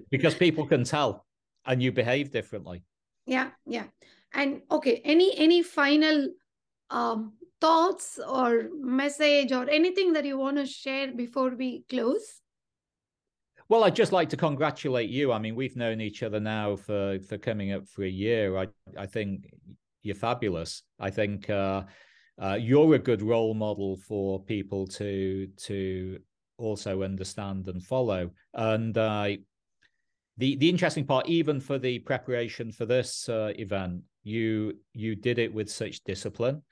because 0.11 0.35
people 0.35 0.67
can 0.67 0.85
tell 0.85 1.27
and 1.67 1.83
you 1.83 1.93
behave 1.93 2.31
differently 2.31 2.83
yeah 3.27 3.51
yeah 3.67 3.85
and 4.35 4.63
okay 4.71 5.01
any 5.05 5.37
any 5.37 5.63
final 5.63 6.29
um 6.91 7.33
thoughts 7.61 8.19
or 8.27 8.69
message 8.81 9.53
or 9.53 9.69
anything 9.69 10.13
that 10.13 10.25
you 10.25 10.39
want 10.39 10.57
to 10.57 10.67
share 10.67 11.13
before 11.13 11.51
we 11.51 11.85
close? 11.89 12.41
Well, 13.69 13.85
I'd 13.85 13.97
just 13.97 14.13
like 14.13 14.31
to 14.31 14.37
congratulate 14.37 15.11
you. 15.11 15.33
I 15.33 15.39
mean, 15.39 15.55
we've 15.55 15.77
known 15.77 16.01
each 16.01 16.23
other 16.23 16.41
now 16.41 16.77
for 16.77 17.19
for 17.29 17.37
coming 17.37 17.73
up 17.73 17.87
for 17.87 18.05
a 18.05 18.09
year. 18.09 18.57
I 18.57 18.69
I 18.97 19.07
think 19.07 19.53
you're 20.03 20.15
fabulous. 20.15 20.83
I 20.99 21.11
think 21.11 21.51
uh, 21.51 21.83
uh, 22.41 22.57
you're 22.59 22.95
a 22.95 22.99
good 22.99 23.21
role 23.21 23.53
model 23.53 23.99
for 24.09 24.43
people 24.43 24.87
to 24.87 25.49
to 25.65 26.19
also 26.59 27.03
understand 27.03 27.69
and 27.69 27.83
follow. 27.83 28.31
And 28.55 28.97
uh, 28.97 29.29
the 30.37 30.57
the 30.57 30.69
interesting 30.69 31.07
part, 31.07 31.29
even 31.29 31.61
for 31.61 31.79
the 31.79 31.99
preparation 32.01 32.73
for 32.73 32.87
this 32.87 33.29
uh, 33.29 33.53
event, 33.59 34.03
you 34.23 34.75
you 34.93 35.17
did 35.17 35.39
it 35.39 35.53
with 35.53 35.71
such 35.71 36.05
discipline. 36.05 36.63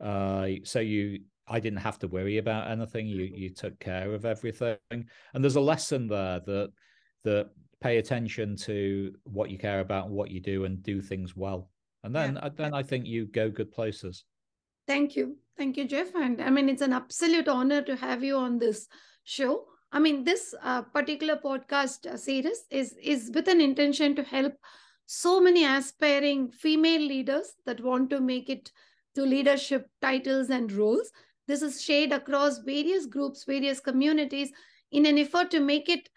Uh, 0.00 0.48
so 0.64 0.80
you 0.80 1.20
I 1.48 1.60
didn't 1.60 1.78
have 1.80 1.98
to 2.00 2.08
worry 2.08 2.38
about 2.38 2.70
anything. 2.70 3.06
You 3.06 3.24
you 3.24 3.50
took 3.50 3.78
care 3.78 4.12
of 4.12 4.24
everything, 4.24 4.76
and 4.90 5.08
there's 5.34 5.56
a 5.56 5.60
lesson 5.60 6.06
there 6.06 6.40
that 6.40 6.72
that 7.24 7.50
pay 7.80 7.98
attention 7.98 8.56
to 8.56 9.12
what 9.24 9.50
you 9.50 9.58
care 9.58 9.80
about 9.80 10.06
and 10.06 10.14
what 10.14 10.30
you 10.30 10.40
do, 10.40 10.64
and 10.64 10.82
do 10.82 11.00
things 11.00 11.36
well. 11.36 11.70
And 12.04 12.14
then 12.14 12.38
yeah. 12.40 12.48
then 12.54 12.74
I 12.74 12.82
think 12.82 13.06
you 13.06 13.26
go 13.26 13.50
good 13.50 13.72
places. 13.72 14.24
Thank 14.86 15.16
you, 15.16 15.36
thank 15.56 15.76
you, 15.76 15.84
Geoff. 15.86 16.14
And 16.14 16.40
I 16.40 16.50
mean, 16.50 16.68
it's 16.68 16.82
an 16.82 16.92
absolute 16.92 17.48
honor 17.48 17.82
to 17.82 17.96
have 17.96 18.22
you 18.22 18.36
on 18.36 18.58
this 18.58 18.88
show. 19.24 19.64
I 19.92 19.98
mean, 19.98 20.24
this 20.24 20.54
uh, 20.62 20.82
particular 20.82 21.36
podcast 21.36 22.06
uh, 22.06 22.16
series 22.16 22.64
is 22.70 22.94
is 23.02 23.30
with 23.34 23.48
an 23.48 23.60
intention 23.60 24.14
to 24.16 24.22
help 24.22 24.54
so 25.06 25.40
many 25.40 25.64
aspiring 25.64 26.50
female 26.50 27.00
leaders 27.00 27.54
that 27.64 27.82
want 27.82 28.10
to 28.10 28.20
make 28.20 28.48
it 28.48 28.70
to 29.14 29.22
leadership 29.22 29.88
titles 30.02 30.50
and 30.50 30.70
roles 30.72 31.10
this 31.46 31.62
is 31.62 31.80
shared 31.80 32.12
across 32.12 32.58
various 32.58 33.06
groups, 33.06 33.44
various 33.44 33.80
communities 33.80 34.50
in 34.90 35.06
an 35.06 35.18
effort 35.18 35.50
to 35.52 35.60
make 35.60 35.88
it 35.88 36.08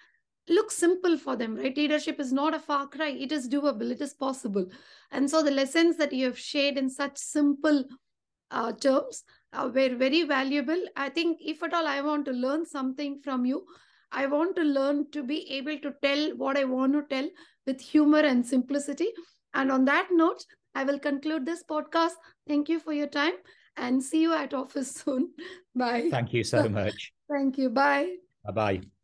look 0.47 0.71
simple 0.71 1.17
for 1.17 1.35
them, 1.35 1.55
right? 1.55 1.77
Leadership 1.77 2.19
is 2.19 2.33
not 2.33 2.55
a 2.55 2.59
far 2.59 2.87
cry. 2.87 3.09
It 3.09 3.31
is 3.31 3.47
doable. 3.47 3.91
It 3.91 4.01
is 4.01 4.15
possible. 4.15 4.65
And 5.11 5.29
so 5.29 5.43
the 5.43 5.51
lessons 5.51 5.97
that 5.97 6.11
you 6.11 6.25
have 6.25 6.39
shared 6.39 6.77
in 6.77 6.89
such 6.89 7.17
simple 7.17 7.85
uh, 8.51 8.71
terms 8.73 9.23
uh, 9.53 9.69
were 9.73 9.95
very 9.95 10.23
valuable. 10.23 10.81
I 10.95 11.09
think 11.09 11.39
if 11.41 11.63
at 11.63 11.73
all 11.73 11.87
I 11.87 12.01
want 12.01 12.25
to 12.25 12.31
learn 12.31 12.65
something 12.65 13.19
from 13.23 13.45
you, 13.45 13.65
I 14.11 14.25
want 14.25 14.55
to 14.55 14.63
learn 14.63 15.11
to 15.11 15.23
be 15.23 15.49
able 15.51 15.77
to 15.79 15.93
tell 16.01 16.35
what 16.35 16.57
I 16.57 16.63
want 16.63 16.93
to 16.93 17.03
tell 17.09 17.29
with 17.67 17.79
humor 17.79 18.19
and 18.19 18.45
simplicity. 18.45 19.09
And 19.53 19.71
on 19.71 19.85
that 19.85 20.07
note, 20.11 20.43
I 20.75 20.83
will 20.83 20.99
conclude 20.99 21.45
this 21.45 21.63
podcast. 21.63 22.13
Thank 22.47 22.69
you 22.69 22.79
for 22.79 22.93
your 22.93 23.07
time 23.07 23.33
and 23.77 24.03
see 24.03 24.21
you 24.21 24.33
at 24.33 24.53
office 24.53 24.91
soon. 25.05 25.31
Bye. 25.75 26.09
Thank 26.09 26.33
you 26.33 26.43
so 26.43 26.67
much. 26.79 27.13
Thank 27.29 27.57
you. 27.57 27.69
Bye. 27.69 28.15
Bye 28.45 28.51
bye. 28.51 28.98